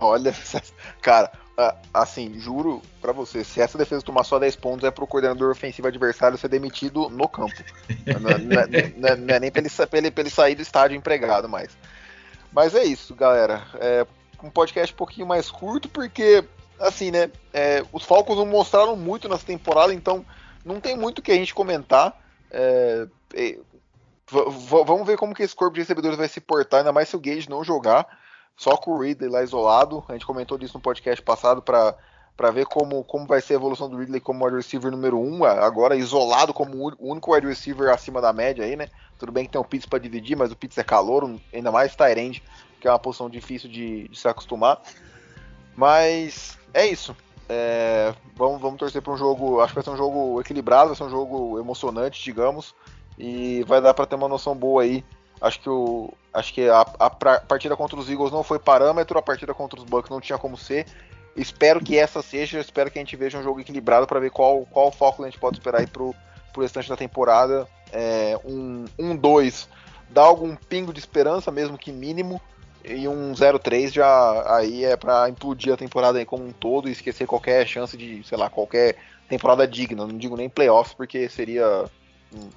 Olha, 0.00 0.34
cara, 1.00 1.32
assim, 1.92 2.38
juro 2.38 2.80
pra 3.00 3.12
você, 3.12 3.44
se 3.44 3.60
essa 3.60 3.76
defesa 3.76 4.02
tomar 4.02 4.24
só 4.24 4.38
10 4.38 4.56
pontos 4.56 4.84
é 4.84 4.90
pro 4.90 5.06
coordenador 5.06 5.50
ofensivo 5.50 5.88
adversário 5.88 6.38
ser 6.38 6.48
demitido 6.48 7.08
no 7.10 7.28
campo. 7.28 7.54
não, 8.06 8.20
não, 8.20 8.36
não, 8.96 9.16
não, 9.16 9.34
é 9.34 9.40
nem 9.40 9.50
pra 9.50 9.60
ele, 9.60 9.70
pra, 9.70 9.98
ele, 9.98 10.10
pra 10.10 10.22
ele 10.22 10.30
sair 10.30 10.54
do 10.54 10.62
estádio 10.62 10.96
empregado 10.96 11.48
mais. 11.48 11.76
Mas 12.52 12.74
é 12.74 12.84
isso, 12.84 13.14
galera. 13.14 13.62
É 13.74 14.06
um 14.42 14.50
podcast 14.50 14.92
um 14.94 14.96
pouquinho 14.96 15.26
mais 15.26 15.50
curto, 15.50 15.88
porque, 15.88 16.44
assim, 16.78 17.10
né, 17.10 17.30
é, 17.52 17.84
os 17.92 18.04
Falcons 18.04 18.38
não 18.38 18.46
mostraram 18.46 18.96
muito 18.96 19.28
nessa 19.28 19.44
temporada, 19.44 19.92
então 19.92 20.24
não 20.64 20.80
tem 20.80 20.96
muito 20.96 21.18
o 21.18 21.22
que 21.22 21.32
a 21.32 21.36
gente 21.36 21.54
comentar. 21.54 22.18
É, 22.50 23.06
é, 23.34 23.58
vamos 24.30 25.06
ver 25.06 25.16
como 25.16 25.34
que 25.34 25.42
esse 25.42 25.54
corpo 25.54 25.74
de 25.74 25.80
recebedores 25.80 26.16
vai 26.16 26.28
se 26.28 26.40
portar, 26.40 26.80
ainda 26.80 26.92
mais 26.92 27.08
se 27.08 27.16
o 27.16 27.20
Gage 27.20 27.48
não 27.48 27.64
jogar, 27.64 28.06
só 28.56 28.76
com 28.76 28.92
o 28.92 28.98
Ridley 28.98 29.30
lá 29.30 29.42
isolado. 29.42 30.04
A 30.08 30.12
gente 30.12 30.26
comentou 30.26 30.56
disso 30.58 30.76
no 30.76 30.82
podcast 30.82 31.22
passado 31.22 31.62
para 31.62 31.96
para 32.40 32.50
ver 32.50 32.64
como, 32.64 33.04
como 33.04 33.26
vai 33.26 33.38
ser 33.42 33.52
a 33.52 33.56
evolução 33.56 33.86
do 33.86 33.98
Ridley 33.98 34.18
como 34.18 34.46
wide 34.46 34.56
receiver 34.56 34.90
número 34.90 35.20
1, 35.20 35.36
um, 35.36 35.44
agora 35.44 35.94
isolado 35.94 36.54
como 36.54 36.88
o 36.88 37.10
único 37.10 37.34
wide 37.34 37.46
receiver 37.46 37.92
acima 37.92 38.18
da 38.18 38.32
média 38.32 38.64
aí, 38.64 38.76
né? 38.76 38.88
Tudo 39.18 39.30
bem 39.30 39.44
que 39.44 39.50
tem 39.50 39.60
o 39.60 39.64
Pitts 39.64 39.84
para 39.84 39.98
dividir, 39.98 40.38
mas 40.38 40.50
o 40.50 40.56
Pitts 40.56 40.78
é 40.78 40.82
calor, 40.82 41.38
ainda 41.52 41.70
mais 41.70 41.94
Tyrande, 41.94 42.42
que 42.80 42.88
é 42.88 42.90
uma 42.90 42.98
posição 42.98 43.28
difícil 43.28 43.68
de, 43.68 44.08
de 44.08 44.18
se 44.18 44.26
acostumar. 44.26 44.80
Mas 45.76 46.58
é 46.72 46.86
isso. 46.86 47.14
É, 47.46 48.14
vamos, 48.34 48.58
vamos 48.58 48.78
torcer 48.78 49.02
para 49.02 49.12
um 49.12 49.18
jogo. 49.18 49.60
Acho 49.60 49.72
que 49.72 49.74
vai 49.74 49.84
ser 49.84 49.90
um 49.90 49.96
jogo 49.98 50.40
equilibrado, 50.40 50.88
vai 50.88 50.96
ser 50.96 51.04
um 51.04 51.10
jogo 51.10 51.58
emocionante, 51.58 52.24
digamos. 52.24 52.74
E 53.22 53.62
vai 53.64 53.82
dar 53.82 53.92
para 53.92 54.06
ter 54.06 54.14
uma 54.14 54.28
noção 54.28 54.56
boa 54.56 54.82
aí. 54.82 55.04
Acho 55.42 55.60
que, 55.60 55.68
o, 55.68 56.10
acho 56.32 56.54
que 56.54 56.68
a, 56.70 56.80
a, 56.80 57.06
a, 57.06 57.10
partida 57.10 57.76
contra 57.76 57.98
os 57.98 58.08
Eagles 58.08 58.32
não 58.32 58.42
foi 58.42 58.58
parâmetro, 58.58 59.18
a 59.18 59.22
partida 59.22 59.52
contra 59.52 59.78
os 59.78 59.84
Bucks 59.84 60.10
não 60.10 60.22
tinha 60.22 60.38
como 60.38 60.56
ser. 60.56 60.86
Espero 61.36 61.80
que 61.84 61.98
essa 61.98 62.22
seja, 62.22 62.58
espero 62.58 62.90
que 62.90 62.98
a 62.98 63.02
gente 63.02 63.16
veja 63.16 63.38
um 63.38 63.42
jogo 63.42 63.60
equilibrado 63.60 64.06
para 64.06 64.20
ver 64.20 64.30
qual, 64.30 64.66
qual 64.70 64.90
foco 64.90 65.22
a 65.22 65.26
gente 65.26 65.38
pode 65.38 65.58
esperar 65.58 65.80
aí 65.80 65.86
pro, 65.86 66.14
pro 66.50 66.62
restante 66.62 66.88
da 66.88 66.96
temporada. 66.96 67.68
É, 67.92 68.38
um 68.42 68.86
1-2 68.98 69.66
um, 69.66 69.68
dá 70.08 70.22
algum 70.22 70.56
pingo 70.56 70.92
de 70.92 70.98
esperança, 70.98 71.50
mesmo 71.50 71.76
que 71.76 71.92
mínimo. 71.92 72.40
E 72.82 73.06
um 73.06 73.32
0-3 73.32 73.92
já 73.92 74.56
aí 74.56 74.82
é 74.82 74.96
para 74.96 75.28
implodir 75.28 75.74
a 75.74 75.76
temporada 75.76 76.18
aí 76.18 76.24
como 76.24 76.46
um 76.46 76.52
todo 76.52 76.88
e 76.88 76.92
esquecer 76.92 77.26
qualquer 77.26 77.66
chance 77.66 77.94
de, 77.96 78.24
sei 78.24 78.38
lá, 78.38 78.48
qualquer 78.48 78.96
temporada 79.28 79.68
digna. 79.68 80.06
Não 80.06 80.16
digo 80.16 80.36
nem 80.38 80.48
playoffs, 80.48 80.94
porque 80.94 81.28
seria 81.28 81.84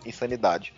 insanidade. 0.05 0.73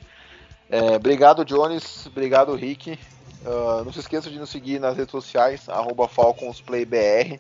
É, 0.70 0.96
obrigado, 0.96 1.46
Jones. 1.46 2.06
Obrigado, 2.08 2.54
Rick. 2.56 3.00
Uh, 3.46 3.84
não 3.84 3.94
se 3.94 4.00
esqueça 4.00 4.30
de 4.30 4.40
nos 4.40 4.50
seguir 4.50 4.80
nas 4.80 4.98
redes 4.98 5.12
sociais, 5.12 5.68
FalconsPlayBR, 6.10 7.40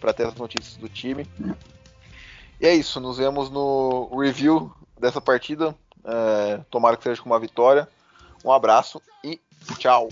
para 0.00 0.12
ter 0.12 0.26
as 0.26 0.34
notícias 0.34 0.76
do 0.76 0.88
time. 0.88 1.26
E 2.60 2.66
é 2.66 2.74
isso, 2.74 3.00
nos 3.00 3.18
vemos 3.18 3.50
no 3.50 4.08
review 4.18 4.72
dessa 4.98 5.20
partida. 5.20 5.74
É, 6.04 6.60
tomara 6.70 6.96
que 6.96 7.02
seja 7.02 7.22
com 7.22 7.28
uma 7.28 7.38
vitória. 7.38 7.88
Um 8.44 8.52
abraço 8.52 9.00
e 9.22 9.40
tchau. 9.78 10.08